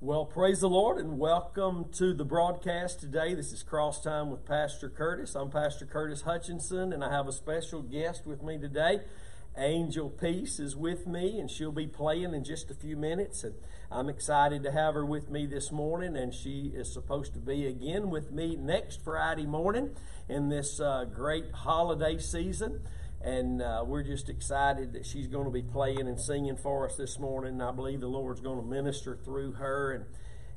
Well, 0.00 0.26
praise 0.26 0.60
the 0.60 0.68
Lord 0.68 0.98
and 0.98 1.18
welcome 1.18 1.86
to 1.94 2.14
the 2.14 2.24
broadcast 2.24 3.00
today. 3.00 3.34
This 3.34 3.52
is 3.52 3.64
Cross 3.64 4.04
Time 4.04 4.30
with 4.30 4.44
Pastor 4.44 4.88
Curtis. 4.88 5.34
I'm 5.34 5.50
Pastor 5.50 5.86
Curtis 5.86 6.22
Hutchinson, 6.22 6.92
and 6.92 7.02
I 7.02 7.10
have 7.10 7.26
a 7.26 7.32
special 7.32 7.82
guest 7.82 8.24
with 8.24 8.40
me 8.40 8.58
today. 8.58 9.00
Angel 9.56 10.08
Peace 10.08 10.60
is 10.60 10.76
with 10.76 11.08
me, 11.08 11.40
and 11.40 11.50
she'll 11.50 11.72
be 11.72 11.88
playing 11.88 12.32
in 12.32 12.44
just 12.44 12.70
a 12.70 12.74
few 12.74 12.96
minutes. 12.96 13.42
And 13.42 13.56
I'm 13.90 14.08
excited 14.08 14.62
to 14.62 14.70
have 14.70 14.94
her 14.94 15.04
with 15.04 15.30
me 15.30 15.46
this 15.46 15.72
morning, 15.72 16.16
and 16.16 16.32
she 16.32 16.70
is 16.72 16.92
supposed 16.92 17.32
to 17.32 17.40
be 17.40 17.66
again 17.66 18.08
with 18.08 18.30
me 18.30 18.54
next 18.54 19.02
Friday 19.02 19.46
morning 19.46 19.96
in 20.28 20.48
this 20.48 20.78
uh, 20.78 21.06
great 21.12 21.50
holiday 21.50 22.18
season. 22.18 22.82
And 23.20 23.60
uh, 23.60 23.82
we're 23.84 24.04
just 24.04 24.28
excited 24.28 24.92
that 24.92 25.04
she's 25.04 25.26
going 25.26 25.44
to 25.44 25.50
be 25.50 25.62
playing 25.62 26.06
and 26.06 26.20
singing 26.20 26.56
for 26.56 26.86
us 26.86 26.96
this 26.96 27.18
morning. 27.18 27.60
I 27.60 27.72
believe 27.72 28.00
the 28.00 28.06
Lord's 28.06 28.40
going 28.40 28.60
to 28.60 28.64
minister 28.64 29.18
through 29.24 29.52
her, 29.52 29.92
and 29.92 30.04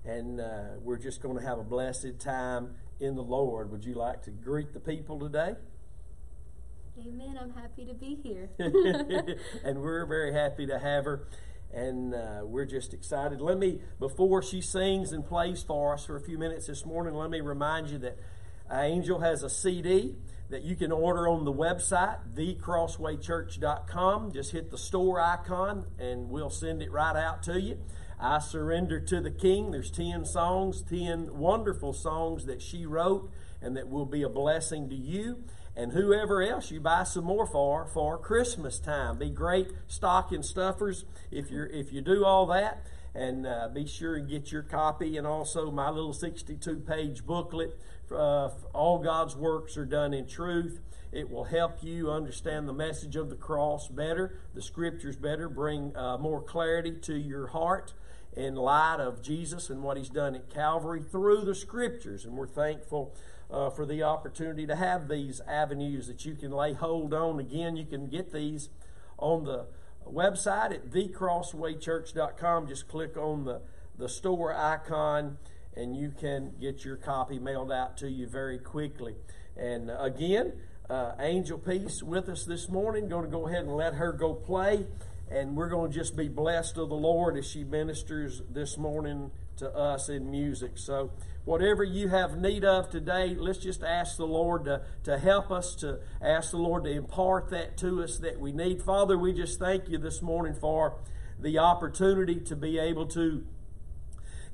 and 0.04 0.40
uh, 0.40 0.62
we're 0.82 0.98
just 0.98 1.22
going 1.22 1.38
to 1.38 1.44
have 1.44 1.60
a 1.60 1.64
blessed 1.64 2.20
time 2.20 2.76
in 3.00 3.16
the 3.16 3.24
Lord. 3.24 3.72
Would 3.72 3.86
you 3.86 3.94
like 3.94 4.24
to 4.24 4.32
greet 4.32 4.74
the 4.74 4.80
people 4.80 5.20
today? 5.20 5.56
Amen. 7.00 7.38
I'm 7.40 7.54
happy 7.54 7.86
to 7.86 7.94
be 7.94 8.20
here. 8.22 8.50
and 9.64 9.80
we're 9.80 10.06
very 10.06 10.34
happy 10.34 10.66
to 10.68 10.78
have 10.78 11.06
her. 11.06 11.28
And 11.74 12.14
uh, 12.14 12.42
we're 12.44 12.66
just 12.66 12.94
excited. 12.94 13.40
Let 13.40 13.58
me, 13.58 13.80
before 14.00 14.42
she 14.42 14.60
sings 14.60 15.14
and 15.14 15.26
plays 15.26 15.64
for 15.64 15.94
us 15.94 16.06
for 16.06 16.18
a 16.18 16.22
few 16.22 16.38
minutes 16.38 16.68
this 16.68 16.86
morning, 16.86 17.14
let 17.14 17.30
me 17.30 17.40
remind 17.40 17.90
you 17.90 17.98
that 18.00 18.18
Angel 18.72 19.20
has 19.20 19.44
a 19.44 19.50
CD 19.50 20.16
that 20.52 20.64
you 20.64 20.76
can 20.76 20.92
order 20.92 21.28
on 21.28 21.46
the 21.46 21.54
website, 21.54 22.20
thecrosswaychurch.com. 22.36 24.32
Just 24.34 24.52
hit 24.52 24.70
the 24.70 24.78
store 24.78 25.20
icon 25.20 25.86
and 25.98 26.30
we'll 26.30 26.50
send 26.50 26.82
it 26.82 26.92
right 26.92 27.16
out 27.16 27.42
to 27.44 27.60
you. 27.60 27.80
I 28.20 28.40
Surrender 28.40 29.00
to 29.00 29.22
the 29.22 29.32
King. 29.32 29.72
There's 29.72 29.90
10 29.90 30.26
songs, 30.26 30.84
10 30.84 31.38
wonderful 31.38 31.94
songs 31.94 32.46
that 32.46 32.62
she 32.62 32.86
wrote 32.86 33.32
and 33.62 33.76
that 33.78 33.90
will 33.90 34.06
be 34.06 34.22
a 34.24 34.30
blessing 34.30 34.90
to 34.90 34.96
you 34.96 35.44
and 35.76 35.94
whoever 35.94 36.42
else 36.42 36.70
you 36.70 36.82
buy 36.82 37.04
some 37.04 37.24
more 37.24 37.46
for 37.48 37.88
for 37.88 38.18
Christmas 38.18 38.78
time. 38.80 39.18
Be 39.18 39.30
great 39.30 39.72
stocking 39.88 40.44
stuffers 40.44 41.06
if 41.32 41.50
you 41.50 41.68
if 41.72 41.94
you 41.94 42.02
do 42.02 42.26
all 42.26 42.46
that. 42.48 42.86
And 43.14 43.46
uh, 43.46 43.68
be 43.74 43.86
sure 43.86 44.16
and 44.16 44.30
get 44.30 44.54
your 44.54 44.64
copy 44.64 45.18
and 45.18 45.28
also 45.28 45.70
my 45.70 45.90
little 45.90 46.14
62 46.14 46.78
page 46.80 47.26
booklet 47.26 47.78
uh, 48.14 48.50
all 48.74 49.00
God's 49.00 49.36
works 49.36 49.78
are 49.78 49.86
done 49.86 50.14
in 50.14 50.28
truth. 50.28 50.80
It 51.12 51.30
will 51.30 51.44
help 51.44 51.84
you 51.84 52.10
understand 52.10 52.68
the 52.68 52.74
message 52.74 53.16
of 53.16 53.30
the 53.30 53.36
cross 53.36 53.88
better, 53.88 54.40
the 54.54 54.62
scriptures 54.62 55.18
better, 55.18 55.50
bring 55.50 55.96
uh, 55.96 56.18
more 56.18 56.42
clarity 56.42 56.94
to 57.02 57.18
your 57.18 57.48
heart 57.48 57.94
in 58.34 58.56
light 58.56 59.00
of 59.00 59.22
Jesus 59.22 59.70
and 59.70 59.84
what 59.84 59.98
He's 59.98 60.10
done 60.10 60.36
at 60.36 60.50
Calvary 60.50 61.02
through 61.04 61.42
the 61.42 61.56
scriptures. 61.56 62.24
And 62.24 62.36
we're 62.36 62.48
thankful 62.48 63.14
uh, 63.52 63.70
for 63.70 63.86
the 63.86 64.04
opportunity 64.04 64.66
to 64.66 64.76
have 64.76 65.10
these 65.10 65.42
avenues 65.48 66.08
that 66.08 66.26
you 66.26 66.36
can 66.36 66.52
lay 66.52 66.74
hold 66.74 67.14
on. 67.14 67.40
Again, 67.40 67.76
you 67.76 67.86
can 67.86 68.08
get 68.08 68.32
these 68.32 68.70
on 69.18 69.44
the 69.44 69.66
website 70.10 70.72
at 70.74 70.90
thecrosswaychurch.com. 70.90 72.68
Just 72.68 72.88
click 72.88 73.18
on 73.18 73.44
the, 73.44 73.62
the 73.98 74.08
store 74.08 74.56
icon 74.56 75.38
and 75.76 75.96
you 75.96 76.12
can 76.20 76.54
get 76.60 76.84
your 76.84 76.98
copy 76.98 77.40
mailed 77.40 77.72
out 77.72 77.98
to 77.98 78.10
you 78.10 78.28
very 78.28 78.60
quickly. 78.60 79.16
And 79.58 79.92
again, 80.00 80.54
uh, 80.90 81.14
Angel 81.20 81.58
Peace 81.58 82.04
with 82.04 82.28
us 82.28 82.44
this 82.44 82.68
morning. 82.68 83.08
Going 83.08 83.24
to 83.24 83.32
go 83.32 83.48
ahead 83.48 83.62
and 83.62 83.76
let 83.76 83.94
her 83.94 84.12
go 84.12 84.34
play, 84.34 84.86
and 85.30 85.56
we're 85.56 85.70
going 85.70 85.92
to 85.92 85.98
just 85.98 86.18
be 86.18 86.28
blessed 86.28 86.78
of 86.78 86.90
the 86.90 86.96
Lord 86.96 87.38
as 87.38 87.50
she 87.50 87.64
ministers 87.64 88.42
this 88.50 88.78
morning 88.78 89.32
to 89.58 89.70
us 89.74 90.10
in 90.10 90.30
music. 90.30 90.72
So, 90.76 91.12
whatever 91.46 91.84
you 91.84 92.10
have 92.10 92.38
need 92.38 92.66
of 92.66 92.90
today, 92.90 93.36
let's 93.36 93.60
just 93.60 93.84
ask 93.84 94.18
the 94.18 94.28
Lord 94.28 94.66
to, 94.66 94.82
to 95.04 95.18
help 95.18 95.52
us, 95.52 95.76
to 95.76 96.00
ask 96.22 96.52
the 96.52 96.58
Lord 96.58 96.84
to 96.84 96.92
impart 96.92 97.50
that 97.52 97.78
to 97.78 98.04
us 98.04 98.18
that 98.18 98.40
we 98.40 98.52
need. 98.52 98.82
Father, 98.82 99.18
we 99.18 99.32
just 99.32 99.60
thank 99.60 99.88
you 99.88 99.98
this 99.98 100.22
morning 100.22 100.56
for 100.56 100.96
the 101.40 101.58
opportunity 101.58 102.36
to 102.42 102.56
be 102.56 102.78
able 102.78 103.06
to 103.08 103.46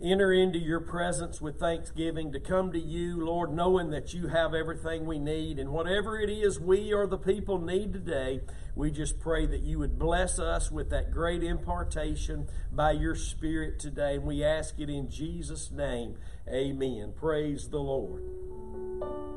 enter 0.02 0.32
into 0.32 0.60
your 0.60 0.80
presence 0.80 1.42
with 1.42 1.60
thanksgiving, 1.60 2.32
to 2.32 2.40
come 2.40 2.72
to 2.72 2.80
you, 2.80 3.26
Lord, 3.26 3.52
knowing 3.52 3.90
that 3.92 4.14
you 4.14 4.28
have 4.28 4.54
everything 4.54 5.06
we 5.06 5.20
need. 5.20 5.60
And 5.60 5.72
whatever 5.72 6.20
it 6.20 6.30
is 6.30 6.60
we 6.60 6.94
or 6.94 7.08
the 7.08 7.18
people 7.18 7.60
need 7.60 7.94
today, 7.94 8.42
we 8.76 8.92
just 8.92 9.20
pray 9.20 9.46
that 9.48 9.62
you 9.62 9.80
would 9.80 9.98
bless 9.98 10.38
us 10.40 10.72
with 10.72 10.90
that 10.92 11.12
great 11.12 11.44
impartation 11.44 12.48
by 12.72 12.92
your 12.92 13.16
Spirit 13.16 13.80
today. 13.80 14.16
And 14.16 14.24
we 14.24 14.44
ask 14.44 14.80
it 14.80 14.90
in 14.90 15.10
Jesus' 15.10 15.72
name. 15.72 16.16
Amen. 16.48 17.14
Praise 17.16 17.70
the 17.70 17.80
Lord. 17.80 19.37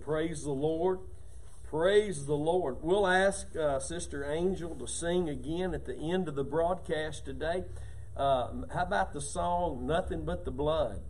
Praise 0.00 0.44
the 0.44 0.50
Lord. 0.50 1.00
Praise 1.68 2.26
the 2.26 2.34
Lord. 2.34 2.78
We'll 2.80 3.06
ask 3.06 3.54
uh, 3.54 3.78
Sister 3.78 4.24
Angel 4.24 4.74
to 4.74 4.86
sing 4.86 5.28
again 5.28 5.74
at 5.74 5.84
the 5.84 5.94
end 5.94 6.26
of 6.26 6.34
the 6.34 6.44
broadcast 6.44 7.26
today. 7.26 7.64
Uh, 8.16 8.48
how 8.72 8.82
about 8.82 9.12
the 9.12 9.20
song 9.20 9.86
Nothing 9.86 10.24
But 10.24 10.44
the 10.44 10.50
Blood 10.50 11.02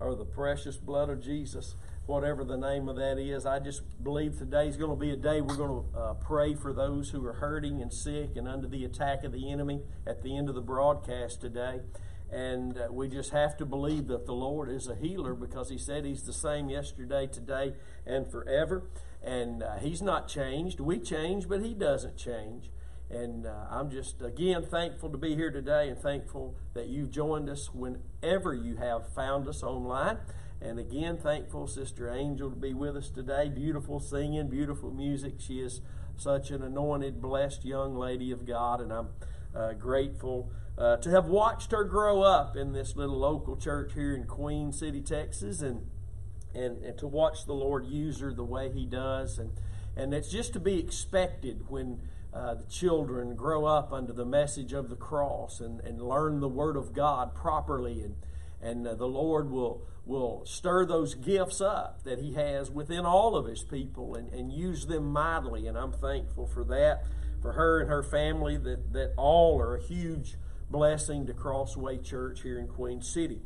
or 0.00 0.14
the 0.14 0.24
Precious 0.24 0.76
Blood 0.78 1.10
of 1.10 1.22
Jesus? 1.22 1.74
Whatever 2.06 2.42
the 2.42 2.56
name 2.56 2.88
of 2.88 2.96
that 2.96 3.18
is. 3.18 3.46
I 3.46 3.60
just 3.60 3.82
believe 4.02 4.38
today 4.38 4.66
is 4.66 4.76
going 4.76 4.90
to 4.90 4.96
be 4.96 5.10
a 5.10 5.16
day 5.16 5.42
we're 5.42 5.54
going 5.54 5.84
to 5.92 5.98
uh, 5.98 6.14
pray 6.14 6.54
for 6.54 6.72
those 6.72 7.10
who 7.10 7.24
are 7.26 7.34
hurting 7.34 7.80
and 7.82 7.92
sick 7.92 8.30
and 8.36 8.48
under 8.48 8.66
the 8.66 8.84
attack 8.84 9.22
of 9.22 9.32
the 9.32 9.52
enemy 9.52 9.82
at 10.06 10.22
the 10.22 10.36
end 10.36 10.48
of 10.48 10.54
the 10.54 10.62
broadcast 10.62 11.40
today. 11.40 11.80
And 12.32 12.78
uh, 12.78 12.88
we 12.90 13.08
just 13.08 13.30
have 13.30 13.56
to 13.56 13.66
believe 13.66 14.06
that 14.06 14.26
the 14.26 14.32
Lord 14.32 14.70
is 14.70 14.86
a 14.86 14.94
healer 14.94 15.34
because 15.34 15.68
He 15.68 15.78
said 15.78 16.04
He's 16.04 16.22
the 16.22 16.32
same 16.32 16.70
yesterday, 16.70 17.26
today, 17.26 17.74
and 18.06 18.30
forever. 18.30 18.84
And 19.22 19.62
uh, 19.62 19.78
He's 19.78 20.00
not 20.00 20.28
changed. 20.28 20.80
We 20.80 20.98
change, 20.98 21.48
but 21.48 21.62
He 21.62 21.74
doesn't 21.74 22.16
change. 22.16 22.70
And 23.10 23.44
uh, 23.44 23.66
I'm 23.68 23.90
just, 23.90 24.22
again, 24.22 24.64
thankful 24.64 25.10
to 25.10 25.18
be 25.18 25.34
here 25.34 25.50
today 25.50 25.88
and 25.88 25.98
thankful 25.98 26.54
that 26.74 26.86
you've 26.86 27.10
joined 27.10 27.50
us 27.50 27.68
whenever 27.74 28.54
you 28.54 28.76
have 28.76 29.12
found 29.12 29.48
us 29.48 29.64
online. 29.64 30.18
And 30.62 30.78
again, 30.78 31.16
thankful, 31.16 31.66
Sister 31.66 32.08
Angel, 32.08 32.50
to 32.50 32.56
be 32.56 32.74
with 32.74 32.96
us 32.96 33.10
today. 33.10 33.48
Beautiful 33.48 33.98
singing, 33.98 34.48
beautiful 34.48 34.92
music. 34.92 35.34
She 35.38 35.58
is 35.58 35.80
such 36.16 36.50
an 36.50 36.62
anointed, 36.62 37.20
blessed 37.20 37.64
young 37.64 37.96
lady 37.96 38.30
of 38.30 38.46
God, 38.46 38.80
and 38.80 38.92
I'm 38.92 39.08
uh, 39.54 39.72
grateful 39.72 40.50
uh, 40.78 40.96
to 40.96 41.10
have 41.10 41.26
watched 41.26 41.72
her 41.72 41.84
grow 41.84 42.22
up 42.22 42.56
in 42.56 42.72
this 42.72 42.96
little 42.96 43.18
local 43.18 43.56
church 43.56 43.92
here 43.94 44.14
in 44.14 44.24
Queen 44.24 44.72
City, 44.72 45.00
Texas, 45.00 45.60
and, 45.60 45.86
and, 46.54 46.82
and 46.82 46.96
to 46.98 47.06
watch 47.06 47.44
the 47.44 47.52
Lord 47.52 47.86
use 47.86 48.20
her 48.20 48.32
the 48.32 48.44
way 48.44 48.70
He 48.72 48.86
does. 48.86 49.38
And, 49.38 49.52
and 49.96 50.14
it's 50.14 50.30
just 50.30 50.52
to 50.54 50.60
be 50.60 50.78
expected 50.78 51.68
when 51.68 52.00
uh, 52.32 52.54
the 52.54 52.66
children 52.66 53.34
grow 53.34 53.66
up 53.66 53.92
under 53.92 54.12
the 54.12 54.24
message 54.24 54.72
of 54.72 54.88
the 54.88 54.96
cross 54.96 55.60
and, 55.60 55.80
and 55.80 56.00
learn 56.00 56.40
the 56.40 56.48
Word 56.48 56.76
of 56.76 56.94
God 56.94 57.34
properly. 57.34 58.00
And, 58.00 58.16
and 58.62 58.86
uh, 58.86 58.94
the 58.94 59.08
Lord 59.08 59.50
will, 59.50 59.82
will 60.06 60.46
stir 60.46 60.86
those 60.86 61.14
gifts 61.14 61.60
up 61.60 62.04
that 62.04 62.20
He 62.20 62.34
has 62.34 62.70
within 62.70 63.04
all 63.04 63.36
of 63.36 63.46
His 63.46 63.62
people 63.62 64.14
and, 64.14 64.32
and 64.32 64.52
use 64.52 64.86
them 64.86 65.12
mightily. 65.12 65.66
And 65.66 65.76
I'm 65.76 65.92
thankful 65.92 66.46
for 66.46 66.64
that, 66.64 67.04
for 67.40 67.52
her 67.52 67.80
and 67.80 67.88
her 67.88 68.02
family, 68.02 68.56
that, 68.56 68.92
that 68.92 69.14
all 69.16 69.60
are 69.60 69.76
a 69.76 69.82
huge 69.82 70.36
blessing 70.70 71.26
to 71.26 71.32
Crossway 71.32 71.98
Church 71.98 72.42
here 72.42 72.58
in 72.58 72.68
Queen 72.68 73.02
City. 73.02 73.40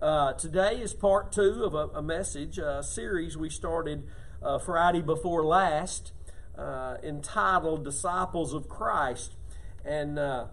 Uh, 0.00 0.32
today 0.32 0.76
is 0.80 0.94
part 0.94 1.30
two 1.32 1.62
of 1.64 1.74
a, 1.74 1.98
a 1.98 2.02
message, 2.02 2.58
a 2.58 2.82
series 2.82 3.36
we 3.36 3.50
started 3.50 4.08
uh, 4.42 4.58
Friday 4.58 5.02
before 5.02 5.44
last 5.44 6.12
uh, 6.56 6.96
entitled 7.02 7.84
Disciples 7.84 8.54
of 8.54 8.68
Christ. 8.68 9.34
And 9.84 10.18
uh, 10.18 10.46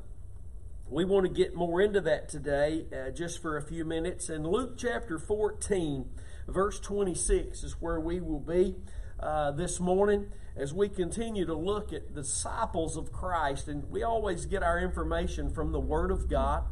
we 0.89 1.05
want 1.05 1.25
to 1.25 1.31
get 1.31 1.55
more 1.55 1.81
into 1.81 2.01
that 2.01 2.29
today 2.29 2.85
uh, 2.91 3.11
just 3.11 3.41
for 3.41 3.57
a 3.57 3.61
few 3.61 3.85
minutes. 3.85 4.29
In 4.29 4.47
Luke 4.47 4.77
chapter 4.77 5.17
14, 5.19 6.09
verse 6.47 6.79
26 6.79 7.63
is 7.63 7.73
where 7.79 7.99
we 7.99 8.19
will 8.19 8.39
be 8.39 8.75
uh, 9.19 9.51
this 9.51 9.79
morning 9.79 10.27
as 10.57 10.73
we 10.73 10.89
continue 10.89 11.45
to 11.45 11.53
look 11.53 11.93
at 11.93 12.15
disciples 12.15 12.97
of 12.97 13.11
Christ, 13.11 13.67
and 13.67 13.89
we 13.89 14.03
always 14.03 14.45
get 14.45 14.63
our 14.63 14.79
information 14.79 15.51
from 15.51 15.71
the 15.71 15.79
Word 15.79 16.09
of 16.09 16.27
God. 16.27 16.63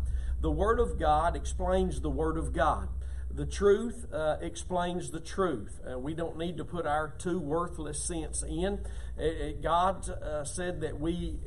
The 0.42 0.52
Word 0.52 0.80
of 0.80 1.00
God 1.00 1.36
explains 1.36 2.02
the 2.02 2.10
Word 2.10 2.38
of 2.38 2.52
God. 2.52 2.90
The 3.32 3.46
truth 3.46 4.06
uh, 4.14 4.38
explains 4.42 5.12
the 5.12 5.20
truth. 5.20 5.80
Uh, 5.88 6.00
we 6.00 6.14
don't 6.14 6.38
need 6.38 6.58
to 6.58 6.66
put 6.66 6.88
our 6.88 7.14
two 7.18 7.40
worthless 7.40 8.04
cents 8.04 8.44
in. 8.44 8.80
It, 9.18 9.24
it, 9.42 9.62
God 9.62 10.10
uh, 10.10 10.46
said 10.46 10.82
that 10.82 11.00
we 11.00 11.38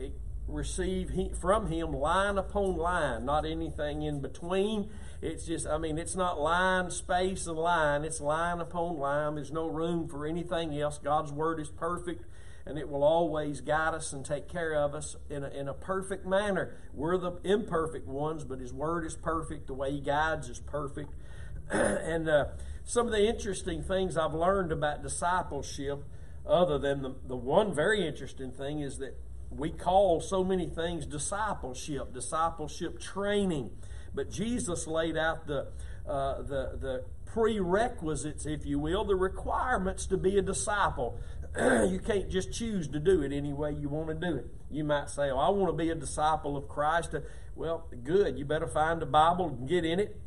receive 0.47 1.11
he, 1.11 1.31
from 1.41 1.71
Him 1.71 1.93
line 1.93 2.39
upon 2.39 2.77
line, 2.77 3.25
not 3.25 3.47
anything 3.47 4.03
in 4.03 4.21
between. 4.21 4.91
It's 5.21 5.47
just, 5.47 5.67
I 5.67 5.79
mean, 5.79 5.99
it's 5.99 6.15
not 6.15 6.41
line, 6.41 6.91
space, 6.91 7.47
and 7.47 7.59
line. 7.59 8.05
It's 8.05 8.21
line 8.21 8.61
upon 8.61 8.99
line. 8.99 9.35
There's 9.35 9.51
no 9.51 9.67
room 9.67 10.07
for 10.07 10.27
anything 10.27 10.79
else. 10.79 10.99
God's 10.99 11.33
Word 11.33 11.59
is 11.59 11.71
perfect, 11.71 12.25
and 12.65 12.79
it 12.79 12.89
will 12.89 13.03
always 13.03 13.61
guide 13.61 13.95
us 13.95 14.13
and 14.13 14.25
take 14.25 14.49
care 14.49 14.77
of 14.77 14.95
us 14.95 15.17
in 15.29 15.43
a, 15.43 15.49
in 15.49 15.67
a 15.67 15.75
perfect 15.75 16.25
manner. 16.25 16.77
We're 16.95 17.19
the 17.19 17.33
imperfect 17.43 18.07
ones, 18.07 18.45
but 18.45 18.61
His 18.61 18.73
Word 18.73 19.05
is 19.05 19.17
perfect. 19.17 19.67
The 19.67 19.75
way 19.75 19.91
He 19.91 20.01
guides 20.01 20.49
is 20.49 20.61
perfect. 20.61 21.13
and 21.71 22.29
uh, 22.29 22.47
some 22.85 23.07
of 23.07 23.13
the 23.13 23.27
interesting 23.27 23.83
things 23.83 24.17
I've 24.17 24.35
learned 24.35 24.71
about 24.71 25.03
discipleship, 25.03 26.05
other 26.47 26.79
than 26.79 27.03
the, 27.03 27.15
the 27.27 27.37
one 27.37 27.75
very 27.75 28.07
interesting 28.07 28.53
thing, 28.53 28.81
is 28.81 28.99
that 28.99 29.19
we 29.51 29.71
call 29.71 30.21
so 30.21 30.45
many 30.45 30.67
things 30.69 31.07
discipleship, 31.07 32.13
discipleship 32.13 33.01
training. 33.01 33.71
But 34.15 34.31
Jesus 34.31 34.87
laid 34.87 35.17
out 35.17 35.47
the, 35.47 35.69
uh, 36.07 36.43
the, 36.43 36.79
the 36.81 37.05
prerequisites, 37.27 38.47
if 38.47 38.67
you 38.67 38.79
will, 38.79 39.05
the 39.05 39.17
requirements 39.17 40.07
to 40.07 40.17
be 40.17 40.39
a 40.39 40.43
disciple. 40.43 41.19
you 41.57 42.01
can't 42.05 42.29
just 42.31 42.53
choose 42.53 42.89
to 42.89 42.99
do 42.99 43.23
it 43.23 43.33
any 43.33 43.53
way 43.53 43.73
you 43.73 43.89
want 43.89 44.09
to 44.09 44.15
do 44.15 44.37
it. 44.37 44.47
You 44.71 44.85
might 44.85 45.09
say, 45.11 45.31
Oh, 45.31 45.39
I 45.39 45.49
want 45.51 45.69
to 45.69 45.77
be 45.77 45.91
a 45.91 45.95
disciple 45.95 46.57
of 46.57 46.69
Christ. 46.69 47.15
Well, 47.55 47.87
good. 48.05 48.39
You 48.39 48.45
better 48.45 48.67
find 48.67 49.03
a 49.03 49.07
Bible 49.07 49.49
and 49.49 49.69
get 49.69 49.85
in 49.85 49.99
it 49.99 50.21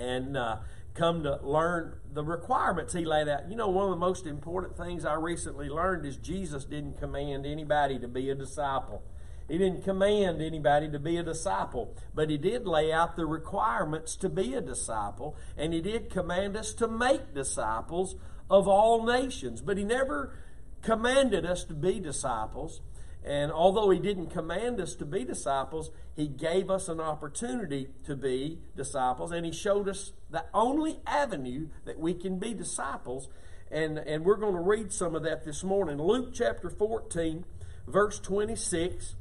and 0.00 0.36
uh, 0.36 0.56
come 1.00 1.22
to 1.22 1.40
learn 1.42 1.94
the 2.12 2.22
requirements 2.22 2.92
he 2.92 3.06
laid 3.06 3.26
out. 3.26 3.48
You 3.48 3.56
know, 3.56 3.68
one 3.68 3.84
of 3.84 3.90
the 3.90 3.96
most 3.96 4.26
important 4.26 4.76
things 4.76 5.06
I 5.06 5.14
recently 5.14 5.70
learned 5.70 6.04
is 6.04 6.18
Jesus 6.18 6.66
didn't 6.66 6.98
command 6.98 7.46
anybody 7.46 7.98
to 8.00 8.06
be 8.06 8.28
a 8.28 8.34
disciple. 8.34 9.02
He 9.48 9.56
didn't 9.56 9.82
command 9.82 10.42
anybody 10.42 10.90
to 10.90 10.98
be 10.98 11.16
a 11.16 11.22
disciple, 11.22 11.96
but 12.14 12.28
he 12.28 12.36
did 12.36 12.66
lay 12.66 12.92
out 12.92 13.16
the 13.16 13.24
requirements 13.24 14.14
to 14.16 14.28
be 14.28 14.52
a 14.52 14.60
disciple, 14.60 15.36
and 15.56 15.72
he 15.72 15.80
did 15.80 16.10
command 16.10 16.54
us 16.54 16.74
to 16.74 16.86
make 16.86 17.32
disciples 17.32 18.16
of 18.50 18.68
all 18.68 19.02
nations. 19.02 19.62
But 19.62 19.78
he 19.78 19.84
never 19.84 20.34
commanded 20.82 21.46
us 21.46 21.64
to 21.64 21.74
be 21.74 21.98
disciples. 21.98 22.82
And 23.24 23.52
although 23.52 23.90
he 23.90 23.98
didn't 23.98 24.28
command 24.28 24.80
us 24.80 24.94
to 24.96 25.04
be 25.04 25.24
disciples, 25.24 25.90
he 26.16 26.26
gave 26.26 26.70
us 26.70 26.88
an 26.88 27.00
opportunity 27.00 27.88
to 28.04 28.16
be 28.16 28.58
disciples, 28.76 29.30
and 29.30 29.44
he 29.44 29.52
showed 29.52 29.88
us 29.88 30.12
the 30.30 30.44
only 30.54 31.00
avenue 31.06 31.68
that 31.84 31.98
we 31.98 32.14
can 32.14 32.38
be 32.38 32.54
disciples. 32.54 33.28
And, 33.70 33.98
and 33.98 34.24
we're 34.24 34.36
going 34.36 34.54
to 34.54 34.60
read 34.60 34.92
some 34.92 35.14
of 35.14 35.22
that 35.24 35.44
this 35.44 35.62
morning. 35.62 35.98
Luke 35.98 36.30
chapter 36.32 36.70
14, 36.70 37.44
verse 37.86 38.18
26. 38.18 39.16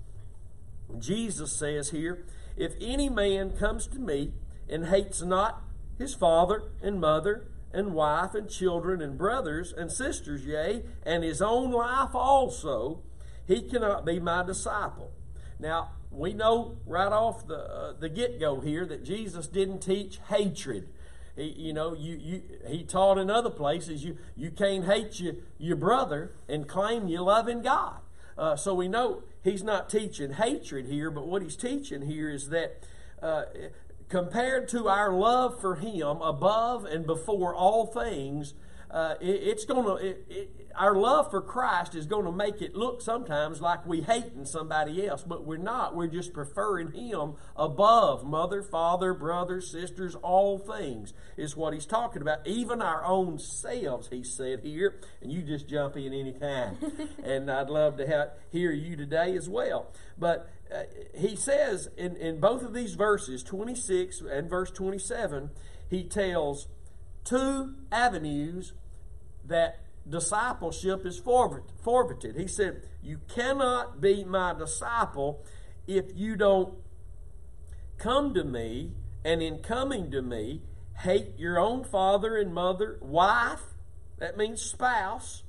Jesus 0.98 1.52
says 1.52 1.90
here, 1.90 2.26
If 2.56 2.74
any 2.82 3.10
man 3.10 3.52
comes 3.52 3.86
to 3.88 4.00
me 4.00 4.32
and 4.68 4.88
hates 4.88 5.22
not 5.22 5.62
his 5.98 6.16
father 6.16 6.64
and 6.82 7.00
mother 7.00 7.48
and 7.72 7.94
wife 7.94 8.34
and 8.34 8.50
children 8.50 9.02
and 9.02 9.18
brothers 9.18 9.72
and 9.72 9.92
sisters, 9.92 10.46
yea, 10.46 10.84
and 11.04 11.24
his 11.24 11.42
own 11.42 11.72
life 11.72 12.16
also, 12.16 13.04
he 13.50 13.64
cannot 13.64 14.06
be 14.06 14.20
my 14.20 14.44
disciple. 14.44 15.12
Now, 15.60 15.90
we 16.12 16.34
know 16.34 16.78
right 16.86 17.12
off 17.12 17.48
the, 17.48 17.58
uh, 17.58 17.94
the 18.00 18.08
get 18.08 18.40
go 18.40 18.60
here 18.60 18.86
that 18.86 19.04
Jesus 19.04 19.48
didn't 19.48 19.80
teach 19.80 20.20
hatred. 20.30 20.88
He, 21.36 21.50
you 21.58 21.74
know, 21.74 21.96
you, 21.96 22.16
you, 22.16 22.42
he 22.68 22.84
taught 22.84 23.18
in 23.18 23.32
other 23.32 23.50
places 23.50 24.04
you, 24.04 24.18
you 24.36 24.52
can't 24.52 24.86
hate 24.86 25.20
your, 25.20 25.34
your 25.58 25.76
brother 25.76 26.32
and 26.48 26.68
claim 26.68 27.08
you 27.08 27.22
loving 27.22 27.64
God. 27.64 27.98
Uh, 28.38 28.56
so 28.56 28.76
we 28.76 28.88
know 28.88 29.24
he's 29.44 29.64
not 29.64 29.90
teaching 29.90 30.34
hatred 30.34 30.86
here, 30.86 31.10
but 31.10 31.26
what 31.26 31.42
he's 31.42 31.56
teaching 31.56 32.04
here 32.04 32.30
is 32.30 32.50
that 32.50 32.84
uh, 33.22 33.46
compared 34.10 34.68
to 34.70 34.88
our 34.88 35.12
love 35.12 35.60
for 35.60 35.76
him 35.76 36.22
above 36.22 36.86
and 36.86 37.08
before 37.08 37.56
all 37.56 37.88
things, 37.88 38.54
uh, 38.92 39.16
it, 39.20 39.42
it's 39.44 39.66
going 39.66 39.86
to 39.86 39.96
it, 39.96 40.69
our 40.80 40.96
love 40.96 41.30
for 41.30 41.42
Christ 41.42 41.94
is 41.94 42.06
going 42.06 42.24
to 42.24 42.32
make 42.32 42.62
it 42.62 42.74
look 42.74 43.02
sometimes 43.02 43.60
like 43.60 43.86
we 43.86 44.00
hating 44.00 44.46
somebody 44.46 45.06
else, 45.06 45.24
but 45.28 45.46
we're 45.46 45.58
not. 45.58 45.94
We're 45.94 46.08
just 46.08 46.32
preferring 46.32 46.94
Him 46.94 47.34
above 47.58 48.26
mother, 48.26 48.64
father, 48.64 49.14
brothers, 49.14 49.70
sisters, 49.70 50.16
all 50.16 50.58
things 50.58 51.14
is 51.36 51.56
what 51.58 51.74
He's 51.74 51.86
talking 51.86 52.22
about. 52.22 52.48
Even 52.48 52.82
our 52.82 53.04
own 53.04 53.40
selves, 53.40 54.08
He 54.08 54.24
said 54.24 54.62
here, 54.62 55.02
and 55.22 55.34
you 55.34 55.42
just 55.42 55.68
jump 55.68 55.98
in 55.98 56.14
anytime. 56.14 56.78
and 57.24 57.52
I'd 57.52 57.70
love 57.70 57.98
to 57.98 58.08
have, 58.08 58.32
hear 58.50 58.72
you 58.72 58.96
today 58.96 59.36
as 59.36 59.50
well. 59.50 59.92
But 60.18 60.50
uh, 60.74 60.84
He 61.14 61.36
says 61.36 61.90
in, 61.98 62.16
in 62.16 62.40
both 62.40 62.64
of 62.64 62.74
these 62.74 62.96
verses, 62.96 63.44
26 63.44 64.22
and 64.22 64.50
verse 64.50 64.72
27, 64.72 65.50
He 65.90 66.06
tells 66.06 66.70
two 67.26 67.76
avenues 67.92 68.72
that 69.44 69.82
discipleship 70.10 71.06
is 71.06 71.20
forfeited. 71.20 72.36
He 72.36 72.48
said, 72.48 72.84
You 73.02 73.20
cannot 73.28 74.02
be 74.02 74.24
my 74.24 74.54
disciple 74.54 75.44
if 75.88 76.06
you 76.16 76.36
don't 76.36 76.76
come 77.98 78.34
to 78.34 78.44
me, 78.44 78.94
and 79.26 79.42
in 79.42 79.60
coming 79.60 80.12
to 80.12 80.22
me, 80.22 80.62
hate 81.00 81.38
your 81.38 81.60
own 81.60 81.84
father 81.84 82.38
and 82.38 82.54
mother, 82.54 82.98
wife, 83.02 83.74
That 84.18 84.38
means 84.38 84.62
spouse, 84.62 85.44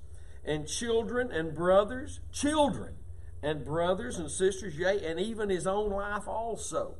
and 0.44 0.66
children 0.66 1.30
and 1.30 1.54
brothers, 1.54 2.20
children 2.32 2.94
and 3.42 3.64
brothers 3.64 4.18
and 4.18 4.30
sisters, 4.30 4.76
yea, 4.76 5.04
and 5.04 5.18
even 5.18 5.48
his 5.48 5.66
own 5.66 5.90
life 5.90 6.28
also. 6.28 6.94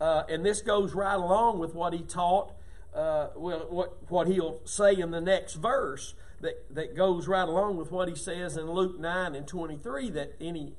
Uh, 0.00 0.24
and 0.28 0.44
this 0.44 0.62
goes 0.62 0.94
right 0.94 1.14
along 1.14 1.58
with 1.58 1.74
what 1.74 1.92
he 1.92 2.00
taught, 2.00 2.52
uh, 2.94 3.28
well, 3.36 3.66
what, 3.70 4.10
what 4.10 4.26
he'll 4.26 4.60
say 4.64 4.94
in 4.94 5.10
the 5.10 5.20
next 5.20 5.54
verse 5.54 6.14
that, 6.40 6.74
that 6.74 6.96
goes 6.96 7.28
right 7.28 7.48
along 7.48 7.76
with 7.76 7.90
what 7.90 8.08
he 8.08 8.14
says 8.14 8.56
in 8.56 8.70
Luke 8.70 8.98
9 8.98 9.34
and 9.34 9.46
23 9.46 10.10
that 10.10 10.34
any 10.40 10.74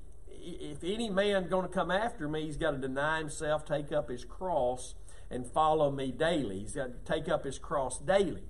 if 0.50 0.84
any 0.84 1.10
man 1.10 1.50
going 1.50 1.67
to 1.67 1.74
come 1.74 1.91
after 1.91 2.28
me, 2.28 2.46
he's 2.46 2.56
got 2.56 2.72
to 2.72 2.78
deny 2.78 3.17
himself, 3.20 3.65
take 3.65 3.91
up 3.91 4.10
his 4.10 4.24
cross, 4.24 4.96
and 5.30 5.46
follow 5.46 5.91
me 5.91 6.12
daily. 6.12 6.60
He's 6.60 6.74
got 6.74 6.88
to 6.88 7.13
take 7.13 7.28
up 7.28 7.43
his 7.43 7.60
cross 7.60 8.00
daily. 8.00 8.43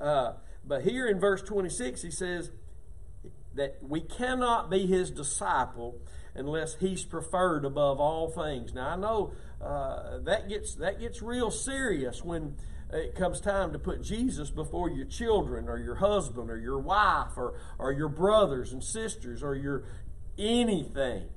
Uh, 0.00 0.32
but 0.66 0.82
here 0.82 1.06
in 1.06 1.20
verse 1.20 1.42
26, 1.42 2.02
he 2.02 2.10
says 2.10 2.50
that 3.54 3.78
we 3.82 4.00
cannot 4.00 4.70
be 4.70 4.86
his 4.86 5.10
disciple 5.10 6.00
unless 6.34 6.76
he's 6.76 7.04
preferred 7.04 7.64
above 7.64 8.00
all 8.00 8.30
things. 8.30 8.72
Now 8.74 8.90
I 8.90 8.96
know 8.96 9.32
uh, 9.60 10.18
that 10.24 10.48
gets 10.48 10.74
that 10.76 11.00
gets 11.00 11.22
real 11.22 11.50
serious 11.50 12.22
when 12.22 12.56
it 12.92 13.14
comes 13.14 13.40
time 13.40 13.72
to 13.72 13.78
put 13.78 14.02
Jesus 14.02 14.50
before 14.50 14.90
your 14.90 15.06
children 15.06 15.68
or 15.68 15.78
your 15.78 15.96
husband 15.96 16.50
or 16.50 16.56
your 16.56 16.78
wife 16.78 17.36
or, 17.36 17.54
or 17.78 17.92
your 17.92 18.08
brothers 18.08 18.72
and 18.72 18.82
sisters 18.82 19.42
or 19.42 19.54
your 19.54 19.84
anything. 20.38 21.28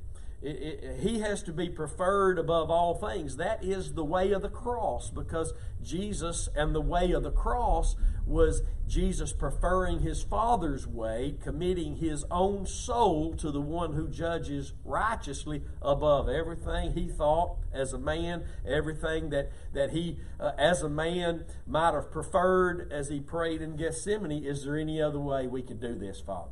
It, 0.41 0.49
it, 0.83 0.99
he 1.01 1.19
has 1.19 1.43
to 1.43 1.53
be 1.53 1.69
preferred 1.69 2.39
above 2.39 2.71
all 2.71 2.95
things. 2.95 3.37
That 3.37 3.63
is 3.63 3.93
the 3.93 4.03
way 4.03 4.31
of 4.31 4.41
the 4.41 4.49
cross 4.49 5.11
because 5.11 5.53
Jesus 5.83 6.49
and 6.55 6.73
the 6.73 6.81
way 6.81 7.11
of 7.11 7.21
the 7.21 7.31
cross 7.31 7.95
was 8.25 8.63
Jesus 8.87 9.33
preferring 9.33 9.99
his 9.99 10.23
Father's 10.23 10.87
way, 10.87 11.35
committing 11.41 11.97
his 11.97 12.25
own 12.31 12.65
soul 12.65 13.35
to 13.35 13.51
the 13.51 13.61
one 13.61 13.93
who 13.93 14.07
judges 14.07 14.73
righteously 14.83 15.61
above 15.81 16.27
everything 16.27 16.93
he 16.93 17.07
thought 17.07 17.57
as 17.71 17.93
a 17.93 17.99
man, 17.99 18.43
everything 18.67 19.29
that, 19.29 19.51
that 19.73 19.91
he, 19.91 20.17
uh, 20.39 20.51
as 20.57 20.81
a 20.81 20.89
man, 20.89 21.45
might 21.67 21.93
have 21.93 22.11
preferred 22.11 22.91
as 22.91 23.09
he 23.09 23.19
prayed 23.19 23.61
in 23.61 23.75
Gethsemane. 23.75 24.43
Is 24.43 24.63
there 24.63 24.77
any 24.77 25.01
other 25.01 25.19
way 25.19 25.45
we 25.47 25.61
could 25.61 25.79
do 25.79 25.95
this, 25.95 26.19
Father? 26.19 26.51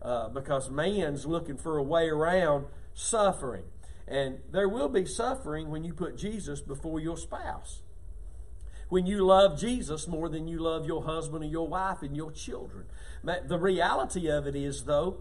Uh, 0.00 0.28
because 0.28 0.70
man's 0.70 1.26
looking 1.26 1.56
for 1.56 1.78
a 1.78 1.82
way 1.82 2.08
around 2.08 2.66
suffering. 2.98 3.64
And 4.06 4.38
there 4.50 4.68
will 4.68 4.88
be 4.88 5.04
suffering 5.04 5.70
when 5.70 5.84
you 5.84 5.94
put 5.94 6.16
Jesus 6.16 6.60
before 6.60 6.98
your 6.98 7.16
spouse. 7.16 7.82
When 8.88 9.06
you 9.06 9.24
love 9.24 9.58
Jesus 9.58 10.08
more 10.08 10.28
than 10.28 10.48
you 10.48 10.58
love 10.58 10.86
your 10.86 11.04
husband 11.04 11.44
and 11.44 11.52
your 11.52 11.68
wife 11.68 12.02
and 12.02 12.16
your 12.16 12.32
children. 12.32 12.86
The 13.22 13.58
reality 13.58 14.28
of 14.28 14.46
it 14.46 14.56
is, 14.56 14.84
though, 14.84 15.18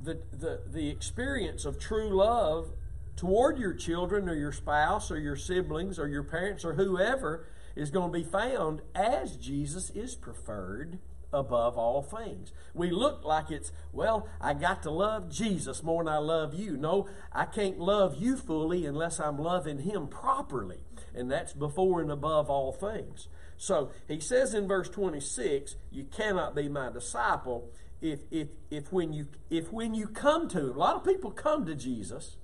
the, 0.00 0.18
the, 0.32 0.62
the 0.66 0.88
experience 0.88 1.64
of 1.64 1.78
true 1.78 2.08
love 2.08 2.72
toward 3.14 3.58
your 3.58 3.74
children 3.74 4.28
or 4.28 4.34
your 4.34 4.52
spouse 4.52 5.10
or 5.10 5.18
your 5.18 5.36
siblings 5.36 5.98
or 5.98 6.08
your 6.08 6.24
parents 6.24 6.64
or 6.64 6.74
whoever 6.74 7.46
is 7.76 7.90
going 7.90 8.10
to 8.10 8.18
be 8.18 8.24
found 8.24 8.80
as 8.94 9.36
Jesus 9.36 9.90
is 9.90 10.14
preferred 10.14 10.98
above 11.32 11.78
all 11.78 12.02
things. 12.02 12.52
We 12.74 12.90
look 12.90 13.24
like 13.24 13.50
it's, 13.50 13.72
well, 13.92 14.28
I 14.40 14.54
got 14.54 14.82
to 14.82 14.90
love 14.90 15.30
Jesus 15.30 15.82
more 15.82 16.04
than 16.04 16.12
I 16.12 16.18
love 16.18 16.54
you. 16.54 16.76
No, 16.76 17.08
I 17.32 17.44
can't 17.44 17.78
love 17.78 18.16
you 18.16 18.36
fully 18.36 18.86
unless 18.86 19.18
I'm 19.18 19.38
loving 19.38 19.78
Him 19.78 20.08
properly. 20.08 20.80
And 21.14 21.30
that's 21.30 21.52
before 21.52 22.00
and 22.00 22.10
above 22.10 22.48
all 22.48 22.72
things. 22.72 23.28
So 23.56 23.90
he 24.08 24.18
says 24.18 24.54
in 24.54 24.66
verse 24.66 24.88
26, 24.88 25.76
you 25.92 26.04
cannot 26.04 26.54
be 26.54 26.68
my 26.68 26.90
disciple 26.90 27.70
if, 28.00 28.20
if, 28.32 28.48
if, 28.70 28.92
when, 28.92 29.12
you, 29.12 29.28
if 29.50 29.72
when 29.72 29.94
you 29.94 30.08
come 30.08 30.48
to 30.48 30.58
him, 30.58 30.70
a 30.70 30.78
lot 30.78 30.96
of 30.96 31.04
people 31.04 31.30
come 31.30 31.64
to 31.66 31.76
Jesus, 31.76 32.36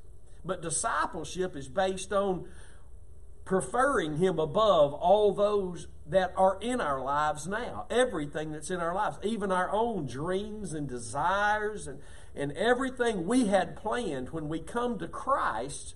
but 0.45 0.63
discipleship 0.63 1.57
is 1.57 1.69
based 1.69 2.13
on 2.13 2.47
preferring 3.49 4.19
Him 4.19 4.39
above 4.39 4.93
all 4.93 5.33
those 5.33 5.89
that 6.07 6.35
are 6.37 6.59
in 6.61 6.83
our 6.83 7.03
lives 7.03 7.47
now. 7.47 7.87
Everything 7.89 8.53
that's 8.53 8.71
in 8.71 8.79
our 8.79 8.95
lives, 8.95 9.17
even 9.23 9.51
our 9.51 9.73
own 9.73 10.07
dreams 10.07 10.75
and 10.75 10.87
desires 10.87 11.87
and, 11.87 11.99
and 12.37 12.53
everything 12.53 13.27
we 13.27 13.47
had 13.47 13.75
planned 13.75 14.31
when 14.31 14.51
we 14.51 14.61
come 14.61 14.99
to 14.99 15.09
Christ, 15.09 15.95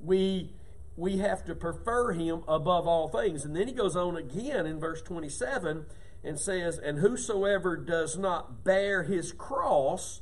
we 0.00 0.52
we 0.96 1.18
have 1.18 1.44
to 1.46 1.54
prefer 1.56 2.12
him 2.12 2.42
above 2.46 2.86
all 2.86 3.08
things. 3.08 3.44
And 3.44 3.56
then 3.56 3.66
he 3.66 3.72
goes 3.72 3.96
on 3.96 4.16
again 4.16 4.66
in 4.66 4.78
verse 4.78 5.02
27 5.02 5.86
and 6.22 6.38
says, 6.38 6.78
And 6.78 6.98
whosoever 6.98 7.76
does 7.76 8.16
not 8.18 8.62
bear 8.64 9.04
his 9.04 9.32
cross 9.32 10.20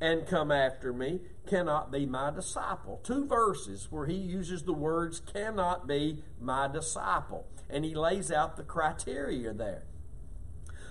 and 0.00 0.26
come 0.26 0.52
after 0.52 0.92
me 0.92 1.20
cannot 1.46 1.90
be 1.90 2.06
my 2.06 2.30
disciple. 2.30 3.00
Two 3.02 3.26
verses 3.26 3.88
where 3.90 4.06
he 4.06 4.14
uses 4.14 4.62
the 4.62 4.72
words 4.72 5.20
cannot 5.20 5.86
be 5.86 6.22
my 6.40 6.68
disciple. 6.68 7.46
And 7.68 7.84
he 7.84 7.94
lays 7.94 8.30
out 8.30 8.56
the 8.56 8.62
criteria 8.62 9.52
there. 9.52 9.84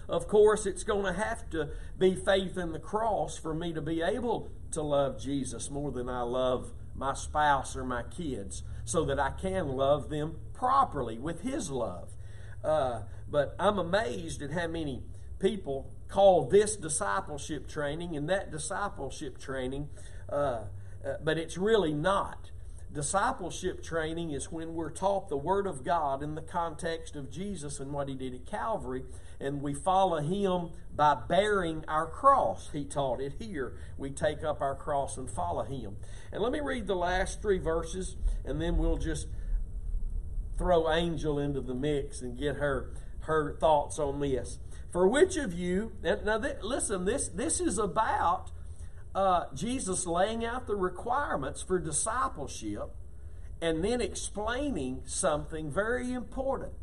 Of 0.09 0.27
course, 0.27 0.65
it's 0.65 0.83
going 0.83 1.05
to 1.05 1.13
have 1.13 1.49
to 1.51 1.69
be 1.97 2.15
faith 2.15 2.57
in 2.57 2.71
the 2.71 2.79
cross 2.79 3.37
for 3.37 3.53
me 3.53 3.73
to 3.73 3.81
be 3.81 4.01
able 4.01 4.51
to 4.71 4.81
love 4.81 5.19
Jesus 5.19 5.69
more 5.69 5.91
than 5.91 6.09
I 6.09 6.21
love 6.21 6.73
my 6.95 7.13
spouse 7.13 7.75
or 7.75 7.83
my 7.83 8.03
kids, 8.03 8.63
so 8.83 9.05
that 9.05 9.19
I 9.19 9.29
can 9.29 9.67
love 9.67 10.09
them 10.09 10.37
properly 10.53 11.19
with 11.19 11.41
His 11.41 11.69
love. 11.69 12.09
Uh, 12.63 13.01
but 13.29 13.55
I'm 13.59 13.77
amazed 13.77 14.41
at 14.41 14.51
how 14.51 14.67
many 14.67 15.03
people 15.39 15.91
call 16.07 16.45
this 16.45 16.75
discipleship 16.75 17.67
training 17.67 18.15
and 18.15 18.29
that 18.29 18.51
discipleship 18.51 19.37
training, 19.37 19.89
uh, 20.29 20.35
uh, 20.35 20.63
but 21.23 21.37
it's 21.37 21.57
really 21.57 21.93
not. 21.93 22.51
Discipleship 22.93 23.83
training 23.83 24.31
is 24.31 24.51
when 24.51 24.73
we're 24.73 24.89
taught 24.89 25.27
the 25.27 25.37
Word 25.37 25.67
of 25.67 25.83
God 25.83 26.23
in 26.23 26.35
the 26.35 26.41
context 26.41 27.15
of 27.15 27.29
Jesus 27.29 27.79
and 27.79 27.91
what 27.91 28.07
He 28.07 28.15
did 28.15 28.33
at 28.33 28.45
Calvary, 28.45 29.03
and 29.39 29.61
we 29.61 29.73
follow 29.73 30.19
Him 30.19 30.69
by 30.95 31.13
bearing 31.13 31.83
our 31.87 32.07
cross. 32.07 32.69
He 32.71 32.85
taught 32.85 33.19
it 33.19 33.33
here. 33.39 33.77
We 33.97 34.09
take 34.09 34.43
up 34.43 34.61
our 34.61 34.73
cross 34.73 35.17
and 35.17 35.29
follow 35.29 35.63
Him. 35.63 35.97
And 36.31 36.41
let 36.41 36.51
me 36.51 36.61
read 36.61 36.87
the 36.87 36.95
last 36.95 37.41
three 37.41 37.59
verses, 37.59 38.15
and 38.45 38.61
then 38.61 38.77
we'll 38.77 38.97
just 38.97 39.27
throw 40.57 40.91
Angel 40.91 41.37
into 41.37 41.61
the 41.61 41.75
mix 41.75 42.21
and 42.21 42.37
get 42.37 42.55
her 42.55 42.93
her 43.27 43.57
thoughts 43.59 43.99
on 43.99 44.21
this. 44.21 44.57
For 44.91 45.07
which 45.07 45.37
of 45.37 45.53
you, 45.53 45.91
now 46.01 46.39
th- 46.39 46.57
listen, 46.61 47.05
this, 47.05 47.27
this 47.27 47.59
is 47.59 47.77
about 47.77 48.51
uh, 49.13 49.45
Jesus 49.53 50.05
laying 50.05 50.45
out 50.45 50.67
the 50.67 50.75
requirements 50.75 51.61
for 51.61 51.79
discipleship 51.79 52.89
and 53.61 53.83
then 53.83 54.01
explaining 54.01 55.01
something 55.05 55.71
very 55.71 56.13
important 56.13 56.73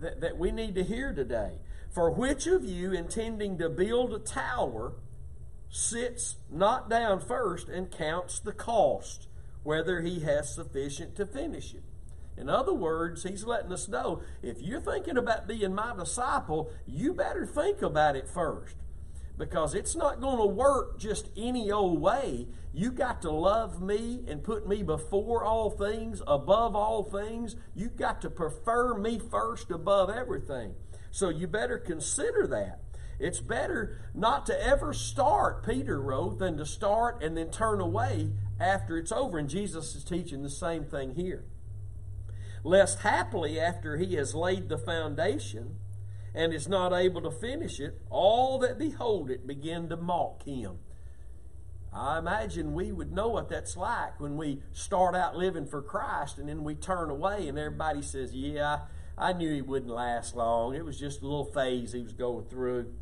that, 0.00 0.20
that 0.20 0.36
we 0.38 0.50
need 0.50 0.74
to 0.74 0.84
hear 0.84 1.12
today. 1.12 1.58
For 1.90 2.10
which 2.10 2.46
of 2.46 2.64
you, 2.64 2.92
intending 2.92 3.58
to 3.58 3.68
build 3.68 4.12
a 4.12 4.18
tower, 4.18 4.92
sits 5.70 6.36
not 6.50 6.90
down 6.90 7.20
first 7.20 7.68
and 7.68 7.90
counts 7.90 8.40
the 8.40 8.52
cost, 8.52 9.28
whether 9.62 10.00
he 10.00 10.20
has 10.20 10.54
sufficient 10.54 11.16
to 11.16 11.26
finish 11.26 11.74
it? 11.74 11.82
In 12.40 12.48
other 12.48 12.72
words, 12.72 13.22
he's 13.22 13.44
letting 13.44 13.70
us 13.70 13.86
know 13.86 14.22
if 14.42 14.62
you're 14.62 14.80
thinking 14.80 15.18
about 15.18 15.46
being 15.46 15.74
my 15.74 15.94
disciple, 15.94 16.70
you 16.86 17.12
better 17.12 17.44
think 17.44 17.82
about 17.82 18.16
it 18.16 18.26
first. 18.26 18.76
Because 19.36 19.74
it's 19.74 19.94
not 19.94 20.22
going 20.22 20.38
to 20.38 20.46
work 20.46 20.98
just 20.98 21.28
any 21.36 21.70
old 21.70 22.00
way. 22.00 22.48
You 22.72 22.92
got 22.92 23.20
to 23.22 23.30
love 23.30 23.82
me 23.82 24.24
and 24.26 24.42
put 24.42 24.66
me 24.66 24.82
before 24.82 25.44
all 25.44 25.70
things, 25.70 26.22
above 26.26 26.74
all 26.74 27.04
things. 27.04 27.56
You 27.74 27.88
got 27.88 28.22
to 28.22 28.30
prefer 28.30 28.96
me 28.96 29.18
first 29.18 29.70
above 29.70 30.08
everything. 30.08 30.74
So 31.10 31.28
you 31.28 31.46
better 31.46 31.78
consider 31.78 32.46
that. 32.46 32.80
It's 33.18 33.40
better 33.40 34.00
not 34.14 34.46
to 34.46 34.66
ever 34.66 34.94
start, 34.94 35.66
Peter 35.66 36.00
wrote, 36.00 36.38
than 36.38 36.56
to 36.56 36.64
start 36.64 37.22
and 37.22 37.36
then 37.36 37.50
turn 37.50 37.80
away 37.80 38.30
after 38.58 38.96
it's 38.96 39.12
over. 39.12 39.38
And 39.38 39.48
Jesus 39.48 39.94
is 39.94 40.04
teaching 40.04 40.42
the 40.42 40.48
same 40.48 40.84
thing 40.84 41.14
here 41.14 41.44
lest 42.62 43.00
happily 43.00 43.58
after 43.58 43.96
he 43.96 44.14
has 44.14 44.34
laid 44.34 44.68
the 44.68 44.78
foundation 44.78 45.76
and 46.34 46.52
is 46.52 46.68
not 46.68 46.92
able 46.92 47.22
to 47.22 47.30
finish 47.30 47.80
it, 47.80 48.00
all 48.10 48.58
that 48.58 48.78
behold 48.78 49.30
it 49.30 49.46
begin 49.46 49.88
to 49.88 49.96
mock 49.96 50.42
him. 50.44 50.78
I 51.92 52.18
imagine 52.18 52.74
we 52.74 52.92
would 52.92 53.12
know 53.12 53.28
what 53.28 53.48
that's 53.48 53.76
like 53.76 54.20
when 54.20 54.36
we 54.36 54.62
start 54.72 55.16
out 55.16 55.36
living 55.36 55.66
for 55.66 55.82
Christ 55.82 56.38
and 56.38 56.48
then 56.48 56.62
we 56.62 56.76
turn 56.76 57.10
away 57.10 57.48
and 57.48 57.58
everybody 57.58 58.00
says, 58.00 58.32
Yeah, 58.32 58.80
I 59.18 59.32
knew 59.32 59.52
he 59.52 59.62
wouldn't 59.62 59.90
last 59.90 60.36
long. 60.36 60.74
It 60.74 60.84
was 60.84 60.98
just 60.98 61.20
a 61.20 61.24
little 61.24 61.46
phase 61.46 61.92
he 61.92 62.02
was 62.02 62.12
going 62.12 62.46
through. 62.46 62.92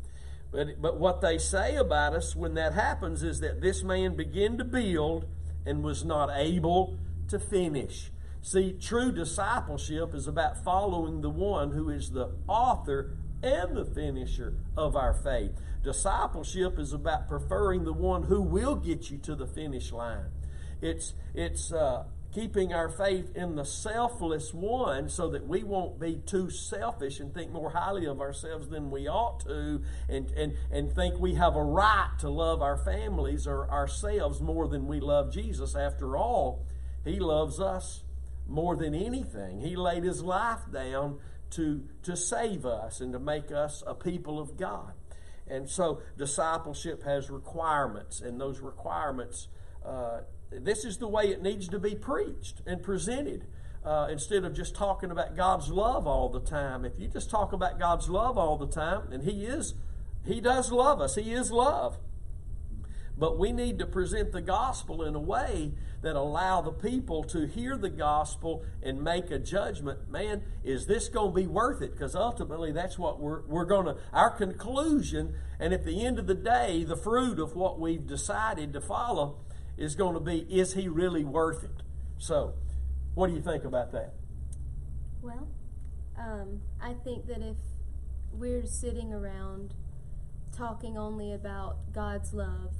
But, 0.51 0.81
but 0.81 0.99
what 0.99 1.21
they 1.21 1.37
say 1.37 1.75
about 1.75 2.15
us 2.15 2.35
when 2.35 2.55
that 2.55 2.73
happens 2.73 3.21
is 3.21 3.39
that 3.41 3.61
this 3.61 3.83
man 3.83 4.15
began 4.15 4.57
to 4.57 4.63
build 4.63 5.25
and 5.65 5.83
was 5.83 6.03
not 6.03 6.31
able 6.33 6.97
to 7.27 7.37
finish. 7.37 8.09
See, 8.41 8.73
true 8.73 9.11
discipleship 9.11 10.15
is 10.15 10.27
about 10.27 10.63
following 10.63 11.21
the 11.21 11.29
one 11.29 11.71
who 11.71 11.89
is 11.89 12.11
the 12.11 12.31
author 12.47 13.17
and 13.43 13.75
the 13.75 13.85
finisher 13.85 14.55
of 14.77 14.95
our 14.95 15.13
faith. 15.13 15.51
Discipleship 15.83 16.79
is 16.79 16.93
about 16.93 17.27
preferring 17.27 17.83
the 17.83 17.93
one 17.93 18.23
who 18.23 18.41
will 18.41 18.75
get 18.75 19.09
you 19.09 19.17
to 19.19 19.35
the 19.35 19.47
finish 19.47 19.91
line. 19.91 20.25
It's 20.81 21.13
it's 21.33 21.73
uh, 21.73 22.05
keeping 22.33 22.73
our 22.73 22.89
faith 22.89 23.35
in 23.35 23.55
the 23.55 23.65
selfless 23.65 24.53
one 24.53 25.09
so 25.09 25.29
that 25.29 25.47
we 25.47 25.63
won't 25.63 25.99
be 25.99 26.21
too 26.25 26.49
selfish 26.49 27.19
and 27.19 27.33
think 27.33 27.51
more 27.51 27.71
highly 27.71 28.05
of 28.05 28.21
ourselves 28.21 28.69
than 28.69 28.91
we 28.91 29.07
ought 29.07 29.39
to 29.41 29.81
and, 30.07 30.31
and, 30.31 30.53
and 30.71 30.93
think 30.93 31.19
we 31.19 31.33
have 31.33 31.55
a 31.55 31.63
right 31.63 32.11
to 32.19 32.29
love 32.29 32.61
our 32.61 32.77
families 32.77 33.47
or 33.47 33.69
ourselves 33.69 34.41
more 34.41 34.67
than 34.67 34.87
we 34.87 34.99
love 34.99 35.33
Jesus. 35.33 35.75
After 35.75 36.15
all, 36.15 36.65
He 37.03 37.19
loves 37.19 37.59
us 37.59 38.03
more 38.49 38.75
than 38.75 38.93
anything. 38.93 39.59
He 39.61 39.75
laid 39.75 40.03
His 40.03 40.21
life 40.23 40.61
down 40.71 41.19
to, 41.51 41.83
to 42.03 42.15
save 42.15 42.65
us 42.65 43.01
and 43.01 43.13
to 43.13 43.19
make 43.19 43.51
us 43.51 43.83
a 43.87 43.95
people 43.95 44.39
of 44.39 44.57
God. 44.57 44.93
And 45.47 45.69
so 45.69 46.01
discipleship 46.17 47.03
has 47.03 47.29
requirements, 47.29 48.21
and 48.21 48.39
those 48.39 48.59
requirements 48.59 49.47
uh, 49.85 50.21
this 50.51 50.83
is 50.83 50.97
the 50.97 51.07
way 51.07 51.25
it 51.25 51.41
needs 51.41 51.67
to 51.69 51.79
be 51.79 51.95
preached 51.95 52.61
and 52.65 52.81
presented. 52.81 53.45
Uh, 53.85 54.07
instead 54.11 54.43
of 54.43 54.53
just 54.53 54.75
talking 54.75 55.09
about 55.09 55.37
God's 55.37 55.69
love 55.69 56.05
all 56.05 56.27
the 56.27 56.41
time. 56.41 56.83
If 56.83 56.99
you 56.99 57.07
just 57.07 57.29
talk 57.29 57.53
about 57.53 57.79
God's 57.79 58.09
love 58.09 58.37
all 58.37 58.57
the 58.57 58.67
time, 58.67 59.13
and 59.13 59.23
He 59.23 59.45
is, 59.45 59.73
He 60.25 60.41
does 60.41 60.69
love 60.69 60.99
us, 60.99 61.15
He 61.15 61.31
is 61.31 61.49
love. 61.49 61.97
But 63.19 63.37
we 63.37 63.51
need 63.51 63.79
to 63.79 63.85
present 63.85 64.31
the 64.31 64.41
gospel 64.41 65.03
in 65.03 65.13
a 65.13 65.19
way 65.19 65.73
that 66.01 66.15
allow 66.15 66.61
the 66.61 66.71
people 66.71 67.25
to 67.25 67.45
hear 67.45 67.77
the 67.77 67.89
gospel 67.89 68.63
and 68.81 69.03
make 69.03 69.29
a 69.29 69.37
judgment. 69.37 70.09
Man, 70.09 70.41
is 70.63 70.87
this 70.87 71.09
going 71.09 71.31
to 71.31 71.35
be 71.35 71.45
worth 71.45 71.81
it? 71.81 71.91
Because 71.91 72.15
ultimately, 72.15 72.71
that's 72.71 72.97
what 72.97 73.19
we're, 73.19 73.41
we're 73.45 73.65
going 73.65 73.87
to, 73.87 73.97
our 74.13 74.29
conclusion, 74.29 75.35
and 75.59 75.73
at 75.73 75.83
the 75.83 76.05
end 76.05 76.17
of 76.17 76.27
the 76.27 76.35
day, 76.35 76.85
the 76.85 76.95
fruit 76.95 77.39
of 77.39 77.55
what 77.57 77.77
we've 77.77 78.07
decided 78.07 78.71
to 78.71 78.81
follow 78.81 79.39
is 79.77 79.95
going 79.95 80.13
to 80.13 80.21
be 80.21 80.39
is 80.49 80.73
he 80.73 80.87
really 80.87 81.25
worth 81.25 81.65
it? 81.65 81.83
So, 82.17 82.53
what 83.15 83.27
do 83.27 83.33
you 83.33 83.41
think 83.41 83.65
about 83.65 83.91
that? 83.91 84.13
Well, 85.21 85.49
um, 86.17 86.61
I 86.81 86.93
think 86.93 87.27
that 87.27 87.41
if 87.41 87.57
we're 88.31 88.65
sitting 88.65 89.13
around 89.13 89.73
talking 90.55 90.97
only 90.97 91.33
about 91.33 91.91
God's 91.93 92.33
love, 92.33 92.73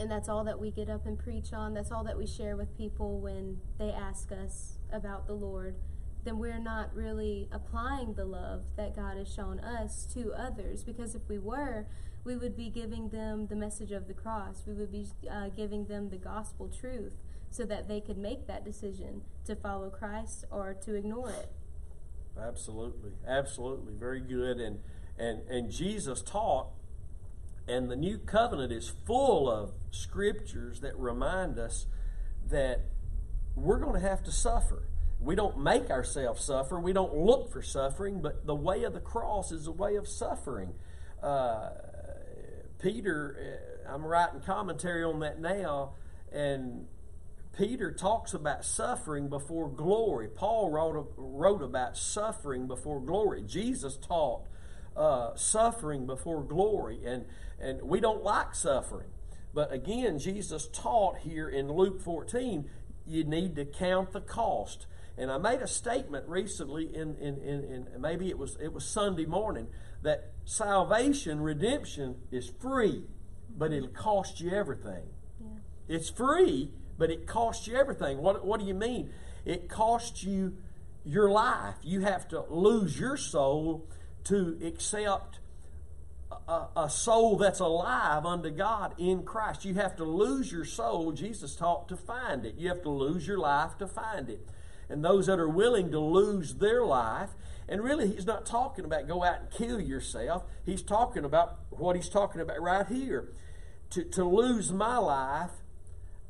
and 0.00 0.10
that's 0.10 0.28
all 0.28 0.44
that 0.44 0.58
we 0.58 0.70
get 0.70 0.88
up 0.88 1.06
and 1.06 1.18
preach 1.18 1.52
on, 1.52 1.74
that's 1.74 1.92
all 1.92 2.02
that 2.04 2.16
we 2.16 2.26
share 2.26 2.56
with 2.56 2.76
people 2.76 3.20
when 3.20 3.58
they 3.78 3.90
ask 3.90 4.32
us 4.32 4.78
about 4.92 5.26
the 5.26 5.34
Lord, 5.34 5.76
then 6.24 6.38
we're 6.38 6.58
not 6.58 6.94
really 6.94 7.48
applying 7.52 8.14
the 8.14 8.24
love 8.24 8.62
that 8.76 8.96
God 8.96 9.16
has 9.16 9.32
shown 9.32 9.60
us 9.60 10.06
to 10.14 10.32
others. 10.32 10.82
Because 10.82 11.14
if 11.14 11.22
we 11.28 11.38
were, 11.38 11.86
we 12.24 12.36
would 12.36 12.56
be 12.56 12.70
giving 12.70 13.08
them 13.10 13.46
the 13.46 13.56
message 13.56 13.92
of 13.92 14.08
the 14.08 14.14
cross. 14.14 14.64
We 14.66 14.74
would 14.74 14.92
be 14.92 15.06
uh, 15.30 15.48
giving 15.48 15.86
them 15.86 16.10
the 16.10 16.18
gospel 16.18 16.68
truth 16.68 17.14
so 17.50 17.64
that 17.64 17.88
they 17.88 18.00
could 18.00 18.18
make 18.18 18.46
that 18.46 18.64
decision 18.64 19.22
to 19.46 19.56
follow 19.56 19.90
Christ 19.90 20.44
or 20.50 20.74
to 20.84 20.94
ignore 20.94 21.30
it. 21.30 21.50
Absolutely. 22.40 23.12
Absolutely. 23.26 23.94
Very 23.94 24.20
good. 24.20 24.60
And, 24.60 24.80
and, 25.18 25.40
and 25.48 25.70
Jesus 25.70 26.22
taught, 26.22 26.68
and 27.70 27.90
the 27.90 27.96
new 27.96 28.18
covenant 28.18 28.72
is 28.72 28.92
full 29.06 29.48
of 29.50 29.72
scriptures 29.90 30.80
that 30.80 30.96
remind 30.98 31.58
us 31.58 31.86
that 32.48 32.82
we're 33.54 33.78
going 33.78 34.00
to 34.00 34.06
have 34.06 34.24
to 34.24 34.32
suffer. 34.32 34.82
We 35.20 35.36
don't 35.36 35.58
make 35.58 35.90
ourselves 35.90 36.42
suffer. 36.44 36.80
We 36.80 36.92
don't 36.92 37.14
look 37.14 37.52
for 37.52 37.62
suffering, 37.62 38.22
but 38.22 38.46
the 38.46 38.54
way 38.54 38.84
of 38.84 38.92
the 38.92 39.00
cross 39.00 39.52
is 39.52 39.66
a 39.66 39.72
way 39.72 39.96
of 39.96 40.08
suffering. 40.08 40.72
Uh, 41.22 41.70
Peter, 42.80 43.84
uh, 43.86 43.94
I'm 43.94 44.04
writing 44.04 44.40
commentary 44.40 45.04
on 45.04 45.20
that 45.20 45.40
now, 45.40 45.92
and 46.32 46.86
Peter 47.56 47.92
talks 47.92 48.32
about 48.32 48.64
suffering 48.64 49.28
before 49.28 49.68
glory. 49.68 50.28
Paul 50.28 50.70
wrote, 50.70 51.12
wrote 51.16 51.62
about 51.62 51.96
suffering 51.96 52.66
before 52.66 53.00
glory. 53.00 53.42
Jesus 53.42 53.96
taught 53.96 54.46
uh, 54.96 55.34
suffering 55.36 56.06
before 56.06 56.42
glory, 56.42 57.00
and, 57.04 57.26
and 57.60 57.82
we 57.82 58.00
don't 58.00 58.22
like 58.22 58.54
suffering. 58.54 59.08
But 59.52 59.72
again, 59.72 60.18
Jesus 60.18 60.68
taught 60.68 61.18
here 61.18 61.48
in 61.48 61.70
Luke 61.70 62.00
14, 62.00 62.68
you 63.06 63.24
need 63.24 63.56
to 63.56 63.64
count 63.64 64.12
the 64.12 64.20
cost. 64.20 64.86
And 65.18 65.30
I 65.30 65.38
made 65.38 65.60
a 65.60 65.66
statement 65.66 66.28
recently 66.28 66.94
in, 66.94 67.16
in, 67.16 67.38
in, 67.38 67.64
in 67.64 68.00
maybe 68.00 68.30
it 68.30 68.38
was 68.38 68.56
it 68.60 68.72
was 68.72 68.84
Sunday 68.84 69.26
morning 69.26 69.66
that 70.02 70.32
salvation, 70.44 71.40
redemption 71.40 72.16
is 72.30 72.50
free, 72.60 73.04
but 73.56 73.72
it'll 73.72 73.88
cost 73.88 74.40
you 74.40 74.50
everything. 74.50 75.04
Yeah. 75.40 75.96
It's 75.96 76.08
free, 76.08 76.70
but 76.96 77.10
it 77.10 77.26
costs 77.26 77.66
you 77.66 77.76
everything. 77.76 78.18
What, 78.18 78.44
what 78.44 78.60
do 78.60 78.66
you 78.66 78.74
mean? 78.74 79.10
It 79.44 79.68
costs 79.68 80.22
you 80.24 80.56
your 81.04 81.30
life. 81.30 81.74
You 81.82 82.00
have 82.00 82.28
to 82.28 82.42
lose 82.48 82.98
your 82.98 83.16
soul 83.16 83.86
to 84.24 84.58
accept 84.64 85.39
a, 86.48 86.66
a, 86.76 86.90
soul 86.90 87.36
that's 87.36 87.60
alive 87.60 88.24
unto 88.24 88.50
God 88.50 88.94
in 88.98 89.22
Christ. 89.22 89.64
You 89.64 89.74
have 89.74 89.96
to 89.96 90.04
lose 90.04 90.50
your 90.50 90.64
soul, 90.64 91.12
Jesus 91.12 91.54
taught, 91.54 91.88
to 91.88 91.96
find 91.96 92.44
it. 92.44 92.56
You 92.56 92.68
have 92.68 92.82
to 92.82 92.90
lose 92.90 93.26
your 93.26 93.38
life 93.38 93.78
to 93.78 93.86
find 93.86 94.28
it. 94.28 94.46
And 94.88 95.04
those 95.04 95.26
that 95.26 95.38
are 95.38 95.48
willing 95.48 95.90
to 95.92 96.00
lose 96.00 96.54
their 96.54 96.84
life 96.84 97.30
and 97.70 97.84
really, 97.84 98.08
he's 98.08 98.26
not 98.26 98.46
talking 98.46 98.84
about 98.84 99.06
go 99.06 99.22
out 99.22 99.40
and 99.40 99.50
kill 99.50 99.80
yourself. 99.80 100.42
He's 100.66 100.82
talking 100.82 101.24
about 101.24 101.60
what 101.70 101.94
he's 101.94 102.08
talking 102.08 102.40
about 102.40 102.60
right 102.60 102.86
here. 102.86 103.32
To, 103.90 104.02
to 104.02 104.24
lose 104.24 104.72
my 104.72 104.98
life, 104.98 105.52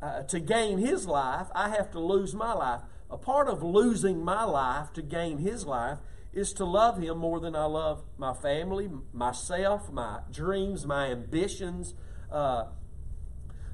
uh, 0.02 0.22
to 0.24 0.38
gain 0.38 0.78
his 0.78 1.06
life, 1.06 1.46
I 1.54 1.70
have 1.70 1.90
to 1.92 1.98
lose 1.98 2.34
my 2.34 2.52
life. 2.52 2.82
A 3.10 3.16
part 3.16 3.48
of 3.48 3.62
losing 3.62 4.22
my 4.22 4.44
life 4.44 4.92
to 4.92 5.02
gain 5.02 5.38
his 5.38 5.64
life 5.64 5.98
is 6.32 6.52
to 6.54 6.64
love 6.64 6.98
him 6.98 7.18
more 7.18 7.40
than 7.40 7.56
I 7.56 7.64
love 7.64 8.04
my 8.16 8.34
family, 8.34 8.88
myself, 9.12 9.90
my 9.90 10.20
dreams, 10.30 10.86
my 10.86 11.10
ambitions. 11.10 11.94
Uh, 12.30 12.66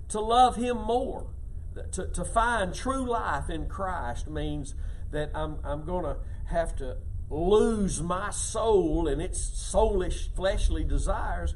to 0.09 0.21
love 0.21 0.57
him 0.57 0.79
more. 0.79 1.27
To, 1.93 2.07
to 2.07 2.25
find 2.25 2.75
true 2.75 3.07
life 3.07 3.51
in 3.51 3.69
Christ 3.69 4.29
means 4.29 4.75
that 5.11 5.31
I'm, 5.35 5.59
I'm 5.63 5.85
going 5.85 6.05
to 6.05 6.17
have 6.47 6.75
to 6.77 6.97
lose 7.29 8.03
my 8.03 8.31
soul 8.31 9.09
and 9.09 9.21
its 9.21 9.39
soulish, 9.41 10.35
fleshly 10.35 10.85
desires 10.85 11.55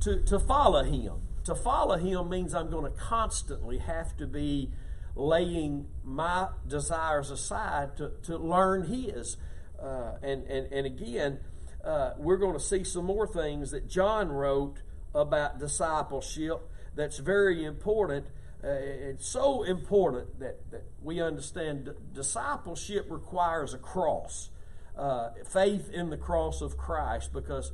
to, 0.00 0.22
to 0.24 0.38
follow 0.38 0.84
Him. 0.84 1.22
To 1.44 1.54
follow 1.54 1.96
Him 1.96 2.28
means 2.28 2.54
I'm 2.54 2.70
going 2.70 2.84
to 2.84 2.98
constantly 2.98 3.78
have 3.78 4.16
to 4.18 4.26
be 4.26 4.70
laying 5.14 5.86
my 6.04 6.48
desires 6.66 7.30
aside 7.30 7.96
to, 7.96 8.12
to 8.24 8.36
learn 8.36 8.84
His. 8.84 9.36
Uh, 9.82 10.12
and, 10.22 10.44
and, 10.44 10.72
and 10.72 10.86
again, 10.86 11.40
uh, 11.84 12.12
we're 12.18 12.36
going 12.36 12.54
to 12.54 12.60
see 12.60 12.84
some 12.84 13.04
more 13.04 13.26
things 13.26 13.70
that 13.70 13.88
John 13.88 14.30
wrote 14.30 14.78
about 15.14 15.58
discipleship 15.58 16.60
that's 16.94 17.18
very 17.18 17.64
important. 17.64 18.26
Uh, 18.62 18.68
it's 18.70 19.28
so 19.28 19.62
important 19.62 20.40
that, 20.40 20.70
that 20.70 20.84
we 21.02 21.20
understand 21.20 21.94
discipleship 22.12 23.06
requires 23.08 23.72
a 23.72 23.78
cross 23.78 24.50
uh, 24.98 25.30
faith 25.46 25.90
in 25.92 26.10
the 26.10 26.16
cross 26.16 26.60
of 26.60 26.76
Christ 26.76 27.32
because 27.32 27.72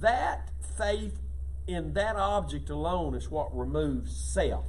that 0.00 0.48
faith 0.78 1.18
in 1.66 1.92
that 1.92 2.16
object 2.16 2.70
alone 2.70 3.14
is 3.14 3.30
what 3.30 3.54
removes 3.56 4.16
self. 4.16 4.64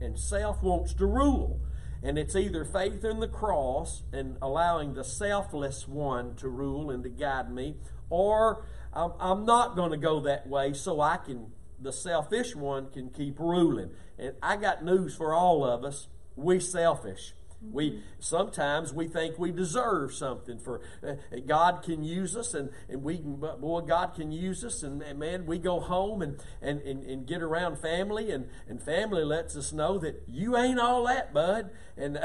And 0.00 0.18
self 0.18 0.62
wants 0.62 0.94
to 0.94 1.06
rule. 1.06 1.60
And 2.02 2.18
it's 2.18 2.36
either 2.36 2.64
faith 2.64 3.04
in 3.04 3.20
the 3.20 3.28
cross 3.28 4.02
and 4.12 4.36
allowing 4.40 4.94
the 4.94 5.04
selfless 5.04 5.88
one 5.88 6.36
to 6.36 6.48
rule 6.48 6.90
and 6.90 7.02
to 7.02 7.08
guide 7.08 7.50
me, 7.50 7.76
or 8.10 8.64
I'm, 8.92 9.44
not 9.44 9.76
going 9.76 9.90
to 9.90 9.96
go 9.96 10.20
that 10.20 10.46
way 10.46 10.72
so 10.72 11.00
I 11.00 11.18
can, 11.18 11.52
the 11.80 11.92
selfish 11.92 12.54
one 12.54 12.90
can 12.90 13.10
keep 13.10 13.38
ruling. 13.38 13.90
And 14.18 14.34
I 14.42 14.56
got 14.56 14.84
news 14.84 15.14
for 15.14 15.34
all 15.34 15.64
of 15.64 15.84
us. 15.84 16.08
We 16.34 16.60
selfish. 16.60 17.32
We 17.72 18.02
sometimes 18.18 18.92
we 18.92 19.08
think 19.08 19.38
we 19.38 19.52
deserve 19.52 20.14
something 20.14 20.58
for 20.58 20.80
uh, 21.06 21.14
God 21.46 21.82
can 21.82 22.04
use 22.04 22.36
us 22.36 22.54
and, 22.54 22.70
and 22.88 23.02
we 23.02 23.18
can 23.18 23.36
boy 23.36 23.80
God 23.82 24.14
can 24.14 24.32
use 24.32 24.64
us 24.64 24.82
and, 24.82 25.02
and, 25.02 25.18
man 25.18 25.46
we 25.46 25.58
go 25.58 25.80
home 25.80 26.22
and, 26.22 26.38
and, 26.62 26.80
and, 26.82 27.04
and 27.04 27.26
get 27.26 27.42
around 27.42 27.78
family 27.78 28.30
and, 28.30 28.48
and 28.68 28.82
family 28.82 29.24
lets 29.24 29.56
us 29.56 29.72
know 29.72 29.98
that 29.98 30.22
you 30.28 30.56
ain't 30.56 30.78
all 30.78 31.06
that 31.06 31.32
bud. 31.32 31.70
And 31.96 32.18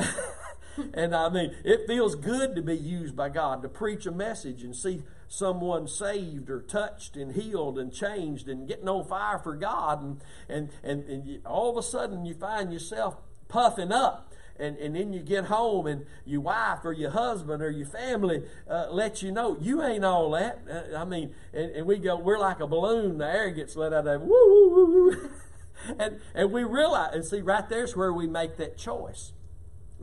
and 0.94 1.16
I 1.16 1.30
mean 1.30 1.56
it 1.64 1.88
feels 1.88 2.16
good 2.16 2.56
to 2.56 2.62
be 2.62 2.78
used 2.78 3.16
by 3.16 3.30
God 3.30 3.62
to 3.64 3.70
preach 3.70 4.06
a 4.06 4.12
message 4.12 4.64
and 4.64 4.76
see 4.76 5.04
someone 5.28 5.88
saved 5.88 6.50
or 6.50 6.62
touched 6.62 7.16
and 7.16 7.34
healed 7.34 7.80
and 7.80 7.94
changed 7.94 8.48
and 8.48 8.68
getting 8.68 8.90
on 8.90 9.08
fire 9.08 9.40
for 9.40 9.56
God. 9.56 10.02
And 10.04 10.22
and, 10.50 10.70
and, 10.84 11.04
and 11.06 11.28
you, 11.28 11.42
all 11.46 11.72
of 11.72 11.78
a 11.78 11.88
sudden 11.88 12.26
you 12.26 12.34
find 12.34 12.72
yourself 12.72 13.16
puffing 13.48 13.92
up 13.92 14.31
and, 14.60 14.78
and 14.78 14.96
then 14.96 15.14
you 15.14 15.22
get 15.22 15.46
home 15.46 15.88
and 15.88 16.06
your 16.26 16.42
wife 16.42 16.80
or 16.84 16.94
your 16.94 17.12
husband 17.12 17.62
or 17.62 17.70
your 17.70 17.88
family 17.88 18.44
uh, 18.70 18.88
let 18.92 19.22
you 19.22 19.32
know 19.32 19.58
you 19.60 19.84
ain't 19.84 20.06
all 20.06 20.32
that. 20.32 20.60
Uh, 20.70 20.96
I 20.96 21.06
mean, 21.06 21.34
and, 21.54 21.72
and, 21.72 21.86
we 21.86 21.98
go, 21.98 22.16
we're 22.18 22.40
like 22.40 22.60
a 22.60 22.68
balloon. 22.68 23.18
The 23.18 23.26
air 23.26 23.50
gets 23.52 23.76
let 23.76 23.94
out 23.94 24.08
of. 24.08 24.22
Woo, 24.22 24.30
woo, 24.30 24.70
woo, 24.70 24.86
woo. 24.86 25.30
and, 26.00 26.20
and 26.36 26.52
we 26.52 26.64
realize, 26.64 27.16
and 27.16 27.26
see, 27.26 27.42
right 27.42 27.68
there's 27.68 27.96
where 27.96 28.14
we 28.14 28.28
make 28.28 28.58
that 28.58 28.78
choice 28.78 29.34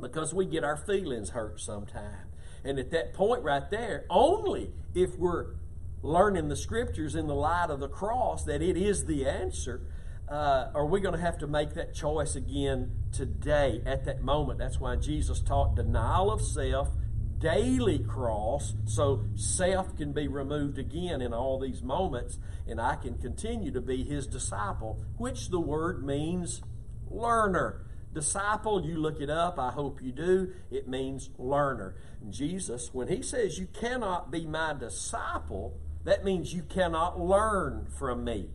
because 0.01 0.35
we 0.35 0.47
get 0.47 0.65
our 0.65 0.77
feelings 0.77 1.31
hurt 1.31 1.61
sometimes. 1.61 2.29
And 2.65 2.79
at 2.79 2.91
that 2.91 3.15
point 3.15 3.43
right 3.43 3.71
there, 3.71 4.05
only 4.11 4.73
if 4.95 5.17
we're 5.17 5.55
learning 6.03 6.49
the 6.49 6.57
scriptures 6.57 7.15
in 7.15 7.27
the 7.27 7.35
light 7.35 7.71
of 7.71 7.81
the 7.81 7.89
cross 7.89 8.45
that 8.45 8.63
it 8.63 8.77
is 8.77 9.07
the 9.07 9.27
answer, 9.27 9.83
uh, 10.31 10.71
are 10.75 10.87
we 10.87 11.01
going 11.01 11.15
to 11.15 11.21
have 11.21 11.39
to 11.39 11.47
make 11.47 11.75
that 11.75 11.95
choice 11.95 12.37
again 12.37 12.93
today 13.13 13.83
at 13.87 14.05
that 14.05 14.23
moment? 14.23 14.59
That's 14.59 14.79
why 14.79 14.97
Jesus 14.97 15.41
taught 15.41 15.75
denial 15.75 16.31
of 16.31 16.43
self, 16.43 16.91
daily 17.39 17.99
cross, 18.01 18.75
so 18.85 19.25
self 19.35 19.97
can 19.97 20.13
be 20.13 20.29
removed 20.29 20.79
again 20.79 21.23
in 21.23 21.33
all 21.33 21.59
these 21.59 21.83
moments, 21.83 22.39
and 22.67 22.81
I 22.81 22.97
can 22.97 23.17
continue 23.19 23.71
to 23.73 23.81
be 23.81 24.05
his 24.05 24.27
disciple, 24.27 25.03
which 25.17 25.49
the 25.49 25.61
word 25.61 26.05
means 26.05 26.63
learner. 27.11 27.85
Disciple, 28.13 28.85
you 28.85 28.97
look 28.97 29.21
it 29.21 29.31
up, 29.31 29.59
I 29.59 29.71
hope 29.71 30.03
you 30.03 30.13
do. 30.13 30.53
It 30.71 30.89
means 30.89 31.31
learner. 31.39 31.95
Jesus, 32.29 32.91
when 32.93 33.09
he 33.09 33.23
says 33.23 33.59
you 33.59 33.67
cannot 33.67 34.31
be 34.31 34.47
my 34.47 34.73
disciple, 34.73 35.79
that 36.05 36.25
means 36.25 36.55
you 36.55 36.63
cannot 36.63 37.21
learn 37.21 37.87
from 37.99 38.25
me, 38.25 38.49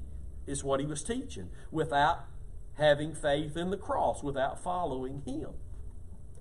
is 0.45 0.63
what 0.63 0.79
he 0.79 0.85
was 0.85 1.03
teaching, 1.03 1.49
without 1.71 2.25
having 2.73 3.13
faith 3.13 3.55
in 3.55 3.69
the 3.69 3.77
cross, 3.77 4.23
without 4.23 4.63
following 4.63 5.21
him. 5.25 5.49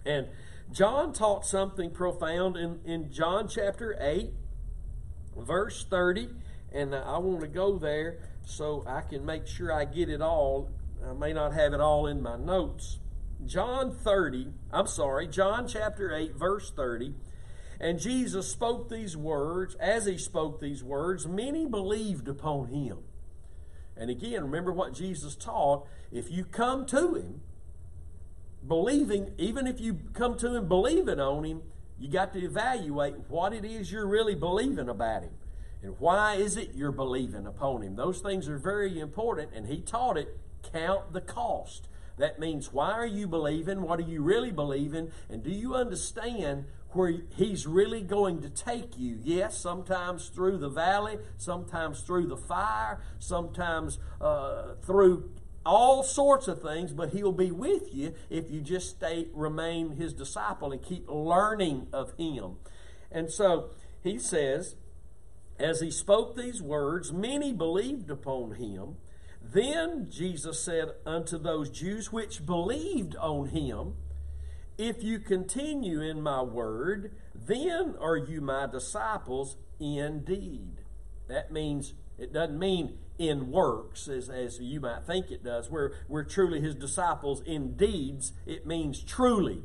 And 0.04 0.28
John 0.72 1.12
taught 1.12 1.44
something 1.46 1.90
profound 1.90 2.56
in, 2.56 2.80
in 2.84 3.12
John 3.12 3.48
chapter 3.48 3.96
8, 4.00 4.30
verse 5.36 5.84
30. 5.88 6.28
And 6.72 6.94
I 6.94 7.18
want 7.18 7.42
to 7.42 7.48
go 7.48 7.78
there 7.78 8.18
so 8.44 8.82
I 8.86 9.02
can 9.02 9.26
make 9.26 9.46
sure 9.46 9.72
I 9.72 9.84
get 9.84 10.08
it 10.08 10.22
all. 10.22 10.70
I 11.06 11.12
may 11.12 11.32
not 11.32 11.52
have 11.52 11.74
it 11.74 11.80
all 11.80 12.06
in 12.06 12.22
my 12.22 12.36
notes. 12.36 12.98
John 13.44 13.92
30, 13.92 14.48
I'm 14.72 14.86
sorry, 14.86 15.26
John 15.26 15.66
chapter 15.66 16.14
8, 16.14 16.36
verse 16.36 16.72
30. 16.74 17.14
And 17.80 17.98
Jesus 17.98 18.48
spoke 18.48 18.88
these 18.88 19.16
words. 19.16 19.74
As 19.80 20.06
he 20.06 20.16
spoke 20.16 20.60
these 20.60 20.84
words, 20.84 21.26
many 21.26 21.66
believed 21.66 22.28
upon 22.28 22.68
him. 22.68 22.98
And 23.96 24.10
again, 24.10 24.42
remember 24.42 24.72
what 24.72 24.94
Jesus 24.94 25.34
taught. 25.34 25.86
If 26.10 26.30
you 26.30 26.44
come 26.44 26.86
to 26.86 27.14
him, 27.14 27.42
believing, 28.66 29.32
even 29.38 29.66
if 29.66 29.80
you 29.80 29.98
come 30.14 30.36
to 30.38 30.56
him 30.56 30.68
believing 30.68 31.20
on 31.20 31.44
him, 31.44 31.62
you 31.98 32.08
got 32.08 32.32
to 32.32 32.40
evaluate 32.40 33.14
what 33.28 33.52
it 33.52 33.64
is 33.64 33.92
you're 33.92 34.06
really 34.06 34.34
believing 34.34 34.88
about 34.88 35.22
him. 35.22 35.32
And 35.82 35.96
why 35.98 36.34
is 36.34 36.56
it 36.56 36.74
you're 36.74 36.92
believing 36.92 37.46
upon 37.46 37.82
him? 37.82 37.96
Those 37.96 38.20
things 38.20 38.48
are 38.48 38.58
very 38.58 38.98
important, 38.98 39.50
and 39.54 39.66
he 39.66 39.80
taught 39.80 40.16
it 40.16 40.38
count 40.62 41.12
the 41.12 41.20
cost. 41.20 41.88
That 42.18 42.38
means 42.38 42.72
why 42.72 42.92
are 42.92 43.06
you 43.06 43.26
believing? 43.26 43.82
What 43.82 43.98
are 43.98 44.08
you 44.08 44.22
really 44.22 44.52
believing? 44.52 45.10
And 45.28 45.42
do 45.42 45.50
you 45.50 45.74
understand 45.74 46.66
where 46.94 47.14
He's 47.36 47.66
really 47.66 48.02
going 48.02 48.42
to 48.42 48.50
take 48.50 48.98
you? 48.98 49.18
Yes, 49.22 49.58
sometimes 49.58 50.28
through 50.28 50.58
the 50.58 50.68
valley, 50.68 51.18
sometimes 51.36 52.00
through 52.02 52.26
the 52.26 52.36
fire, 52.36 53.00
sometimes 53.18 53.98
uh, 54.20 54.74
through 54.82 55.30
all 55.64 56.02
sorts 56.02 56.48
of 56.48 56.60
things, 56.62 56.92
but 56.92 57.10
He'll 57.10 57.32
be 57.32 57.50
with 57.50 57.94
you 57.94 58.14
if 58.30 58.50
you 58.50 58.60
just 58.60 58.90
stay, 58.90 59.28
remain 59.32 59.92
His 59.92 60.12
disciple 60.12 60.72
and 60.72 60.82
keep 60.82 61.08
learning 61.08 61.88
of 61.92 62.12
Him. 62.18 62.56
And 63.10 63.30
so 63.30 63.70
He 64.02 64.18
says, 64.18 64.76
as 65.58 65.80
He 65.80 65.90
spoke 65.90 66.36
these 66.36 66.60
words, 66.60 67.12
many 67.12 67.52
believed 67.52 68.10
upon 68.10 68.54
Him. 68.54 68.96
Then 69.42 70.08
Jesus 70.08 70.60
said 70.60 70.92
unto 71.04 71.36
those 71.36 71.68
Jews 71.68 72.12
which 72.12 72.46
believed 72.46 73.16
on 73.16 73.48
him, 73.48 73.94
If 74.78 75.02
you 75.02 75.18
continue 75.18 76.00
in 76.00 76.22
my 76.22 76.42
word, 76.42 77.12
then 77.34 77.94
are 78.00 78.16
you 78.16 78.40
my 78.40 78.66
disciples 78.66 79.56
indeed. 79.78 80.78
That 81.28 81.52
means, 81.52 81.94
it 82.18 82.32
doesn't 82.32 82.58
mean 82.58 82.98
in 83.18 83.50
works, 83.50 84.08
as, 84.08 84.28
as 84.28 84.58
you 84.60 84.80
might 84.80 85.04
think 85.06 85.30
it 85.30 85.44
does. 85.44 85.70
We're, 85.70 85.92
we're 86.08 86.24
truly 86.24 86.60
his 86.60 86.74
disciples 86.74 87.42
in 87.42 87.76
deeds. 87.76 88.32
It 88.46 88.66
means 88.66 89.02
truly. 89.02 89.62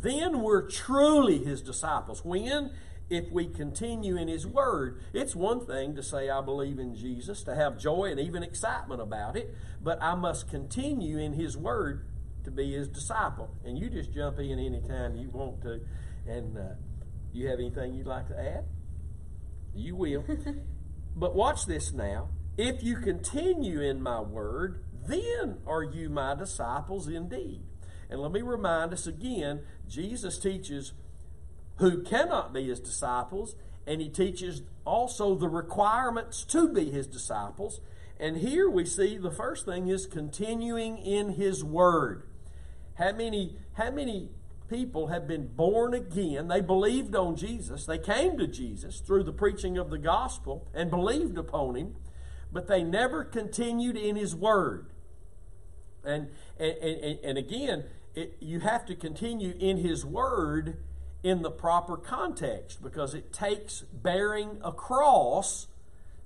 Then 0.00 0.42
we're 0.42 0.68
truly 0.68 1.38
his 1.38 1.62
disciples. 1.62 2.24
When? 2.24 2.72
if 3.10 3.30
we 3.30 3.46
continue 3.46 4.16
in 4.16 4.28
His 4.28 4.46
Word. 4.46 5.00
It's 5.12 5.34
one 5.34 5.64
thing 5.64 5.96
to 5.96 6.02
say, 6.02 6.28
I 6.28 6.40
believe 6.40 6.78
in 6.78 6.94
Jesus, 6.94 7.42
to 7.44 7.54
have 7.54 7.78
joy 7.78 8.10
and 8.10 8.20
even 8.20 8.42
excitement 8.42 9.00
about 9.00 9.36
it, 9.36 9.54
but 9.82 10.02
I 10.02 10.14
must 10.14 10.48
continue 10.48 11.18
in 11.18 11.34
His 11.34 11.56
Word 11.56 12.04
to 12.48 12.54
be 12.54 12.72
His 12.72 12.88
disciple. 12.88 13.50
And 13.64 13.78
you 13.78 13.90
just 13.90 14.12
jump 14.12 14.38
in 14.38 14.58
anytime 14.58 15.16
you 15.16 15.30
want 15.30 15.62
to. 15.62 15.80
And 16.26 16.56
uh, 16.56 16.74
you 17.32 17.48
have 17.48 17.58
anything 17.58 17.94
you'd 17.94 18.06
like 18.06 18.28
to 18.28 18.38
add? 18.38 18.64
You 19.74 19.96
will. 19.96 20.24
but 21.16 21.34
watch 21.34 21.66
this 21.66 21.92
now. 21.92 22.30
If 22.56 22.82
you 22.82 22.96
continue 22.96 23.80
in 23.80 24.02
my 24.02 24.20
Word, 24.20 24.82
then 25.06 25.58
are 25.66 25.82
you 25.82 26.08
my 26.10 26.34
disciples 26.34 27.08
indeed. 27.08 27.62
And 28.10 28.20
let 28.20 28.32
me 28.32 28.42
remind 28.42 28.92
us 28.92 29.06
again 29.06 29.62
Jesus 29.88 30.38
teaches 30.38 30.92
who 31.76 32.02
cannot 32.02 32.52
be 32.52 32.66
his 32.68 32.80
disciples, 32.80 33.54
and 33.86 34.00
he 34.00 34.08
teaches 34.08 34.62
also 34.84 35.34
the 35.34 35.48
requirements 35.48 36.44
to 36.44 36.68
be 36.68 36.90
his 36.90 37.06
disciples. 37.06 37.80
And 38.18 38.38
here 38.38 38.68
we 38.68 38.84
see 38.84 39.16
the 39.16 39.30
first 39.30 39.64
thing 39.64 39.88
is 39.88 40.06
continuing 40.06 40.98
in 40.98 41.30
his 41.30 41.62
word. 41.62 42.24
How 42.98 43.12
many, 43.12 43.56
how 43.74 43.92
many 43.92 44.30
people 44.68 45.06
have 45.06 45.28
been 45.28 45.46
born 45.46 45.94
again? 45.94 46.48
They 46.48 46.60
believed 46.60 47.14
on 47.14 47.36
Jesus. 47.36 47.86
They 47.86 47.98
came 47.98 48.36
to 48.38 48.46
Jesus 48.46 48.98
through 48.98 49.22
the 49.22 49.32
preaching 49.32 49.78
of 49.78 49.88
the 49.88 49.98
gospel 49.98 50.66
and 50.74 50.90
believed 50.90 51.38
upon 51.38 51.76
him, 51.76 51.94
but 52.52 52.66
they 52.66 52.82
never 52.82 53.22
continued 53.22 53.96
in 53.96 54.16
his 54.16 54.34
word. 54.34 54.90
And, 56.04 56.30
and, 56.58 56.76
and, 56.78 57.18
and 57.22 57.38
again, 57.38 57.84
it, 58.16 58.36
you 58.40 58.60
have 58.60 58.84
to 58.86 58.96
continue 58.96 59.54
in 59.58 59.76
his 59.76 60.04
word 60.04 60.78
in 61.22 61.42
the 61.42 61.50
proper 61.50 61.96
context 61.96 62.82
because 62.82 63.14
it 63.14 63.32
takes 63.32 63.82
bearing 63.92 64.58
a 64.64 64.72
cross 64.72 65.68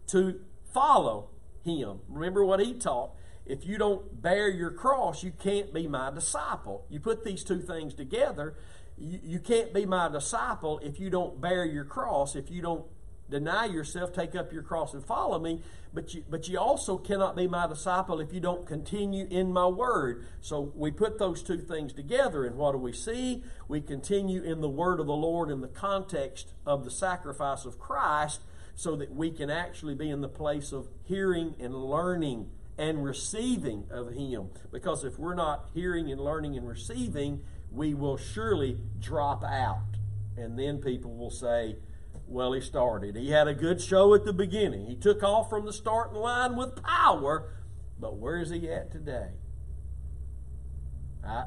to 0.07 0.41
follow 0.73 1.29
him. 1.65 2.01
Remember 2.09 2.45
what 2.45 2.61
he 2.61 2.73
taught. 2.73 3.11
If 3.45 3.67
you 3.67 3.77
don't 3.79 4.23
bear 4.23 4.49
your 4.49 4.71
cross, 4.71 5.23
you 5.23 5.33
can't 5.33 5.75
be 5.75 5.89
my 5.89 6.11
disciple. 6.11 6.87
You 6.89 7.01
put 7.01 7.25
these 7.25 7.43
two 7.43 7.61
things 7.61 7.95
together, 7.95 8.55
you, 8.97 9.21
you 9.23 9.39
can't 9.41 9.73
be 9.73 9.85
my 9.87 10.09
disciple 10.09 10.79
if 10.83 11.01
you 11.01 11.11
don't 11.11 11.41
bear 11.41 11.65
your 11.65 11.85
cross, 11.85 12.37
if 12.37 12.51
you 12.51 12.63
don't 12.63 12.85
deny 13.33 13.65
yourself, 13.65 14.13
take 14.13 14.37
up 14.37 14.53
your 14.53 14.63
cross, 14.63 14.95
and 14.95 15.05
follow 15.05 15.39
me. 15.39 15.61
But 15.95 16.15
you, 16.15 16.25
but 16.29 16.49
you 16.49 16.59
also 16.59 16.97
cannot 16.97 17.37
be 17.37 17.49
my 17.49 17.67
disciple 17.67 18.21
if 18.21 18.33
you 18.33 18.41
don't 18.41 18.67
continue 18.67 19.27
in 19.29 19.53
my 19.53 19.67
word. 19.67 20.25
So 20.41 20.73
we 20.75 20.91
put 20.91 21.19
those 21.19 21.43
two 21.43 21.59
things 21.59 21.93
together, 21.93 22.45
and 22.45 22.57
what 22.57 22.73
do 22.73 22.79
we 22.79 22.93
see? 22.93 23.43
We 23.69 23.81
continue 23.81 24.43
in 24.43 24.61
the 24.61 24.69
word 24.69 25.01
of 25.01 25.07
the 25.07 25.13
Lord 25.13 25.51
in 25.51 25.61
the 25.61 25.69
context 25.69 26.53
of 26.65 26.85
the 26.85 26.91
sacrifice 26.91 27.65
of 27.65 27.79
Christ 27.79 28.43
so 28.75 28.97
that 28.97 29.15
we 29.15 29.31
can 29.31 29.51
actually 29.51 29.95
be 29.95 30.09
in 30.09 30.21
the 30.21 30.29
place 30.29 30.73
of 30.73 30.89
hearing 31.05 31.55
and 31.59 31.75
learning 31.75 32.51
and 32.79 33.05
receiving 33.05 33.87
of 33.91 34.13
Him. 34.13 34.51
Because 34.71 35.05
if 35.05 35.19
we're 35.19 35.35
not 35.35 35.69
hearing 35.75 36.11
and 36.11 36.21
learning 36.21 36.57
and 36.57 36.69
receiving, 36.69 37.43
we 37.71 37.95
will 37.95 38.17
surely 38.17 38.79
drop 38.99 39.45
out. 39.45 39.97
And 40.37 40.59
then 40.59 40.79
people 40.79 41.15
will 41.15 41.31
say, 41.31 41.77
well, 42.27 42.53
he 42.53 42.61
started. 42.61 43.17
He 43.17 43.31
had 43.31 43.47
a 43.49 43.55
good 43.55 43.81
show 43.81 44.15
at 44.15 44.25
the 44.25 44.33
beginning. 44.33 44.87
He 44.87 44.97
took 44.97 45.23
off 45.23 45.51
from 45.51 45.67
the 45.67 45.73
starting 45.73 46.17
line 46.17 46.57
with 46.57 46.83
power, 46.83 47.51
but 48.01 48.17
where 48.17 48.39
is 48.39 48.51
he 48.51 48.71
at 48.71 48.91
today? 48.91 49.29
I, 51.25 51.45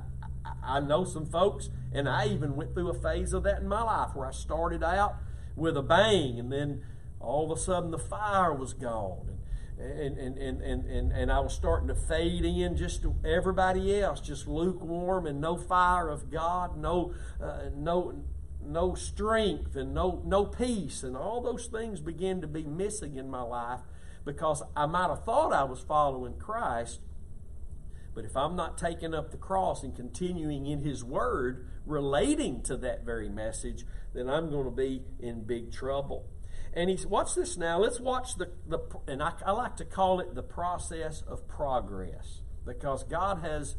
I 0.63 0.79
know 0.79 1.03
some 1.03 1.25
folks, 1.25 1.69
and 1.91 2.07
I 2.07 2.27
even 2.27 2.55
went 2.55 2.73
through 2.73 2.89
a 2.89 2.93
phase 2.93 3.33
of 3.33 3.43
that 3.43 3.61
in 3.61 3.67
my 3.67 3.81
life 3.81 4.15
where 4.15 4.27
I 4.27 4.31
started 4.31 4.83
out 4.83 5.15
with 5.55 5.75
a 5.75 5.81
bang, 5.81 6.39
and 6.39 6.51
then 6.51 6.83
all 7.19 7.51
of 7.51 7.57
a 7.57 7.61
sudden 7.61 7.91
the 7.91 7.97
fire 7.97 8.53
was 8.53 8.73
gone. 8.73 9.34
And, 9.77 10.17
and, 10.17 10.37
and, 10.37 10.61
and, 10.61 11.11
and, 11.11 11.29
I 11.29 11.41
was 11.41 11.53
starting 11.53 11.89
to 11.89 11.95
fade 11.95 12.45
in 12.45 12.77
just 12.77 13.01
to 13.01 13.13
everybody 13.25 13.99
else, 13.99 14.21
just 14.21 14.47
lukewarm 14.47 15.27
and 15.27 15.41
no 15.41 15.57
fire 15.57 16.07
of 16.07 16.31
God, 16.31 16.77
no, 16.77 17.13
uh, 17.43 17.69
no, 17.75 18.23
no 18.65 18.95
strength 18.95 19.75
and 19.75 19.93
no, 19.93 20.21
no 20.25 20.45
peace, 20.45 21.03
and 21.03 21.17
all 21.17 21.41
those 21.41 21.65
things 21.65 21.99
began 21.99 22.39
to 22.39 22.47
be 22.47 22.63
missing 22.63 23.17
in 23.17 23.29
my 23.29 23.41
life 23.41 23.81
because 24.25 24.63
I 24.75 24.87
might 24.87 25.09
have 25.09 25.23
thought 25.23 25.53
I 25.53 25.63
was 25.63 25.79
following 25.79 26.37
Christ, 26.37 26.99
But 28.13 28.25
if 28.25 28.35
I'm 28.35 28.55
not 28.55 28.77
taking 28.77 29.13
up 29.13 29.31
the 29.31 29.37
cross 29.37 29.83
and 29.83 29.95
continuing 29.95 30.65
in 30.65 30.83
His 30.83 31.03
Word 31.03 31.67
relating 31.85 32.61
to 32.63 32.77
that 32.77 33.05
very 33.05 33.29
message, 33.29 33.85
then 34.13 34.29
I'm 34.29 34.49
going 34.49 34.65
to 34.65 34.71
be 34.71 35.03
in 35.19 35.43
big 35.43 35.71
trouble. 35.71 36.25
And 36.75 36.89
he's 36.89 37.05
watch 37.05 37.35
this 37.35 37.57
now. 37.57 37.79
Let's 37.79 37.99
watch 37.99 38.35
the, 38.35 38.49
the 38.67 38.79
and 39.07 39.23
I, 39.23 39.33
I 39.45 39.51
like 39.51 39.77
to 39.77 39.85
call 39.85 40.19
it 40.19 40.35
the 40.35 40.43
process 40.43 41.23
of 41.27 41.47
progress 41.47 42.41
because 42.65 43.03
God 43.03 43.39
has 43.39 43.75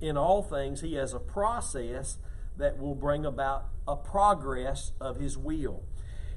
in 0.00 0.16
all 0.16 0.42
things 0.42 0.80
He 0.80 0.94
has 0.94 1.12
a 1.12 1.18
process 1.18 2.18
that 2.56 2.78
will 2.78 2.94
bring 2.94 3.26
about 3.26 3.66
a 3.86 3.96
progress 3.96 4.92
of 5.00 5.18
His 5.18 5.36
will. 5.36 5.82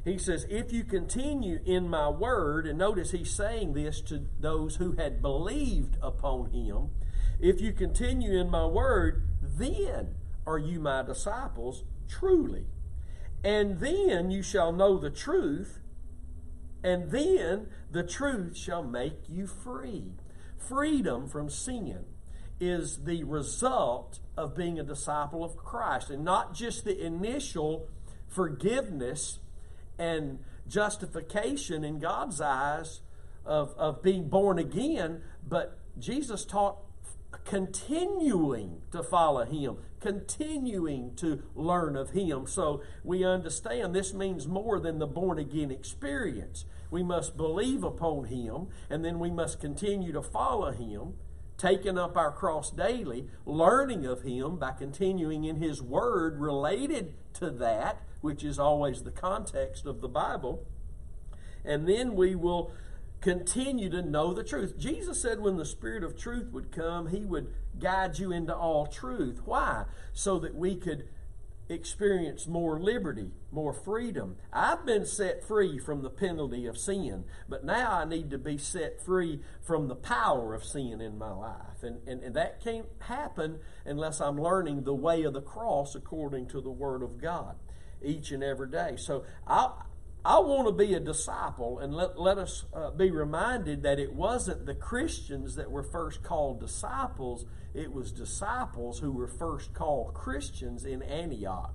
He 0.03 0.17
says, 0.17 0.45
If 0.49 0.73
you 0.73 0.83
continue 0.83 1.59
in 1.65 1.87
my 1.87 2.09
word, 2.09 2.65
and 2.65 2.79
notice 2.79 3.11
he's 3.11 3.31
saying 3.31 3.73
this 3.73 4.01
to 4.01 4.25
those 4.39 4.77
who 4.77 4.93
had 4.93 5.21
believed 5.21 5.97
upon 6.01 6.51
him, 6.51 6.89
if 7.39 7.61
you 7.61 7.71
continue 7.71 8.39
in 8.39 8.49
my 8.49 8.65
word, 8.65 9.27
then 9.41 10.15
are 10.45 10.57
you 10.57 10.79
my 10.79 11.03
disciples 11.03 11.83
truly. 12.07 12.65
And 13.43 13.79
then 13.79 14.31
you 14.31 14.41
shall 14.43 14.71
know 14.71 14.97
the 14.97 15.09
truth, 15.09 15.79
and 16.83 17.11
then 17.11 17.67
the 17.91 18.03
truth 18.03 18.57
shall 18.57 18.83
make 18.83 19.29
you 19.29 19.47
free. 19.47 20.13
Freedom 20.57 21.27
from 21.27 21.49
sin 21.49 22.05
is 22.59 23.03
the 23.05 23.23
result 23.23 24.19
of 24.37 24.55
being 24.55 24.79
a 24.79 24.83
disciple 24.83 25.43
of 25.43 25.57
Christ, 25.57 26.09
and 26.09 26.23
not 26.23 26.53
just 26.53 26.85
the 26.85 27.05
initial 27.05 27.87
forgiveness 28.27 29.39
and 29.97 30.39
justification 30.67 31.83
in 31.83 31.99
God's 31.99 32.39
eyes 32.39 33.01
of, 33.45 33.73
of 33.77 34.01
being 34.01 34.29
born 34.29 34.59
again, 34.59 35.21
but 35.47 35.77
Jesus 35.99 36.45
taught 36.45 36.77
continuing 37.45 38.81
to 38.91 39.03
follow 39.03 39.45
Him, 39.45 39.77
continuing 39.99 41.15
to 41.15 41.43
learn 41.55 41.95
of 41.95 42.11
Him. 42.11 42.45
So 42.47 42.81
we 43.03 43.23
understand 43.23 43.95
this 43.95 44.13
means 44.13 44.47
more 44.47 44.79
than 44.79 44.99
the 44.99 45.07
born 45.07 45.39
again 45.39 45.71
experience. 45.71 46.65
We 46.89 47.03
must 47.03 47.37
believe 47.37 47.83
upon 47.83 48.25
Him, 48.25 48.67
and 48.89 49.03
then 49.03 49.19
we 49.19 49.31
must 49.31 49.61
continue 49.61 50.11
to 50.11 50.21
follow 50.21 50.71
Him, 50.71 51.13
taking 51.57 51.97
up 51.97 52.17
our 52.17 52.31
cross 52.31 52.71
daily, 52.71 53.27
learning 53.45 54.05
of 54.05 54.23
Him 54.23 54.57
by 54.57 54.71
continuing 54.71 55.45
in 55.45 55.57
His 55.57 55.81
Word 55.81 56.39
related 56.39 57.13
to 57.35 57.49
that, 57.49 58.01
which 58.19 58.43
is 58.43 58.59
always 58.59 59.03
the 59.03 59.11
context 59.11 59.85
of 59.85 60.01
the 60.01 60.09
Bible. 60.09 60.65
And 61.63 61.87
then 61.87 62.15
we 62.15 62.35
will 62.35 62.71
continue 63.21 63.89
to 63.89 64.01
know 64.01 64.33
the 64.33 64.43
truth. 64.43 64.77
Jesus 64.77 65.21
said 65.21 65.39
when 65.39 65.57
the 65.57 65.65
Spirit 65.65 66.03
of 66.03 66.17
truth 66.17 66.51
would 66.51 66.71
come, 66.71 67.07
He 67.07 67.23
would 67.23 67.53
guide 67.79 68.19
you 68.19 68.31
into 68.31 68.55
all 68.55 68.87
truth. 68.87 69.41
Why? 69.45 69.85
So 70.13 70.39
that 70.39 70.55
we 70.55 70.75
could 70.75 71.07
experience 71.69 72.47
more 72.47 72.79
liberty, 72.79 73.31
more 73.51 73.73
freedom. 73.73 74.35
I've 74.51 74.85
been 74.85 75.05
set 75.05 75.47
free 75.47 75.79
from 75.79 76.01
the 76.01 76.09
penalty 76.09 76.65
of 76.65 76.77
sin, 76.77 77.23
but 77.47 77.63
now 77.63 77.93
I 77.93 78.05
need 78.05 78.29
to 78.31 78.37
be 78.37 78.57
set 78.57 79.01
free 79.01 79.39
from 79.61 79.87
the 79.87 79.95
power 79.95 80.53
of 80.53 80.65
sin 80.65 80.99
in 80.99 81.17
my 81.17 81.31
life. 81.31 81.83
And, 81.83 82.05
and, 82.07 82.21
and 82.23 82.35
that 82.35 82.61
can't 82.61 82.87
happen 82.99 83.59
unless 83.85 84.19
I'm 84.19 84.41
learning 84.41 84.83
the 84.83 84.93
way 84.93 85.23
of 85.23 85.33
the 85.33 85.41
cross 85.41 85.95
according 85.95 86.47
to 86.47 86.61
the 86.61 86.71
Word 86.71 87.03
of 87.03 87.21
God 87.21 87.55
each 88.03 88.31
and 88.31 88.43
every 88.43 88.69
day. 88.69 88.95
So 88.97 89.23
I, 89.47 89.69
I 90.23 90.39
want 90.39 90.67
to 90.67 90.71
be 90.73 90.93
a 90.93 90.99
disciple, 90.99 91.79
and 91.79 91.95
let, 91.95 92.19
let 92.19 92.37
us 92.37 92.65
uh, 92.73 92.91
be 92.91 93.09
reminded 93.09 93.83
that 93.83 93.99
it 93.99 94.13
wasn't 94.13 94.67
the 94.67 94.75
Christians 94.75 95.55
that 95.55 95.71
were 95.71 95.83
first 95.83 96.21
called 96.21 96.59
disciples, 96.59 97.45
it 97.73 97.91
was 97.91 98.11
disciples 98.11 98.99
who 98.99 99.11
were 99.11 99.27
first 99.27 99.73
called 99.73 100.13
Christians 100.13 100.85
in 100.85 101.01
Antioch. 101.01 101.73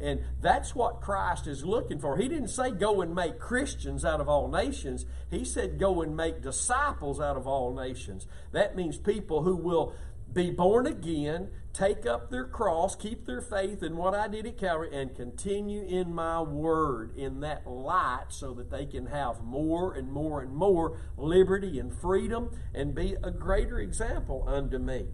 And 0.00 0.20
that's 0.40 0.74
what 0.74 1.00
Christ 1.00 1.46
is 1.46 1.64
looking 1.64 1.98
for. 1.98 2.16
He 2.16 2.28
didn't 2.28 2.48
say 2.48 2.70
go 2.70 3.02
and 3.02 3.14
make 3.14 3.38
Christians 3.38 4.04
out 4.04 4.20
of 4.20 4.28
all 4.28 4.48
nations. 4.48 5.04
He 5.30 5.44
said 5.44 5.78
go 5.78 6.02
and 6.02 6.16
make 6.16 6.42
disciples 6.42 7.20
out 7.20 7.36
of 7.36 7.46
all 7.46 7.74
nations. 7.74 8.26
That 8.52 8.74
means 8.74 8.96
people 8.96 9.42
who 9.42 9.54
will 9.54 9.94
be 10.32 10.50
born 10.50 10.86
again, 10.86 11.50
take 11.72 12.04
up 12.06 12.30
their 12.30 12.44
cross, 12.44 12.94
keep 12.94 13.24
their 13.24 13.40
faith 13.40 13.82
in 13.82 13.96
what 13.96 14.14
I 14.14 14.28
did 14.28 14.46
at 14.46 14.58
Calvary, 14.58 14.90
and 14.92 15.14
continue 15.14 15.82
in 15.82 16.14
my 16.14 16.40
word 16.40 17.16
in 17.16 17.40
that 17.40 17.66
light 17.66 18.26
so 18.28 18.52
that 18.54 18.70
they 18.70 18.84
can 18.84 19.06
have 19.06 19.42
more 19.42 19.94
and 19.94 20.12
more 20.12 20.42
and 20.42 20.54
more 20.54 20.98
liberty 21.16 21.78
and 21.78 21.94
freedom 21.94 22.50
and 22.74 22.94
be 22.94 23.16
a 23.22 23.30
greater 23.30 23.78
example 23.78 24.44
unto 24.46 24.78
me. 24.78 25.06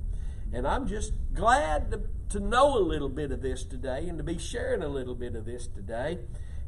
And 0.52 0.66
I'm 0.66 0.86
just 0.86 1.12
glad 1.34 1.90
to, 1.92 2.02
to 2.30 2.40
know 2.40 2.76
a 2.76 2.80
little 2.80 3.10
bit 3.10 3.30
of 3.30 3.42
this 3.42 3.64
today 3.64 4.08
and 4.08 4.18
to 4.18 4.24
be 4.24 4.38
sharing 4.38 4.82
a 4.82 4.88
little 4.88 5.14
bit 5.14 5.36
of 5.36 5.44
this 5.44 5.68
today. 5.68 6.18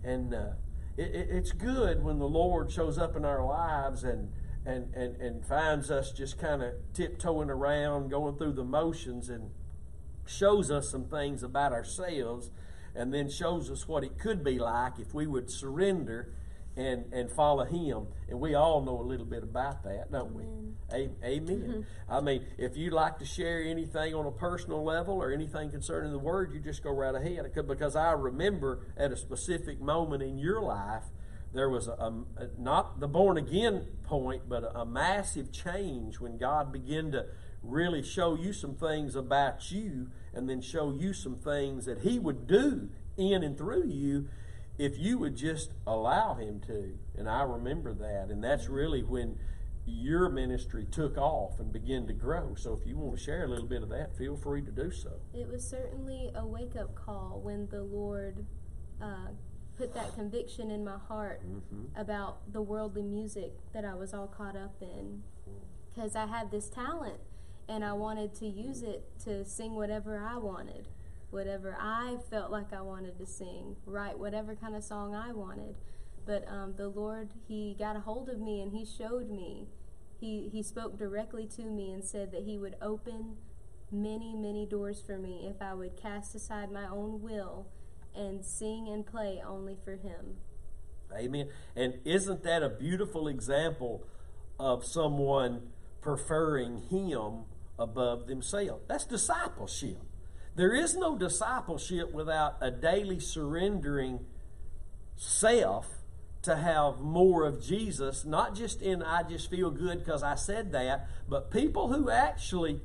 And 0.04 0.32
uh, 0.34 0.50
it, 0.96 1.14
it, 1.14 1.28
it's 1.30 1.52
good 1.52 2.04
when 2.04 2.18
the 2.18 2.28
Lord 2.28 2.70
shows 2.70 2.98
up 2.98 3.16
in 3.16 3.24
our 3.24 3.44
lives 3.44 4.04
and 4.04 4.32
and, 4.64 4.94
and, 4.94 5.16
and 5.16 5.44
finds 5.46 5.90
us 5.90 6.12
just 6.12 6.38
kind 6.38 6.62
of 6.62 6.74
tiptoeing 6.92 7.48
around, 7.48 8.10
going 8.10 8.36
through 8.36 8.52
the 8.52 8.62
motions, 8.62 9.30
and 9.30 9.50
shows 10.30 10.70
us 10.70 10.90
some 10.90 11.04
things 11.04 11.42
about 11.42 11.72
ourselves, 11.72 12.50
and 12.94 13.12
then 13.12 13.28
shows 13.30 13.70
us 13.70 13.86
what 13.86 14.04
it 14.04 14.18
could 14.18 14.42
be 14.42 14.58
like 14.58 14.98
if 14.98 15.12
we 15.14 15.26
would 15.26 15.50
surrender 15.50 16.32
and, 16.76 17.12
and 17.12 17.30
follow 17.30 17.64
Him. 17.64 18.06
And 18.28 18.40
we 18.40 18.54
all 18.54 18.82
know 18.82 19.00
a 19.00 19.02
little 19.02 19.26
bit 19.26 19.42
about 19.42 19.82
that, 19.84 20.10
don't 20.10 20.34
we? 20.34 20.44
Amen. 20.92 21.16
Amen. 21.24 21.56
Mm-hmm. 21.56 22.12
I 22.12 22.20
mean, 22.20 22.46
if 22.58 22.76
you'd 22.76 22.92
like 22.92 23.18
to 23.18 23.24
share 23.24 23.62
anything 23.62 24.14
on 24.14 24.26
a 24.26 24.30
personal 24.30 24.84
level 24.84 25.14
or 25.14 25.32
anything 25.32 25.70
concerning 25.70 26.12
the 26.12 26.18
Word, 26.18 26.52
you 26.52 26.60
just 26.60 26.82
go 26.82 26.90
right 26.90 27.14
ahead. 27.14 27.52
Because 27.66 27.96
I 27.96 28.12
remember 28.12 28.86
at 28.96 29.12
a 29.12 29.16
specific 29.16 29.80
moment 29.80 30.22
in 30.22 30.38
your 30.38 30.60
life 30.60 31.04
there 31.52 31.68
was 31.68 31.88
a, 31.88 31.92
a, 32.36 32.48
not 32.58 33.00
the 33.00 33.08
born 33.08 33.36
again 33.36 33.86
point, 34.04 34.42
but 34.48 34.62
a, 34.62 34.80
a 34.80 34.86
massive 34.86 35.52
change 35.52 36.20
when 36.20 36.38
God 36.38 36.72
began 36.72 37.10
to 37.12 37.26
really 37.62 38.02
show 38.02 38.34
you 38.34 38.52
some 38.52 38.74
things 38.74 39.14
about 39.14 39.70
you 39.70 40.08
and 40.32 40.48
then 40.48 40.60
show 40.60 40.92
you 40.92 41.12
some 41.12 41.36
things 41.36 41.84
that 41.86 42.00
He 42.00 42.18
would 42.18 42.46
do 42.46 42.88
in 43.16 43.42
and 43.42 43.56
through 43.56 43.86
you 43.86 44.28
if 44.78 44.98
you 44.98 45.18
would 45.18 45.36
just 45.36 45.72
allow 45.86 46.34
Him 46.34 46.60
to. 46.66 46.98
And 47.16 47.28
I 47.28 47.42
remember 47.42 47.92
that. 47.92 48.28
And 48.30 48.42
that's 48.42 48.68
really 48.68 49.02
when 49.02 49.38
your 49.86 50.28
ministry 50.28 50.86
took 50.90 51.18
off 51.18 51.58
and 51.58 51.72
began 51.72 52.06
to 52.06 52.12
grow. 52.12 52.54
So 52.54 52.78
if 52.80 52.86
you 52.86 52.96
want 52.96 53.18
to 53.18 53.22
share 53.22 53.44
a 53.44 53.48
little 53.48 53.66
bit 53.66 53.82
of 53.82 53.88
that, 53.90 54.16
feel 54.16 54.36
free 54.36 54.62
to 54.62 54.70
do 54.70 54.90
so. 54.90 55.10
It 55.34 55.48
was 55.48 55.68
certainly 55.68 56.30
a 56.34 56.46
wake 56.46 56.76
up 56.76 56.94
call 56.94 57.40
when 57.42 57.68
the 57.70 57.82
Lord 57.82 58.46
uh, 59.02 59.28
put 59.76 59.94
that 59.94 60.14
conviction 60.14 60.70
in 60.70 60.84
my 60.84 60.98
heart 61.08 61.42
mm-hmm. 61.42 61.98
about 62.00 62.52
the 62.52 62.62
worldly 62.62 63.02
music 63.02 63.52
that 63.72 63.84
I 63.84 63.94
was 63.94 64.14
all 64.14 64.28
caught 64.28 64.56
up 64.56 64.76
in. 64.80 65.22
Because 65.92 66.14
I 66.14 66.26
had 66.26 66.50
this 66.50 66.68
talent 66.68 67.20
and 67.68 67.84
I 67.84 67.92
wanted 67.92 68.34
to 68.36 68.46
use 68.46 68.82
it 68.82 69.04
to 69.24 69.44
sing 69.44 69.74
whatever 69.74 70.18
I 70.18 70.36
wanted, 70.38 70.88
whatever 71.30 71.76
I 71.78 72.16
felt 72.30 72.50
like 72.50 72.72
I 72.72 72.80
wanted 72.82 73.18
to 73.18 73.26
sing, 73.26 73.76
write 73.86 74.18
whatever 74.18 74.54
kind 74.54 74.74
of 74.74 74.82
song 74.82 75.14
I 75.14 75.32
wanted. 75.32 75.76
But 76.26 76.46
um, 76.48 76.74
the 76.76 76.88
Lord, 76.88 77.30
He 77.48 77.76
got 77.78 77.96
a 77.96 78.00
hold 78.00 78.28
of 78.28 78.40
me 78.40 78.60
and 78.60 78.72
He 78.72 78.84
showed 78.84 79.30
me. 79.30 79.68
He, 80.20 80.50
he 80.52 80.62
spoke 80.62 80.98
directly 80.98 81.46
to 81.56 81.62
me 81.62 81.92
and 81.92 82.04
said 82.04 82.32
that 82.32 82.42
He 82.42 82.58
would 82.58 82.76
open 82.82 83.36
many, 83.90 84.34
many 84.34 84.66
doors 84.66 85.02
for 85.04 85.18
me 85.18 85.48
if 85.48 85.62
I 85.62 85.74
would 85.74 85.96
cast 85.96 86.34
aside 86.34 86.70
my 86.70 86.86
own 86.86 87.22
will 87.22 87.66
and 88.14 88.44
sing 88.44 88.88
and 88.88 89.06
play 89.06 89.42
only 89.46 89.76
for 89.84 89.92
Him. 89.92 90.36
Amen. 91.16 91.48
And 91.74 91.98
isn't 92.04 92.42
that 92.44 92.62
a 92.62 92.68
beautiful 92.68 93.28
example 93.28 94.04
of 94.58 94.84
someone 94.84 95.62
preferring 96.00 96.82
Him 96.90 97.44
above 97.78 98.26
themselves? 98.26 98.84
That's 98.88 99.04
discipleship. 99.04 99.98
There 100.56 100.74
is 100.74 100.96
no 100.96 101.16
discipleship 101.16 102.12
without 102.12 102.56
a 102.60 102.70
daily 102.70 103.20
surrendering 103.20 104.20
self 105.16 105.86
to 106.42 106.56
have 106.56 107.00
more 107.00 107.44
of 107.44 107.62
Jesus, 107.62 108.24
not 108.24 108.54
just 108.54 108.80
in 108.80 109.02
I 109.02 109.22
just 109.22 109.50
feel 109.50 109.70
good 109.70 109.98
because 109.98 110.22
I 110.22 110.34
said 110.34 110.72
that, 110.72 111.08
but 111.28 111.50
people 111.50 111.92
who 111.92 112.10
actually 112.10 112.80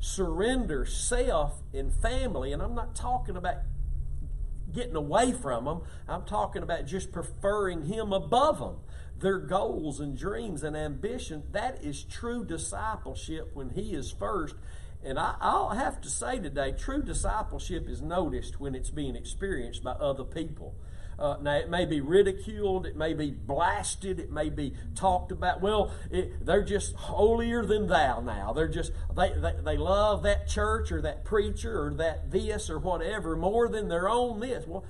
surrender 0.00 0.84
self 0.84 1.62
in 1.72 1.90
family, 1.90 2.52
and 2.52 2.62
I'm 2.62 2.74
not 2.74 2.96
talking 2.96 3.36
about 3.36 3.56
getting 4.72 4.96
away 4.96 5.32
from 5.32 5.64
them. 5.64 5.82
I'm 6.08 6.24
talking 6.24 6.62
about 6.62 6.86
just 6.86 7.12
preferring 7.12 7.86
Him 7.86 8.12
above 8.12 8.58
them. 8.58 8.76
Their 9.20 9.38
goals 9.38 10.00
and 10.00 10.16
dreams 10.16 10.62
and 10.62 10.76
ambition, 10.76 11.44
that 11.52 11.84
is 11.84 12.02
true 12.04 12.44
discipleship 12.44 13.50
when 13.54 13.70
He 13.70 13.92
is 13.94 14.10
first. 14.10 14.54
And 15.02 15.18
I, 15.18 15.34
will 15.42 15.70
have 15.70 16.00
to 16.02 16.10
say 16.10 16.38
today, 16.38 16.72
true 16.72 17.02
discipleship 17.02 17.88
is 17.88 18.02
noticed 18.02 18.60
when 18.60 18.74
it's 18.74 18.90
being 18.90 19.16
experienced 19.16 19.82
by 19.82 19.92
other 19.92 20.24
people. 20.24 20.74
uh, 21.20 21.36
now 21.42 21.54
it 21.54 21.68
may 21.68 21.84
be 21.84 22.00
ridiculed, 22.00 22.86
it 22.86 22.96
may 22.96 23.12
be 23.12 23.30
blasted, 23.30 24.18
it 24.18 24.30
may 24.32 24.48
be 24.48 24.72
talked 24.94 25.32
about. 25.32 25.60
Well, 25.60 25.92
it, 26.10 26.44
they're 26.44 26.64
just 26.64 26.94
holier 26.94 27.64
than 27.64 27.86
thou 27.86 28.20
now. 28.20 28.54
They're 28.54 28.68
just 28.68 28.92
they, 29.14 29.32
they 29.36 29.54
they 29.62 29.76
love 29.76 30.22
that 30.22 30.48
church 30.48 30.90
or 30.90 31.02
that 31.02 31.24
preacher 31.24 31.86
or 31.86 31.94
that 31.94 32.30
this 32.30 32.70
or 32.70 32.78
whatever 32.78 33.36
more 33.36 33.68
than 33.68 33.88
their 33.88 34.08
own 34.08 34.40
this. 34.40 34.66
Well, 34.66 34.84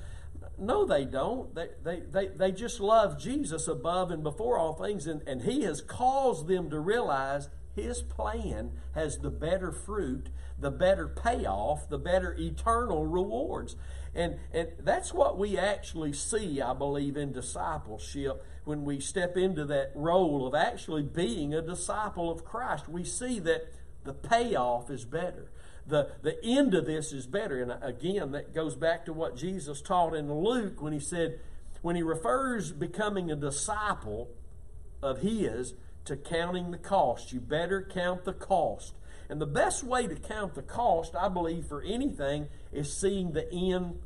no, 0.61 0.85
they 0.85 1.05
don't. 1.05 1.55
They, 1.55 1.69
they, 1.83 2.01
they, 2.01 2.29
they 2.29 2.53
just 2.53 2.81
love 2.81 3.19
Jesus 3.19 3.67
above 3.67 4.11
and 4.11 4.23
before 4.23 4.59
all 4.59 4.75
things, 4.75 5.07
and, 5.07 5.23
and 5.27 5.43
He 5.43 5.63
has 5.63 5.81
caused 5.81 6.47
them 6.47 6.71
to 6.71 6.79
realize 6.79 7.49
His 7.75 8.03
plan 8.03 8.73
has 8.95 9.19
the 9.19 9.31
better 9.31 9.73
fruit, 9.73 10.29
the 10.59 10.71
better 10.71 11.09
payoff, 11.09 11.89
the 11.89 11.99
better 11.99 12.37
eternal 12.39 13.07
rewards. 13.07 13.77
And, 14.15 14.37
and 14.53 14.69
that's 14.81 15.15
what 15.15 15.39
we 15.39 15.57
actually 15.57 16.13
see, 16.13 16.61
I 16.61 16.75
believe, 16.75 17.17
in 17.17 17.33
discipleship 17.33 18.45
when 18.65 18.85
we 18.85 19.01
step 19.01 19.37
into 19.37 19.65
that 19.67 19.93
role 19.95 20.47
of 20.47 20.55
actually 20.55 21.03
being 21.03 21.55
a 21.55 21.63
disciple 21.63 22.31
of 22.31 22.45
Christ. 22.45 22.89
We 22.89 23.05
see 23.05 23.39
that 23.41 23.73
the 24.05 24.13
payoff 24.13 24.91
is 24.91 25.05
better 25.05 25.51
the, 25.87 26.11
the 26.23 26.43
end 26.45 26.75
of 26.75 26.87
this 26.87 27.13
is 27.13 27.27
better. 27.27 27.61
And 27.63 27.73
again, 27.83 28.33
that 28.33 28.55
goes 28.55 28.75
back 28.75 29.05
to 29.07 29.13
what 29.13 29.37
Jesus 29.37 29.81
taught 29.81 30.15
in 30.15 30.33
Luke 30.33 30.81
when 30.81 30.93
he 30.93 31.01
said, 31.01 31.41
when 31.83 31.97
he 31.97 32.03
refers 32.03 32.73
becoming 32.73 33.31
a 33.31 33.37
disciple 33.37 34.29
of 35.03 35.21
his 35.21 35.75
to 36.05 36.17
counting 36.17 36.71
the 36.71 36.79
cost. 36.79 37.33
You 37.33 37.41
better 37.41 37.83
count 37.83 38.25
the 38.25 38.33
cost. 38.33 38.95
And 39.29 39.41
the 39.41 39.47
best 39.47 39.85
way 39.85 40.07
to 40.07 40.17
count 40.17 40.55
the 40.55 40.63
cost, 40.63 41.15
I 41.15 41.29
believe, 41.29 41.67
for 41.67 41.83
anything 41.83 42.49
is 42.73 42.93
seeing 42.93 43.33
the 43.33 43.51
end 43.53 44.01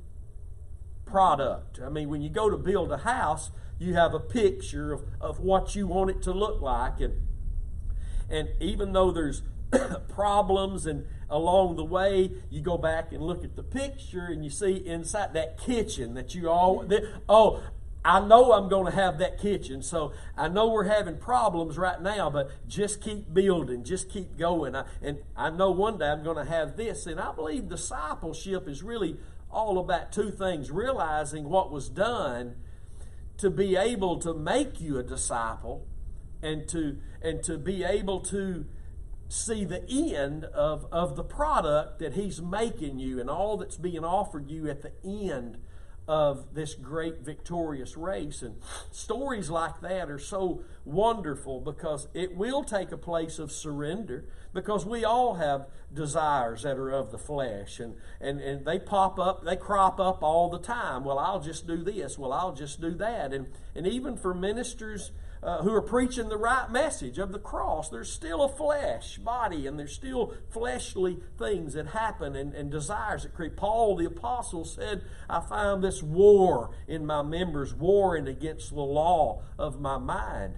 product. 1.07 1.81
I 1.85 1.89
mean, 1.89 2.09
when 2.11 2.21
you 2.23 2.29
go 2.29 2.51
to 2.51 2.59
build 2.59 2.93
a 2.93 2.99
house, 2.99 3.51
you 3.79 3.95
have 3.95 4.15
a 4.15 4.21
picture 4.21 4.93
of, 4.93 5.05
of 5.21 5.41
what 5.41 5.75
you 5.75 5.87
want 5.87 6.11
it 6.11 6.23
to 6.23 6.33
look 6.33 6.61
like. 6.61 7.01
And, 7.01 7.23
and 8.29 8.49
even 8.61 8.93
though 8.93 9.11
there's 9.11 9.43
problems 10.09 10.87
and 10.87 11.07
along 11.31 11.77
the 11.77 11.85
way 11.85 12.31
you 12.51 12.61
go 12.61 12.79
back 12.79 13.13
and 13.13 13.23
look 13.23 13.45
at 13.45 13.57
the 13.57 13.63
picture 13.63 14.27
and 14.27 14.45
you 14.45 14.51
see 14.51 14.77
inside 14.87 15.35
that 15.35 15.59
kitchen 15.59 16.15
that 16.15 16.35
you 16.35 16.49
all 16.49 16.85
that, 16.85 17.03
oh 17.29 17.63
I 18.05 18.21
know 18.21 18.53
I'm 18.53 18.69
going 18.69 18.85
to 18.85 18.95
have 18.95 19.19
that 19.19 19.39
kitchen, 19.39 19.81
so 19.81 20.13
I 20.37 20.49
know 20.49 20.69
we're 20.69 20.85
having 20.85 21.17
problems 21.17 21.79
right 21.79 22.01
now, 22.01 22.29
but 22.29 22.51
just 22.69 23.01
keep 23.01 23.33
building, 23.33 23.83
just 23.83 24.11
keep 24.11 24.37
going. 24.37 24.77
I, 24.77 24.85
and 25.01 25.19
I 25.35 25.49
know 25.49 25.71
one 25.71 25.97
day 25.97 26.09
I'm 26.09 26.23
going 26.23 26.37
to 26.37 26.45
have 26.45 26.77
this. 26.77 27.07
And 27.07 27.19
I 27.19 27.33
believe 27.33 27.69
discipleship 27.69 28.69
is 28.69 28.83
really 28.83 29.17
all 29.51 29.79
about 29.79 30.13
two 30.13 30.31
things 30.31 30.71
realizing 30.71 31.49
what 31.49 31.71
was 31.71 31.89
done 31.89 32.57
to 33.39 33.49
be 33.49 33.75
able 33.75 34.19
to 34.19 34.35
make 34.35 34.83
you 34.83 34.99
a 34.99 35.03
disciple 35.03 35.87
and 36.43 36.69
to 36.69 36.99
and 37.23 37.43
to 37.45 37.57
be 37.57 37.85
able 37.85 38.21
to 38.21 38.67
see 39.29 39.65
the 39.65 39.89
end 39.91 40.45
of, 40.45 40.87
of 40.93 41.17
the 41.17 41.25
product 41.25 41.99
that 41.99 42.15
He's 42.15 42.41
making 42.41 42.99
you 42.99 43.21
and 43.21 43.31
all 43.31 43.57
that's 43.57 43.77
being 43.77 44.05
offered 44.05 44.51
you 44.51 44.69
at 44.69 44.83
the 44.83 44.93
end 45.05 45.59
of 46.07 46.55
this 46.55 46.75
great 46.75 47.21
victorious 47.21 47.97
race. 47.97 48.43
And 48.43 48.57
stories 48.91 49.49
like 49.49 49.81
that 49.81 50.11
are 50.11 50.19
so 50.19 50.63
wonderful 50.85 51.61
because 51.61 52.09
it 52.13 52.37
will 52.37 52.63
take 52.63 52.93
a 52.93 52.99
place 52.99 53.39
of 53.39 53.51
surrender 53.51 54.27
because 54.53 54.85
we 54.85 55.05
all 55.05 55.35
have 55.35 55.67
desires 55.93 56.63
that 56.63 56.77
are 56.77 56.91
of 56.91 57.11
the 57.11 57.19
flesh 57.19 57.81
and, 57.81 57.95
and, 58.21 58.41
and 58.41 58.67
they 58.67 58.79
pop 58.79 59.19
up, 59.19 59.45
they 59.45 59.57
crop 59.57 59.99
up 59.99 60.23
all 60.23 60.51
the 60.51 60.59
time. 60.59 61.05
Well, 61.05 61.19
I'll 61.19 61.41
just 61.41 61.67
do 61.67 61.83
this. 61.83 62.19
Well, 62.19 62.33
I'll 62.33 62.55
just 62.55 62.81
do 62.81 62.95
that. 62.97 63.33
And, 63.33 63.47
and 63.75 63.87
even 63.87 64.17
for 64.17 64.35
ministers 64.35 65.13
uh, 65.45 65.63
who 65.63 65.73
are 65.73 65.83
preaching 65.83 66.29
the 66.29 66.39
right 66.39 66.71
message 66.71 67.19
of 67.19 67.31
the 67.31 67.39
cross. 67.39 67.91
There's 67.91 68.11
still 68.11 68.43
a 68.43 68.49
flesh 68.49 69.19
body, 69.19 69.67
and 69.67 69.79
there's 69.79 69.93
still 69.93 70.33
fleshly 70.49 71.19
things 71.39 71.75
that 71.75 71.89
happen 71.89 72.35
and, 72.35 72.55
and 72.55 72.71
desires 72.71 73.25
that 73.25 73.35
creep. 73.35 73.57
Paul 73.57 73.97
the 73.97 74.07
apostle 74.07 74.65
said, 74.65 75.03
I 75.29 75.41
find 75.41 75.85
this 75.85 76.03
war 76.03 76.71
in 76.89 77.05
my 77.05 77.23
members, 77.23 77.75
warring 77.75 78.27
against 78.27 78.71
the 78.71 78.81
law 78.81 79.43
of 79.59 79.81
my 79.81 79.99
mind. 79.99 80.55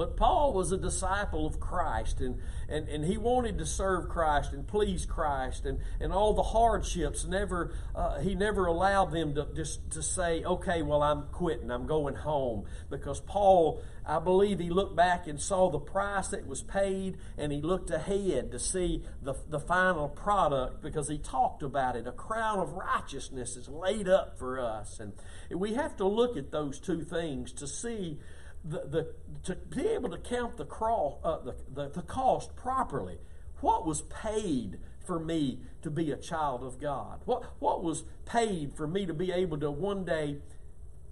But 0.00 0.16
Paul 0.16 0.54
was 0.54 0.72
a 0.72 0.78
disciple 0.78 1.46
of 1.46 1.60
Christ, 1.60 2.22
and, 2.22 2.38
and, 2.70 2.88
and 2.88 3.04
he 3.04 3.18
wanted 3.18 3.58
to 3.58 3.66
serve 3.66 4.08
Christ 4.08 4.54
and 4.54 4.66
please 4.66 5.04
Christ, 5.04 5.66
and, 5.66 5.78
and 6.00 6.10
all 6.10 6.32
the 6.32 6.42
hardships. 6.42 7.26
Never 7.26 7.74
uh, 7.94 8.18
he 8.20 8.34
never 8.34 8.64
allowed 8.64 9.12
them 9.12 9.34
to 9.34 9.48
just 9.54 9.90
to 9.90 10.02
say, 10.02 10.42
"Okay, 10.42 10.80
well, 10.80 11.02
I'm 11.02 11.24
quitting. 11.32 11.70
I'm 11.70 11.86
going 11.86 12.14
home." 12.14 12.64
Because 12.88 13.20
Paul, 13.20 13.82
I 14.06 14.20
believe, 14.20 14.58
he 14.58 14.70
looked 14.70 14.96
back 14.96 15.26
and 15.26 15.38
saw 15.38 15.68
the 15.68 15.78
price 15.78 16.28
that 16.28 16.46
was 16.46 16.62
paid, 16.62 17.18
and 17.36 17.52
he 17.52 17.60
looked 17.60 17.90
ahead 17.90 18.52
to 18.52 18.58
see 18.58 19.02
the 19.20 19.34
the 19.50 19.60
final 19.60 20.08
product 20.08 20.80
because 20.80 21.10
he 21.10 21.18
talked 21.18 21.62
about 21.62 21.94
it. 21.94 22.06
A 22.06 22.12
crown 22.12 22.58
of 22.58 22.72
righteousness 22.72 23.54
is 23.54 23.68
laid 23.68 24.08
up 24.08 24.38
for 24.38 24.60
us, 24.60 24.98
and 24.98 25.12
we 25.50 25.74
have 25.74 25.94
to 25.98 26.06
look 26.06 26.38
at 26.38 26.50
those 26.50 26.80
two 26.80 27.02
things 27.02 27.52
to 27.52 27.66
see 27.66 28.18
the, 28.64 28.80
the, 28.80 29.14
to 29.44 29.54
be 29.54 29.86
able 29.88 30.10
to 30.10 30.18
count 30.18 30.56
the, 30.56 30.64
cross, 30.64 31.14
uh, 31.24 31.38
the, 31.38 31.54
the, 31.72 31.88
the 31.88 32.02
cost 32.02 32.54
properly. 32.56 33.18
What 33.60 33.86
was 33.86 34.02
paid 34.02 34.78
for 35.06 35.18
me 35.18 35.60
to 35.82 35.90
be 35.90 36.10
a 36.10 36.16
child 36.16 36.62
of 36.62 36.80
God? 36.80 37.20
What, 37.24 37.44
what 37.58 37.82
was 37.82 38.04
paid 38.24 38.74
for 38.74 38.86
me 38.86 39.06
to 39.06 39.14
be 39.14 39.32
able 39.32 39.58
to 39.58 39.70
one 39.70 40.04
day 40.04 40.38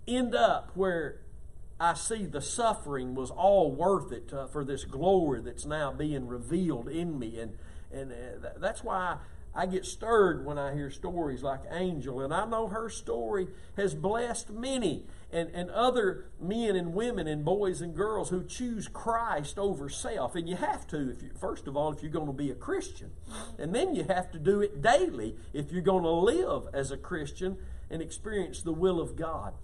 end 0.07 0.35
up 0.35 0.71
where 0.75 1.21
I 1.81 1.95
see 1.95 2.27
the 2.27 2.41
suffering 2.41 3.15
was 3.15 3.31
all 3.31 3.71
worth 3.71 4.13
it 4.13 4.33
for 4.51 4.65
this 4.65 4.85
glory 4.85 5.41
that's 5.43 5.65
now 5.65 5.93
being 5.93 6.27
revealed 6.27 6.89
in 6.89 7.19
me? 7.19 7.39
And, 7.39 7.59
and 7.93 8.13
uh, 8.13 8.49
that's 8.59 8.83
why 8.83 9.19
I 9.55 9.67
get 9.67 9.87
stirred 9.87 10.45
when 10.45 10.59
I 10.59 10.75
hear 10.75 10.91
stories 10.91 11.43
like 11.43 11.61
Angel, 11.71 12.21
and 12.21 12.33
I 12.33 12.45
know 12.47 12.69
her 12.69 12.89
story 12.89 13.49
has 13.77 13.95
blessed 13.95 14.51
many 14.51 15.07
and, 15.33 15.51
and 15.53 15.71
other 15.71 16.27
men 16.41 16.77
and 16.77 16.95
women 16.95 17.27
and 17.27 17.45
boys 17.45 17.81
and 17.81 17.95
girls 17.95 18.31
who 18.31 18.45
choose 18.45 18.89
Christ 18.89 19.59
over 19.59 19.89
self. 19.89 20.35
And 20.35 20.49
you 20.49 20.57
have 20.57 20.87
to, 20.89 21.11
if 21.11 21.23
you, 21.23 21.31
first 21.39 21.67
of 21.67 21.77
all, 21.77 21.93
if 21.93 22.03
you're 22.03 22.13
going 22.13 22.27
to 22.27 22.33
be 22.33 22.51
a 22.51 22.55
Christian. 22.55 23.11
And 23.59 23.75
then 23.75 23.95
you 23.95 24.05
have 24.05 24.31
to 24.33 24.39
do 24.39 24.61
it 24.61 24.81
daily 24.81 25.37
if 25.53 25.73
you're 25.73 25.83
going 25.83 26.05
to 26.05 26.11
live 26.11 26.69
as 26.73 26.91
a 26.91 26.97
Christian 26.97 27.59
and 27.91 28.01
experience 28.01 28.63
the 28.63 28.73
will 28.73 29.01
of 29.01 29.17
God. 29.17 29.55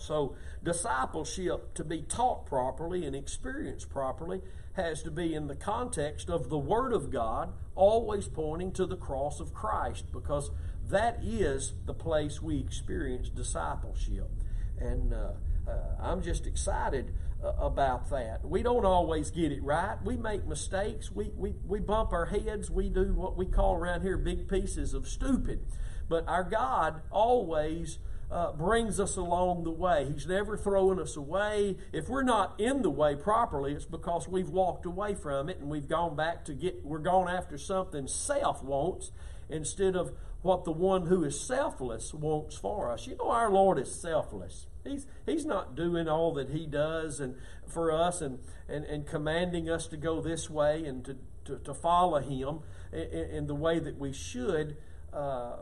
So, 0.00 0.34
discipleship, 0.62 1.74
to 1.74 1.84
be 1.84 2.02
taught 2.02 2.46
properly 2.46 3.06
and 3.06 3.14
experienced 3.14 3.90
properly, 3.90 4.40
has 4.74 5.02
to 5.02 5.10
be 5.10 5.34
in 5.34 5.46
the 5.46 5.56
context 5.56 6.30
of 6.30 6.48
the 6.48 6.58
Word 6.58 6.92
of 6.92 7.10
God, 7.10 7.52
always 7.74 8.28
pointing 8.28 8.72
to 8.72 8.86
the 8.86 8.96
cross 8.96 9.40
of 9.40 9.52
Christ, 9.52 10.12
because 10.12 10.50
that 10.88 11.18
is 11.22 11.74
the 11.86 11.94
place 11.94 12.40
we 12.40 12.58
experience 12.58 13.28
discipleship. 13.28 14.30
And 14.78 15.12
uh, 15.12 15.32
uh, 15.68 15.72
I'm 16.00 16.22
just 16.22 16.46
excited 16.46 17.12
uh, 17.42 17.52
about 17.58 18.10
that. 18.10 18.44
We 18.44 18.62
don't 18.62 18.84
always 18.84 19.30
get 19.30 19.52
it 19.52 19.62
right. 19.62 19.96
We 20.04 20.16
make 20.16 20.46
mistakes. 20.46 21.10
We, 21.10 21.30
we, 21.36 21.54
we 21.66 21.80
bump 21.80 22.12
our 22.12 22.26
heads. 22.26 22.70
We 22.70 22.88
do 22.88 23.12
what 23.14 23.36
we 23.36 23.46
call 23.46 23.74
around 23.74 24.02
here 24.02 24.16
big 24.16 24.48
pieces 24.48 24.94
of 24.94 25.08
stupid. 25.08 25.60
But 26.08 26.26
our 26.28 26.44
God 26.44 27.02
always 27.10 27.98
uh, 28.30 28.52
brings 28.52 29.00
us 29.00 29.16
along 29.16 29.64
the 29.64 29.70
way. 29.70 30.08
He's 30.12 30.26
never 30.26 30.56
throwing 30.56 31.00
us 31.00 31.16
away. 31.16 31.76
If 31.92 32.08
we're 32.08 32.22
not 32.22 32.60
in 32.60 32.82
the 32.82 32.90
way 32.90 33.16
properly, 33.16 33.72
it's 33.72 33.84
because 33.84 34.28
we've 34.28 34.48
walked 34.48 34.86
away 34.86 35.14
from 35.14 35.48
it 35.48 35.58
and 35.58 35.68
we've 35.68 35.88
gone 35.88 36.14
back 36.14 36.44
to 36.44 36.54
get, 36.54 36.84
we're 36.84 36.98
going 36.98 37.28
after 37.28 37.58
something 37.58 38.06
self 38.06 38.62
wants 38.62 39.10
instead 39.48 39.96
of 39.96 40.12
what 40.42 40.64
the 40.64 40.72
one 40.72 41.06
who 41.06 41.24
is 41.24 41.38
selfless 41.38 42.14
wants 42.14 42.56
for 42.56 42.90
us. 42.90 43.06
You 43.06 43.16
know, 43.16 43.30
our 43.30 43.50
Lord 43.50 43.78
is 43.78 43.92
selfless. 43.92 44.66
He's, 44.84 45.06
he's 45.26 45.44
not 45.44 45.74
doing 45.74 46.08
all 46.08 46.32
that 46.34 46.50
he 46.50 46.66
does 46.66 47.20
and 47.20 47.34
for 47.66 47.92
us 47.92 48.22
and, 48.22 48.38
and, 48.68 48.84
and 48.84 49.06
commanding 49.06 49.68
us 49.68 49.86
to 49.88 49.96
go 49.96 50.20
this 50.20 50.48
way 50.48 50.84
and 50.84 51.04
to, 51.04 51.16
to, 51.44 51.58
to 51.58 51.74
follow 51.74 52.20
him 52.20 52.60
in, 52.92 53.30
in, 53.30 53.46
the 53.46 53.54
way 53.54 53.78
that 53.78 53.98
we 53.98 54.12
should 54.12 54.76
uh, 55.12 55.56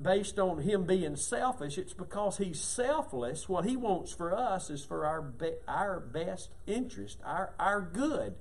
based 0.00 0.38
on 0.38 0.62
him 0.62 0.84
being 0.84 1.16
selfish. 1.16 1.78
It's 1.78 1.92
because 1.92 2.38
he's 2.38 2.60
selfless. 2.60 3.48
What 3.48 3.64
he 3.64 3.76
wants 3.76 4.12
for 4.12 4.34
us 4.34 4.70
is 4.70 4.84
for 4.84 5.06
our, 5.06 5.22
be, 5.22 5.52
our 5.66 6.00
best 6.00 6.50
interest, 6.66 7.18
our, 7.24 7.54
our 7.58 7.80
good. 7.80 8.34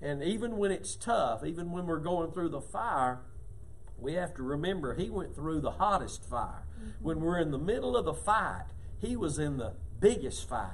And 0.00 0.22
even 0.22 0.56
when 0.56 0.70
it's 0.70 0.96
tough, 0.96 1.44
even 1.44 1.70
when 1.70 1.86
we're 1.86 2.00
going 2.00 2.32
through 2.32 2.50
the 2.50 2.60
fire, 2.60 3.20
we 3.98 4.14
have 4.14 4.34
to 4.34 4.42
remember 4.42 4.94
he 4.94 5.10
went 5.10 5.34
through 5.34 5.60
the 5.60 5.72
hottest 5.72 6.28
fire. 6.28 6.66
Mm-hmm. 6.78 7.04
When 7.04 7.20
we're 7.20 7.38
in 7.38 7.52
the 7.52 7.58
middle 7.58 7.96
of 7.96 8.04
the 8.04 8.14
fight, 8.14 8.66
he 8.98 9.16
was 9.16 9.38
in 9.38 9.58
the 9.58 9.74
biggest 10.00 10.48
fight. 10.48 10.68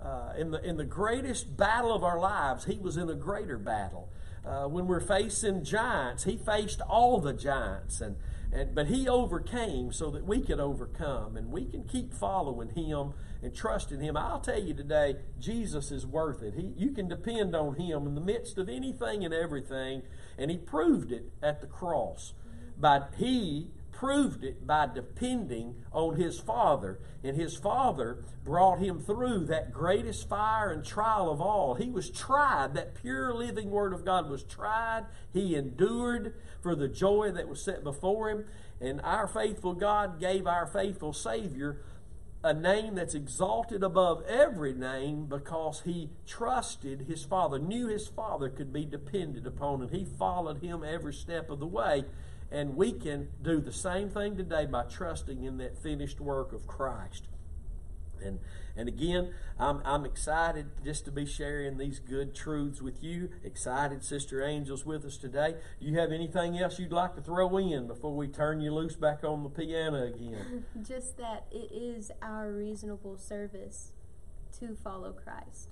Uh, 0.00 0.32
in, 0.38 0.50
the, 0.52 0.64
in 0.64 0.76
the 0.76 0.84
greatest 0.84 1.56
battle 1.56 1.94
of 1.94 2.02
our 2.04 2.18
lives, 2.18 2.64
he 2.64 2.78
was 2.78 2.96
in 2.96 3.10
a 3.10 3.14
greater 3.14 3.58
battle. 3.58 4.08
Uh, 4.46 4.66
when 4.66 4.86
we're 4.86 5.00
facing 5.00 5.62
giants, 5.62 6.24
he 6.24 6.38
faced 6.38 6.80
all 6.82 7.20
the 7.20 7.34
giants. 7.34 8.00
And, 8.00 8.16
And, 8.52 8.74
but 8.74 8.88
he 8.88 9.08
overcame 9.08 9.92
so 9.92 10.10
that 10.10 10.26
we 10.26 10.40
could 10.40 10.58
overcome, 10.58 11.36
and 11.36 11.52
we 11.52 11.66
can 11.66 11.84
keep 11.84 12.12
following 12.12 12.70
him 12.70 13.14
and 13.42 13.54
trusting 13.54 14.00
him. 14.00 14.16
I'll 14.16 14.40
tell 14.40 14.60
you 14.60 14.74
today, 14.74 15.16
Jesus 15.38 15.92
is 15.92 16.04
worth 16.04 16.42
it. 16.42 16.54
He, 16.54 16.72
you 16.76 16.90
can 16.90 17.08
depend 17.08 17.54
on 17.54 17.76
him 17.76 18.06
in 18.06 18.14
the 18.14 18.20
midst 18.20 18.58
of 18.58 18.68
anything 18.68 19.24
and 19.24 19.32
everything, 19.32 20.02
and 20.36 20.50
he 20.50 20.58
proved 20.58 21.12
it 21.12 21.30
at 21.42 21.60
the 21.60 21.68
cross. 21.68 22.34
But 22.76 23.12
he 23.18 23.70
proved 24.00 24.42
it 24.42 24.66
by 24.66 24.86
depending 24.86 25.74
on 25.92 26.16
his 26.16 26.40
Father. 26.40 26.98
And 27.22 27.36
his 27.36 27.54
Father 27.54 28.24
brought 28.46 28.78
him 28.78 28.98
through 28.98 29.44
that 29.44 29.74
greatest 29.74 30.26
fire 30.26 30.70
and 30.70 30.82
trial 30.82 31.30
of 31.30 31.38
all. 31.38 31.74
He 31.74 31.90
was 31.90 32.08
tried. 32.08 32.72
That 32.72 32.94
pure 32.94 33.34
living 33.34 33.70
Word 33.70 33.92
of 33.92 34.06
God 34.06 34.30
was 34.30 34.42
tried. 34.42 35.04
He 35.34 35.54
endured 35.54 36.34
for 36.62 36.74
the 36.74 36.88
joy 36.88 37.30
that 37.32 37.46
was 37.46 37.62
set 37.62 37.84
before 37.84 38.30
him. 38.30 38.46
And 38.80 39.02
our 39.02 39.28
faithful 39.28 39.74
God 39.74 40.18
gave 40.18 40.46
our 40.46 40.66
faithful 40.66 41.12
Savior 41.12 41.82
a 42.42 42.54
name 42.54 42.94
that's 42.94 43.14
exalted 43.14 43.82
above 43.82 44.22
every 44.26 44.72
name 44.72 45.26
because 45.26 45.82
he 45.84 46.08
trusted 46.26 47.02
his 47.02 47.22
Father, 47.22 47.58
knew 47.58 47.86
his 47.88 48.08
Father 48.08 48.48
could 48.48 48.72
be 48.72 48.86
depended 48.86 49.46
upon, 49.46 49.82
and 49.82 49.90
he 49.90 50.06
followed 50.06 50.62
him 50.62 50.82
every 50.82 51.12
step 51.12 51.50
of 51.50 51.60
the 51.60 51.66
way. 51.66 52.06
And 52.52 52.76
we 52.76 52.92
can 52.92 53.28
do 53.42 53.60
the 53.60 53.72
same 53.72 54.10
thing 54.10 54.36
today 54.36 54.66
by 54.66 54.84
trusting 54.84 55.44
in 55.44 55.58
that 55.58 55.78
finished 55.82 56.20
work 56.20 56.52
of 56.52 56.66
Christ. 56.66 57.28
And, 58.22 58.38
and 58.76 58.88
again, 58.88 59.32
I'm, 59.58 59.80
I'm 59.84 60.04
excited 60.04 60.66
just 60.84 61.04
to 61.06 61.10
be 61.10 61.26
sharing 61.26 61.78
these 61.78 61.98
good 61.98 62.34
truths 62.34 62.82
with 62.82 63.02
you. 63.02 63.30
Excited, 63.44 64.02
Sister 64.04 64.42
Angel's 64.42 64.84
with 64.84 65.04
us 65.04 65.16
today. 65.16 65.54
Do 65.80 65.86
you 65.86 65.98
have 65.98 66.12
anything 66.12 66.58
else 66.58 66.78
you'd 66.78 66.92
like 66.92 67.14
to 67.16 67.22
throw 67.22 67.56
in 67.58 67.86
before 67.86 68.14
we 68.14 68.28
turn 68.28 68.60
you 68.60 68.74
loose 68.74 68.96
back 68.96 69.24
on 69.24 69.42
the 69.42 69.48
piano 69.48 70.04
again? 70.04 70.64
just 70.82 71.16
that 71.18 71.46
it 71.50 71.72
is 71.72 72.10
our 72.22 72.50
reasonable 72.50 73.16
service 73.16 73.92
to 74.58 74.76
follow 74.76 75.12
Christ. 75.12 75.68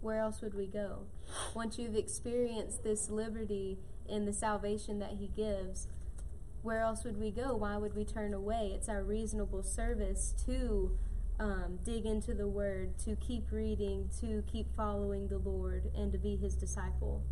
Where 0.00 0.18
else 0.18 0.40
would 0.40 0.54
we 0.54 0.66
go? 0.66 1.06
Once 1.54 1.78
you've 1.78 1.96
experienced 1.96 2.84
this 2.84 3.10
liberty 3.10 3.78
in 4.08 4.24
the 4.24 4.32
salvation 4.32 4.98
that 5.00 5.12
He 5.18 5.28
gives, 5.28 5.88
where 6.66 6.80
else 6.80 7.04
would 7.04 7.18
we 7.18 7.30
go? 7.30 7.54
Why 7.54 7.76
would 7.76 7.94
we 7.94 8.04
turn 8.04 8.34
away? 8.34 8.72
It's 8.74 8.88
our 8.88 9.04
reasonable 9.04 9.62
service 9.62 10.34
to 10.46 10.90
um, 11.38 11.78
dig 11.84 12.04
into 12.04 12.34
the 12.34 12.48
Word, 12.48 12.98
to 13.04 13.14
keep 13.14 13.52
reading, 13.52 14.10
to 14.20 14.42
keep 14.50 14.66
following 14.76 15.28
the 15.28 15.38
Lord, 15.38 15.92
and 15.96 16.10
to 16.10 16.18
be 16.18 16.34
His 16.34 16.56
disciple. 16.56 17.22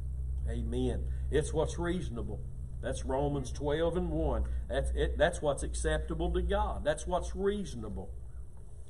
Amen. 0.48 1.02
It's 1.32 1.52
what's 1.52 1.80
reasonable. 1.80 2.38
That's 2.80 3.04
Romans 3.04 3.50
12 3.50 3.96
and 3.96 4.10
1. 4.10 4.44
That's, 4.68 4.90
it, 4.94 5.18
that's 5.18 5.42
what's 5.42 5.64
acceptable 5.64 6.30
to 6.32 6.42
God. 6.42 6.84
That's 6.84 7.04
what's 7.04 7.34
reasonable. 7.34 8.10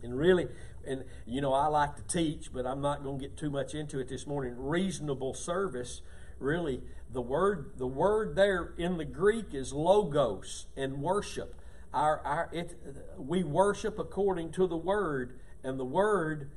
And 0.02 0.18
really, 0.18 0.48
and 0.86 1.04
you 1.26 1.40
know, 1.40 1.54
I 1.54 1.68
like 1.68 1.96
to 1.96 2.02
teach, 2.02 2.52
but 2.52 2.66
I'm 2.66 2.82
not 2.82 3.02
going 3.02 3.18
to 3.18 3.22
get 3.22 3.38
too 3.38 3.50
much 3.50 3.72
into 3.72 3.98
it 3.98 4.10
this 4.10 4.26
morning. 4.26 4.54
Reasonable 4.58 5.32
service, 5.32 6.02
really, 6.38 6.82
the 7.14 7.22
word 7.22 7.72
the 7.78 7.86
word 7.86 8.36
there 8.36 8.74
in 8.76 8.98
the 8.98 9.04
Greek 9.04 9.54
is 9.54 9.72
logos 9.72 10.66
and 10.76 11.00
worship. 11.00 11.54
Our, 11.94 12.20
our 12.24 12.50
it, 12.52 12.76
we 13.16 13.44
worship 13.44 13.98
according 13.98 14.50
to 14.52 14.66
the 14.66 14.76
word, 14.76 15.38
and 15.62 15.78
the 15.78 15.84
word 15.84 16.50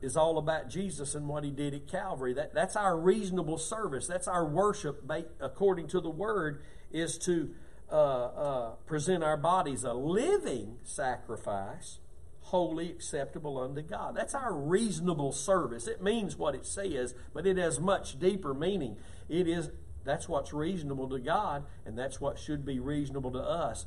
is 0.00 0.16
all 0.16 0.38
about 0.38 0.68
Jesus 0.68 1.14
and 1.14 1.26
what 1.26 1.42
he 1.42 1.50
did 1.50 1.74
at 1.74 1.88
Calvary. 1.88 2.34
That, 2.34 2.54
that's 2.54 2.76
our 2.76 2.96
reasonable 2.96 3.58
service. 3.58 4.06
That's 4.06 4.28
our 4.28 4.44
worship 4.44 5.10
according 5.40 5.88
to 5.88 6.00
the 6.00 6.10
word 6.10 6.62
is 6.92 7.18
to 7.18 7.50
uh, 7.90 7.94
uh, 7.94 8.70
present 8.86 9.24
our 9.24 9.36
bodies 9.36 9.82
a 9.82 9.94
living 9.94 10.76
sacrifice, 10.84 11.98
holy, 12.42 12.90
acceptable 12.90 13.58
unto 13.58 13.82
God. 13.82 14.14
That's 14.14 14.34
our 14.34 14.54
reasonable 14.54 15.32
service. 15.32 15.88
It 15.88 16.02
means 16.02 16.36
what 16.36 16.54
it 16.54 16.66
says, 16.66 17.14
but 17.32 17.46
it 17.46 17.56
has 17.56 17.80
much 17.80 18.18
deeper 18.18 18.54
meaning. 18.54 18.96
It 19.28 19.46
is 19.46 19.70
that's 20.04 20.28
what's 20.28 20.54
reasonable 20.54 21.08
to 21.10 21.18
God, 21.18 21.64
and 21.84 21.98
that's 21.98 22.20
what 22.20 22.38
should 22.38 22.64
be 22.64 22.80
reasonable 22.80 23.30
to 23.32 23.40
us. 23.40 23.84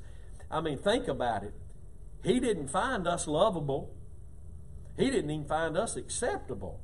I 0.51 0.61
mean, 0.61 0.77
think 0.77 1.07
about 1.07 1.43
it. 1.43 1.53
He 2.23 2.39
didn't 2.39 2.67
find 2.67 3.07
us 3.07 3.27
lovable. 3.27 3.95
He 4.97 5.09
didn't 5.09 5.31
even 5.31 5.47
find 5.47 5.77
us 5.77 5.95
acceptable. 5.95 6.79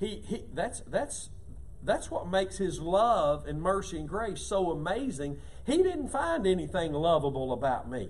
He, 0.00 0.22
he 0.26 0.44
that's 0.52 0.80
that's 0.88 1.30
that's 1.82 2.10
what 2.10 2.28
makes 2.28 2.58
his 2.58 2.80
love 2.80 3.46
and 3.46 3.62
mercy 3.62 3.98
and 3.98 4.08
grace 4.08 4.40
so 4.40 4.70
amazing. 4.70 5.38
He 5.64 5.76
didn't 5.76 6.08
find 6.08 6.46
anything 6.46 6.92
lovable 6.92 7.52
about 7.52 7.88
me. 7.88 8.08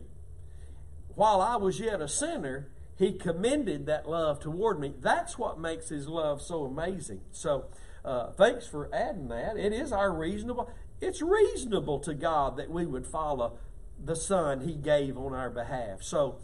While 1.14 1.40
I 1.40 1.56
was 1.56 1.80
yet 1.80 2.00
a 2.00 2.08
sinner, 2.08 2.68
he 2.96 3.12
commended 3.12 3.86
that 3.86 4.08
love 4.08 4.40
toward 4.40 4.80
me. 4.80 4.94
That's 5.00 5.38
what 5.38 5.58
makes 5.58 5.88
his 5.88 6.08
love 6.08 6.40
so 6.40 6.64
amazing. 6.64 7.20
So 7.32 7.66
uh, 8.08 8.30
thanks 8.32 8.66
for 8.66 8.88
adding 8.90 9.28
that. 9.28 9.58
It 9.58 9.74
is 9.74 9.92
our 9.92 10.10
reasonable. 10.10 10.70
It's 10.98 11.20
reasonable 11.20 11.98
to 12.00 12.14
God 12.14 12.56
that 12.56 12.70
we 12.70 12.86
would 12.86 13.06
follow 13.06 13.58
the 14.02 14.16
Son 14.16 14.62
He 14.62 14.76
gave 14.76 15.18
on 15.18 15.34
our 15.34 15.50
behalf. 15.50 16.02
So 16.02 16.36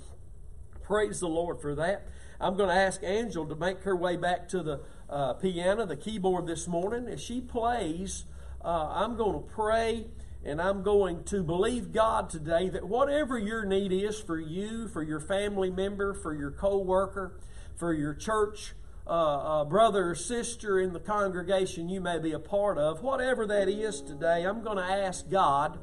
praise 0.83 1.21
the 1.21 1.29
Lord 1.29 1.62
for 1.62 1.75
that. 1.77 2.07
I'm 2.39 2.59
going 2.59 2.69
to 2.69 2.75
ask 2.75 3.01
Angel 3.03 3.47
to 3.47 3.55
make 3.55 3.83
her 3.85 3.97
way 3.97 4.17
back 4.17 4.47
to 4.51 4.62
the 4.62 4.81
uh, 5.09 5.33
piano, 5.35 5.87
the 5.87 5.97
keyboard 5.97 6.47
this 6.47 6.69
morning. 6.69 7.09
As 7.09 7.23
she 7.23 7.41
plays, 7.41 8.25
uh, 8.62 8.91
I'm 8.93 9.17
going 9.17 9.33
to 9.33 9.49
pray 9.49 10.09
and 10.45 10.61
I'm 10.61 10.83
going 10.83 11.25
to 11.25 11.43
believe 11.43 11.93
God 11.93 12.29
today 12.29 12.69
that 12.69 12.87
whatever 12.87 13.39
your 13.39 13.65
need 13.65 13.91
is 13.91 14.21
for 14.21 14.39
you, 14.39 14.87
for 14.89 15.03
your 15.03 15.21
family 15.21 15.71
member, 15.71 16.12
for 16.12 16.35
your 16.35 16.51
co 16.51 16.77
worker, 16.77 17.41
for 17.75 17.95
your 17.95 18.12
church 18.12 18.75
uh, 19.13 19.65
brother 19.65 20.11
or 20.11 20.15
sister 20.15 20.81
in 20.81 20.93
the 20.93 21.01
congregation 21.01 21.89
you 21.89 22.01
may 22.01 22.19
be 22.19 22.33
a 22.33 22.39
part 22.39 22.79
of, 22.79 23.03
whatever 23.03 23.47
that 23.47 23.69
is 23.69 24.01
today, 24.01 24.45
I'm 24.45 24.63
going 24.63 24.79
to 24.79 24.85
ask 24.85 25.29
God 25.29 25.79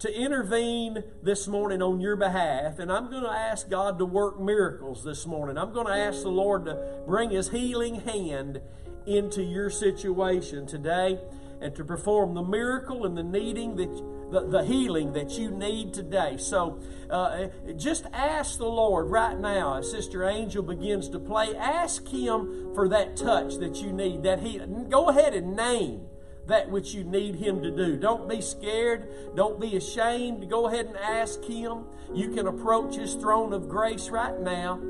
to 0.00 0.14
intervene 0.14 1.02
this 1.22 1.48
morning 1.48 1.82
on 1.82 2.00
your 2.00 2.16
behalf. 2.16 2.78
And 2.78 2.92
I'm 2.92 3.10
going 3.10 3.24
to 3.24 3.30
ask 3.30 3.68
God 3.68 3.98
to 3.98 4.04
work 4.04 4.40
miracles 4.40 5.02
this 5.02 5.26
morning. 5.26 5.58
I'm 5.58 5.72
going 5.72 5.86
to 5.86 5.92
ask 5.92 6.22
the 6.22 6.28
Lord 6.28 6.66
to 6.66 7.02
bring 7.06 7.30
His 7.30 7.50
healing 7.50 8.00
hand 8.00 8.60
into 9.06 9.42
your 9.42 9.70
situation 9.70 10.66
today 10.66 11.18
and 11.60 11.74
to 11.74 11.84
perform 11.84 12.34
the 12.34 12.42
miracle 12.42 13.04
and 13.04 13.16
the 13.16 13.22
needing 13.22 13.76
that 13.76 13.90
the, 14.30 14.46
the 14.46 14.64
healing 14.64 15.12
that 15.14 15.38
you 15.38 15.50
need 15.50 15.94
today. 15.94 16.36
So 16.38 16.80
uh, 17.10 17.46
just 17.76 18.04
ask 18.12 18.58
the 18.58 18.66
Lord 18.66 19.10
right 19.10 19.38
now 19.38 19.78
as 19.78 19.90
Sister 19.90 20.24
Angel 20.24 20.62
begins 20.62 21.08
to 21.10 21.18
play. 21.18 21.56
Ask 21.56 22.06
Him 22.08 22.74
for 22.74 22.88
that 22.88 23.16
touch 23.16 23.56
that 23.56 23.76
you 23.76 23.92
need. 23.92 24.22
That 24.22 24.40
He 24.40 24.58
go 24.58 25.08
ahead 25.08 25.34
and 25.34 25.56
name 25.56 26.06
that 26.46 26.70
which 26.70 26.94
you 26.94 27.04
need 27.04 27.36
Him 27.36 27.62
to 27.62 27.70
do. 27.70 27.96
Don't 27.96 28.28
be 28.28 28.40
scared. 28.40 29.08
Don't 29.34 29.60
be 29.60 29.76
ashamed. 29.76 30.48
Go 30.50 30.66
ahead 30.66 30.86
and 30.86 30.96
ask 30.96 31.42
Him. 31.44 31.84
You 32.14 32.30
can 32.30 32.46
approach 32.46 32.96
His 32.96 33.14
throne 33.14 33.52
of 33.52 33.68
grace 33.68 34.08
right 34.08 34.38
now 34.38 34.80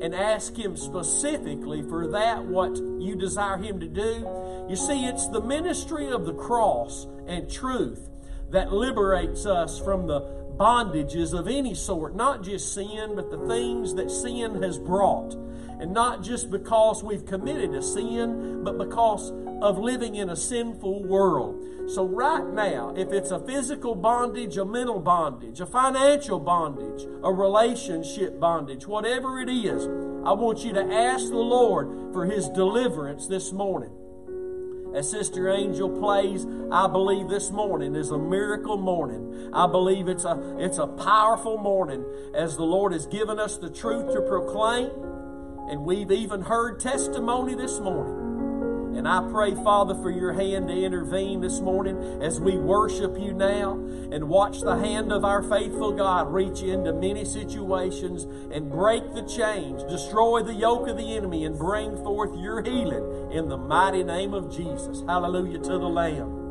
and 0.00 0.14
ask 0.14 0.56
Him 0.56 0.76
specifically 0.76 1.82
for 1.82 2.08
that 2.08 2.44
what 2.44 2.76
you 2.76 3.16
desire 3.16 3.56
Him 3.56 3.80
to 3.80 3.88
do. 3.88 4.66
You 4.68 4.76
see, 4.76 5.06
it's 5.06 5.28
the 5.28 5.40
ministry 5.40 6.08
of 6.08 6.26
the 6.26 6.34
cross 6.34 7.06
and 7.26 7.50
truth 7.50 8.08
that 8.50 8.72
liberates 8.72 9.46
us 9.46 9.78
from 9.78 10.06
the 10.06 10.20
bondages 10.56 11.38
of 11.38 11.48
any 11.48 11.74
sort, 11.74 12.14
not 12.14 12.42
just 12.42 12.72
sin, 12.72 13.14
but 13.14 13.30
the 13.30 13.46
things 13.46 13.94
that 13.94 14.10
sin 14.10 14.62
has 14.62 14.78
brought. 14.78 15.34
And 15.78 15.92
not 15.92 16.22
just 16.22 16.50
because 16.50 17.04
we've 17.04 17.26
committed 17.26 17.74
a 17.74 17.82
sin, 17.82 18.64
but 18.64 18.78
because 18.78 19.30
of 19.60 19.78
living 19.78 20.14
in 20.14 20.30
a 20.30 20.36
sinful 20.36 21.04
world. 21.04 21.62
So, 21.88 22.04
right 22.04 22.44
now, 22.44 22.94
if 22.96 23.12
it's 23.12 23.30
a 23.30 23.38
physical 23.38 23.94
bondage, 23.94 24.56
a 24.56 24.64
mental 24.64 24.98
bondage, 24.98 25.60
a 25.60 25.66
financial 25.66 26.40
bondage, 26.40 27.06
a 27.22 27.32
relationship 27.32 28.40
bondage, 28.40 28.86
whatever 28.88 29.40
it 29.40 29.48
is, 29.48 29.86
I 30.26 30.32
want 30.32 30.64
you 30.64 30.72
to 30.72 30.82
ask 30.82 31.28
the 31.28 31.36
Lord 31.36 32.12
for 32.12 32.26
His 32.26 32.48
deliverance 32.48 33.28
this 33.28 33.52
morning. 33.52 33.92
As 34.96 35.08
Sister 35.10 35.48
Angel 35.48 35.88
plays, 35.88 36.44
I 36.72 36.88
believe 36.88 37.28
this 37.28 37.50
morning 37.50 37.94
is 37.94 38.10
a 38.10 38.18
miracle 38.18 38.78
morning. 38.78 39.50
I 39.52 39.66
believe 39.66 40.08
it's 40.08 40.24
a, 40.24 40.56
it's 40.58 40.78
a 40.78 40.86
powerful 40.86 41.58
morning 41.58 42.04
as 42.34 42.56
the 42.56 42.64
Lord 42.64 42.94
has 42.94 43.06
given 43.06 43.38
us 43.38 43.58
the 43.58 43.70
truth 43.70 44.12
to 44.12 44.22
proclaim. 44.22 44.90
And 45.70 45.84
we've 45.84 46.10
even 46.10 46.40
heard 46.40 46.80
testimony 46.80 47.54
this 47.54 47.78
morning. 47.78 48.25
And 48.96 49.06
I 49.06 49.20
pray, 49.30 49.54
Father, 49.54 49.94
for 49.94 50.10
your 50.10 50.32
hand 50.32 50.68
to 50.68 50.74
intervene 50.74 51.42
this 51.42 51.60
morning 51.60 52.22
as 52.22 52.40
we 52.40 52.56
worship 52.56 53.18
you 53.18 53.34
now 53.34 53.72
and 54.10 54.28
watch 54.28 54.60
the 54.62 54.76
hand 54.76 55.12
of 55.12 55.22
our 55.22 55.42
faithful 55.42 55.92
God 55.92 56.32
reach 56.32 56.62
into 56.62 56.94
many 56.94 57.24
situations 57.26 58.24
and 58.50 58.70
break 58.70 59.02
the 59.12 59.22
chains, 59.22 59.82
destroy 59.84 60.42
the 60.42 60.54
yoke 60.54 60.88
of 60.88 60.96
the 60.96 61.14
enemy, 61.14 61.44
and 61.44 61.58
bring 61.58 61.96
forth 61.98 62.34
your 62.38 62.62
healing 62.62 63.32
in 63.32 63.48
the 63.48 63.58
mighty 63.58 64.02
name 64.02 64.32
of 64.32 64.50
Jesus. 64.50 65.02
Hallelujah 65.06 65.58
to 65.58 65.78
the 65.78 65.88
Lamb. 65.88 66.45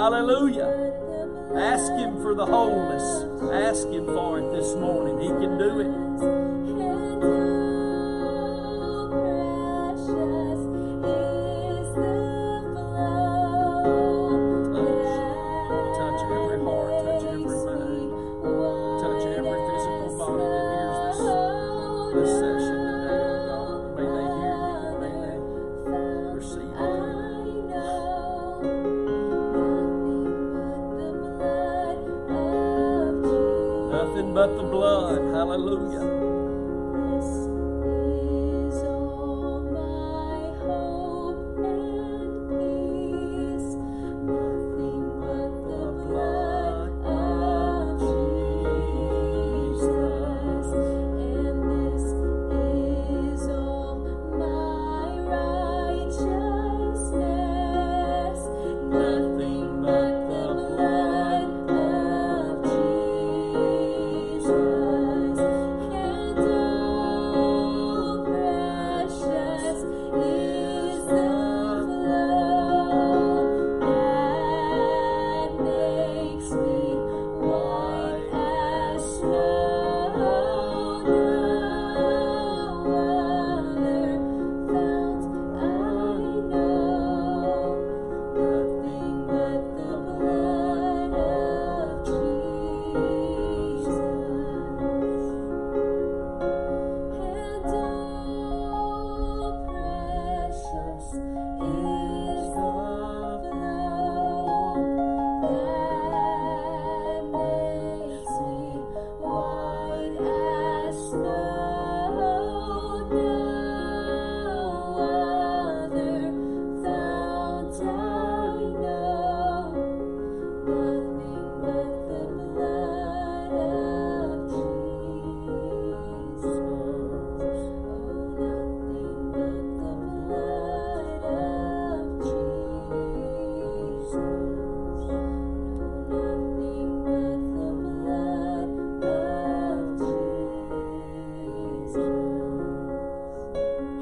Hallelujah. 0.00 0.64
Ask 1.56 1.92
Him 1.92 2.22
for 2.22 2.34
the 2.34 2.46
wholeness. 2.46 3.04
Ask 3.52 3.86
Him 3.88 4.06
for 4.06 4.38
it 4.38 4.50
this 4.50 4.74
morning. 4.76 5.20
He 5.20 5.28
can 5.28 5.58
do 5.58 5.80
it. 5.80 5.89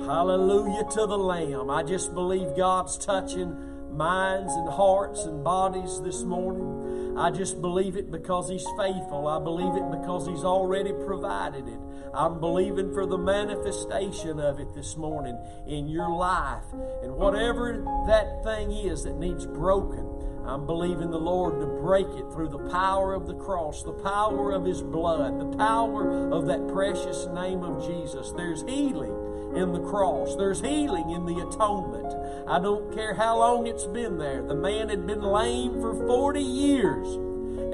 Hallelujah 0.09 0.84
to 0.92 1.06
the 1.06 1.18
Lamb. 1.18 1.68
I 1.68 1.82
just 1.82 2.14
believe 2.14 2.56
God's 2.56 2.96
touching 2.96 3.54
minds 3.94 4.54
and 4.54 4.66
hearts 4.66 5.24
and 5.24 5.44
bodies 5.44 6.00
this 6.00 6.22
morning. 6.22 7.18
I 7.18 7.30
just 7.30 7.61
believe 7.61 7.94
it 7.94 8.11
because 8.11 8.48
He's 8.48 8.64
faithful. 8.78 9.28
I 9.28 9.38
believe 9.38 9.76
it 9.76 9.90
because 9.90 10.26
He's 10.26 10.44
already 10.44 10.94
provided 11.04 11.68
it. 11.68 11.78
I'm 12.14 12.40
believing 12.40 12.94
for 12.94 13.04
the 13.04 13.18
manifestation 13.18 14.40
of 14.40 14.59
it 14.61 14.72
this 14.72 14.96
morning 14.96 15.38
in 15.66 15.88
your 15.88 16.09
life. 16.09 16.64
And 17.02 17.14
whatever 17.14 17.84
that 18.06 18.42
thing 18.42 18.72
is 18.72 19.04
that 19.04 19.18
needs 19.18 19.44
broken, 19.44 20.09
I'm 20.46 20.64
believing 20.64 21.11
the 21.11 21.20
Lord 21.20 21.61
to 21.61 21.66
break 21.66 22.06
it 22.06 22.32
through 22.32 22.48
the 22.48 22.70
power 22.70 23.12
of 23.12 23.26
the 23.26 23.34
cross, 23.34 23.82
the 23.82 23.92
power 23.92 24.52
of 24.52 24.64
His 24.64 24.80
blood, 24.80 25.38
the 25.38 25.54
power 25.59 26.32
of 26.32 26.46
that 26.46 26.66
precious 26.68 27.26
name 27.26 27.62
of 27.62 27.86
Jesus. 27.86 28.32
There's 28.32 28.62
healing 28.62 29.28
in 29.59 29.72
the 29.72 29.80
cross. 29.80 30.36
There's 30.36 30.61
healing 30.61 31.11
in 31.11 31.26
the 31.26 31.46
atonement. 31.46 32.14
I 32.48 32.59
don't 32.59 32.94
care 32.94 33.14
how 33.14 33.38
long 33.38 33.66
it's 33.66 33.86
been 33.86 34.16
there. 34.18 34.42
The 34.42 34.54
man 34.54 34.88
had 34.88 35.06
been 35.06 35.22
lame 35.22 35.80
for 35.80 35.94
40 36.06 36.40
years, 36.40 37.06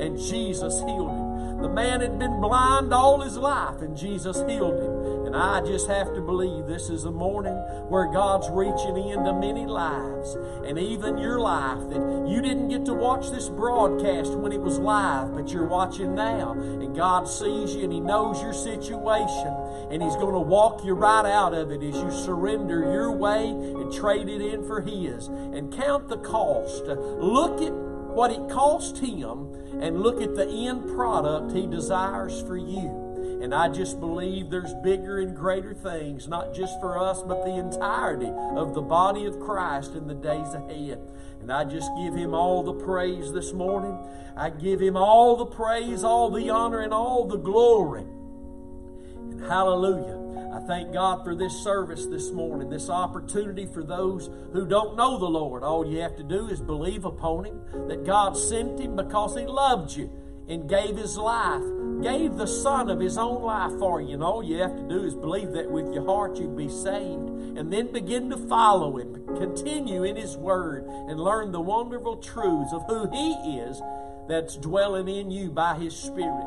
and 0.00 0.18
Jesus 0.18 0.74
healed 0.80 1.10
him. 1.10 1.62
The 1.62 1.68
man 1.68 2.00
had 2.00 2.18
been 2.18 2.40
blind 2.40 2.92
all 2.92 3.20
his 3.20 3.36
life, 3.36 3.80
and 3.82 3.96
Jesus 3.96 4.36
healed 4.48 4.82
him. 4.82 4.93
I 5.34 5.60
just 5.66 5.88
have 5.88 6.14
to 6.14 6.20
believe 6.20 6.66
this 6.66 6.90
is 6.90 7.04
a 7.04 7.10
morning 7.10 7.56
where 7.88 8.06
God's 8.06 8.48
reaching 8.50 8.96
into 9.08 9.32
many 9.32 9.66
lives, 9.66 10.36
and 10.64 10.78
even 10.78 11.18
your 11.18 11.40
life, 11.40 11.88
that 11.90 12.26
you 12.28 12.40
didn't 12.40 12.68
get 12.68 12.84
to 12.86 12.94
watch 12.94 13.30
this 13.30 13.48
broadcast 13.48 14.30
when 14.32 14.52
it 14.52 14.60
was 14.60 14.78
live, 14.78 15.34
but 15.34 15.50
you're 15.50 15.66
watching 15.66 16.14
now. 16.14 16.52
And 16.52 16.94
God 16.94 17.28
sees 17.28 17.74
you, 17.74 17.82
and 17.82 17.92
He 17.92 18.00
knows 18.00 18.40
your 18.40 18.54
situation, 18.54 19.54
and 19.90 20.02
He's 20.02 20.16
going 20.16 20.34
to 20.34 20.40
walk 20.40 20.84
you 20.84 20.94
right 20.94 21.26
out 21.26 21.52
of 21.52 21.72
it 21.72 21.82
as 21.82 21.96
you 21.96 22.10
surrender 22.12 22.80
your 22.92 23.10
way 23.10 23.48
and 23.48 23.92
trade 23.92 24.28
it 24.28 24.40
in 24.40 24.64
for 24.64 24.80
His. 24.80 25.26
And 25.26 25.72
count 25.72 26.08
the 26.08 26.18
cost. 26.18 26.84
Look 26.86 27.60
at 27.60 27.72
what 27.72 28.30
it 28.30 28.48
cost 28.48 28.98
Him, 28.98 29.52
and 29.80 30.00
look 30.00 30.22
at 30.22 30.36
the 30.36 30.46
end 30.46 30.88
product 30.94 31.52
He 31.52 31.66
desires 31.66 32.40
for 32.42 32.56
you. 32.56 33.03
And 33.42 33.54
I 33.54 33.68
just 33.68 34.00
believe 34.00 34.50
there's 34.50 34.74
bigger 34.82 35.18
and 35.20 35.36
greater 35.36 35.74
things, 35.74 36.28
not 36.28 36.54
just 36.54 36.80
for 36.80 36.98
us, 36.98 37.22
but 37.22 37.44
the 37.44 37.56
entirety 37.56 38.30
of 38.56 38.74
the 38.74 38.82
body 38.82 39.26
of 39.26 39.38
Christ 39.40 39.94
in 39.94 40.06
the 40.06 40.14
days 40.14 40.54
ahead. 40.54 41.00
And 41.40 41.52
I 41.52 41.64
just 41.64 41.90
give 41.98 42.14
him 42.14 42.32
all 42.32 42.62
the 42.62 42.72
praise 42.72 43.32
this 43.32 43.52
morning. 43.52 43.98
I 44.36 44.50
give 44.50 44.80
him 44.80 44.96
all 44.96 45.36
the 45.36 45.46
praise, 45.46 46.02
all 46.02 46.30
the 46.30 46.48
honor, 46.50 46.80
and 46.80 46.94
all 46.94 47.26
the 47.26 47.36
glory. 47.36 48.02
And 48.02 49.42
hallelujah. 49.42 50.20
I 50.54 50.60
thank 50.66 50.92
God 50.92 51.24
for 51.24 51.34
this 51.34 51.52
service 51.52 52.06
this 52.06 52.30
morning, 52.30 52.70
this 52.70 52.88
opportunity 52.88 53.66
for 53.66 53.82
those 53.82 54.30
who 54.52 54.64
don't 54.64 54.96
know 54.96 55.18
the 55.18 55.26
Lord. 55.26 55.64
All 55.64 55.84
you 55.84 55.98
have 55.98 56.16
to 56.16 56.22
do 56.22 56.46
is 56.46 56.60
believe 56.60 57.04
upon 57.04 57.44
Him, 57.44 57.88
that 57.88 58.06
God 58.06 58.36
sent 58.36 58.78
Him 58.80 58.94
because 58.96 59.36
He 59.36 59.46
loved 59.46 59.96
you 59.96 60.10
and 60.48 60.68
gave 60.68 60.96
His 60.96 61.16
life, 61.16 61.62
gave 62.02 62.36
the 62.36 62.46
Son 62.46 62.90
of 62.90 63.00
His 63.00 63.16
own 63.16 63.42
life 63.42 63.72
for 63.78 64.00
you. 64.00 64.14
And 64.14 64.22
all 64.22 64.42
you 64.42 64.58
have 64.58 64.76
to 64.76 64.82
do 64.88 65.04
is 65.04 65.14
believe 65.14 65.52
that 65.52 65.70
with 65.70 65.92
your 65.92 66.04
heart 66.04 66.36
you'd 66.38 66.56
be 66.56 66.68
saved. 66.68 67.30
And 67.56 67.72
then 67.72 67.92
begin 67.92 68.30
to 68.30 68.36
follow 68.36 68.98
Him, 68.98 69.24
continue 69.36 70.02
in 70.02 70.16
His 70.16 70.36
Word, 70.36 70.86
and 70.86 71.20
learn 71.20 71.52
the 71.52 71.60
wonderful 71.60 72.16
truths 72.16 72.72
of 72.72 72.82
who 72.88 73.08
He 73.10 73.58
is 73.58 73.80
that's 74.28 74.56
dwelling 74.56 75.08
in 75.08 75.30
you 75.30 75.50
by 75.50 75.74
His 75.76 75.94
Spirit. 75.94 76.46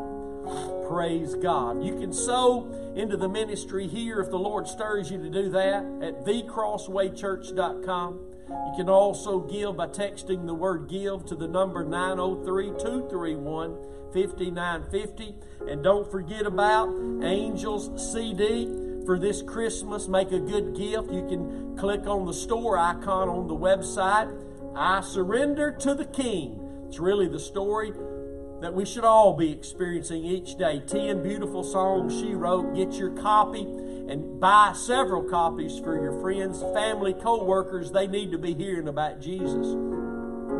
Praise 0.88 1.36
God. 1.36 1.84
You 1.84 2.00
can 2.00 2.14
sow 2.14 2.68
into 2.96 3.18
the 3.18 3.28
ministry 3.28 3.88
here 3.88 4.20
if 4.20 4.30
the 4.30 4.40
Lord 4.40 4.68
stirs 4.68 5.12
you 5.12 5.18
to 5.22 5.30
do 5.30 5.50
that 5.50 5.84
at 6.02 6.26
thecrosswaychurch.com. 6.26 8.20
You 8.50 8.74
can 8.76 8.90
also 8.90 9.40
give 9.40 9.78
by 9.78 9.88
texting 9.88 10.46
the 10.46 10.54
word 10.54 10.88
give 10.88 11.26
to 11.26 11.36
the 11.36 11.48
number 11.48 11.84
903 11.84 12.68
231 12.80 13.78
5950. 14.14 15.36
And 15.70 15.84
don't 15.84 16.10
forget 16.10 16.46
about 16.46 16.90
Angels 17.24 17.90
CD 18.14 18.66
for 19.06 19.20
this 19.20 19.42
Christmas. 19.42 20.08
Make 20.08 20.32
a 20.32 20.40
good 20.40 20.76
gift. 20.76 21.12
You 21.12 21.26
can 21.28 21.78
click 21.78 22.08
on 22.08 22.26
the 22.26 22.34
store 22.34 22.78
icon 22.78 23.30
on 23.30 23.48
the 23.48 23.56
website. 23.56 24.34
I 24.76 25.02
surrender 25.02 25.72
to 25.80 25.94
the 25.94 26.06
King. 26.06 26.60
It's 26.88 27.00
really 27.00 27.28
the 27.28 27.40
story 27.40 27.92
that 28.62 28.74
we 28.74 28.86
should 28.86 29.04
all 29.04 29.34
be 29.34 29.52
experiencing 29.52 30.24
each 30.24 30.58
day. 30.58 30.82
Ten 30.88 31.22
beautiful 31.22 31.64
songs 31.64 32.18
she 32.20 32.34
wrote. 32.34 32.76
Get 32.76 32.94
your 32.94 33.12
copy 33.12 33.68
and 34.10 34.40
buy 34.40 34.74
several 34.74 35.24
copies 35.24 35.80
for 35.80 36.02
your 36.02 36.20
friends, 36.22 36.62
family, 36.74 37.14
co 37.14 37.44
workers. 37.44 37.92
They 37.92 38.08
need 38.08 38.32
to 38.32 38.38
be 38.38 38.54
hearing 38.54 38.88
about 38.88 39.20
Jesus. 39.22 39.76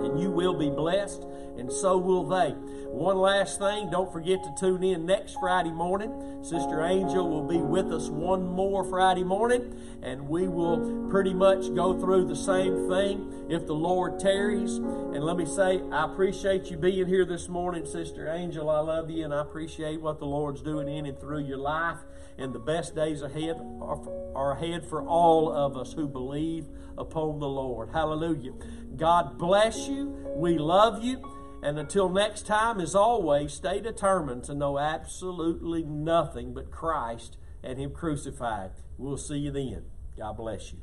and 0.04 0.20
you 0.20 0.30
will 0.30 0.54
be 0.54 0.70
blessed, 0.70 1.24
and 1.58 1.72
so 1.72 1.98
will 1.98 2.24
they. 2.28 2.52
One 2.92 3.18
last 3.18 3.60
thing, 3.60 3.90
don't 3.90 4.12
forget 4.12 4.44
to 4.44 4.54
tune 4.60 4.84
in 4.84 5.06
next 5.06 5.38
Friday 5.40 5.72
morning. 5.72 6.44
Sister 6.44 6.84
Angel 6.86 7.28
will 7.28 7.44
be 7.48 7.58
with 7.58 7.92
us 7.92 8.10
one 8.10 8.46
more 8.46 8.84
Friday 8.84 9.24
morning, 9.24 9.74
and 10.02 10.28
we 10.28 10.48
will 10.48 11.08
pretty 11.10 11.34
much 11.34 11.74
go 11.76 12.00
through 12.00 12.26
the 12.26 12.36
same 12.36 12.90
thing 12.90 13.48
if 13.50 13.66
the 13.66 13.74
Lord 13.74 14.20
tarries. 14.20 14.78
And 14.78 15.24
let 15.24 15.38
me 15.38 15.46
say, 15.46 15.82
I 15.92 16.06
appreciate 16.06 16.70
you 16.70 16.78
being 16.78 17.08
here 17.08 17.26
this 17.26 17.48
morning, 17.48 17.86
Sister 17.86 18.30
Angel. 18.30 18.70
I 18.70 18.80
love 18.80 19.10
you, 19.10 19.26
and 19.26 19.34
I 19.34 19.42
appreciate 19.42 20.02
what 20.02 20.20
the 20.20 20.26
Lord's 20.26 20.62
doing 20.62 20.88
in 20.88 21.06
and 21.06 21.20
through 21.20 21.44
your 21.44 21.58
life. 21.58 21.98
And 22.38 22.54
the 22.54 22.60
best 22.60 22.96
days 22.96 23.22
ahead 23.22 23.58
are, 23.82 24.00
are 24.36 24.52
ahead 24.54 24.86
for 24.86 25.02
all 25.02 25.52
of 25.52 25.76
us 25.76 25.94
who 25.94 26.08
believe 26.08 26.66
upon 26.98 27.40
the 27.40 27.48
Lord. 27.48 27.90
Hallelujah. 27.92 28.54
God 28.96 29.38
bless 29.38 29.88
you. 29.88 30.16
We 30.36 30.58
love 30.58 31.04
you. 31.04 31.22
And 31.64 31.80
until 31.80 32.10
next 32.10 32.46
time, 32.46 32.80
as 32.80 32.94
always, 32.94 33.54
stay 33.54 33.82
determined 33.82 34.44
to 34.44 34.54
know 34.54 34.78
absolutely 34.78 35.84
nothing 35.84 36.54
but 36.54 36.70
Christ 36.70 37.38
and 37.64 37.80
Him 37.80 37.92
crucified. 37.92 38.72
We'll 38.98 39.18
see 39.18 39.38
you 39.38 39.52
then. 39.52 39.86
God 40.16 40.38
bless 40.38 40.72
you. 40.72 40.80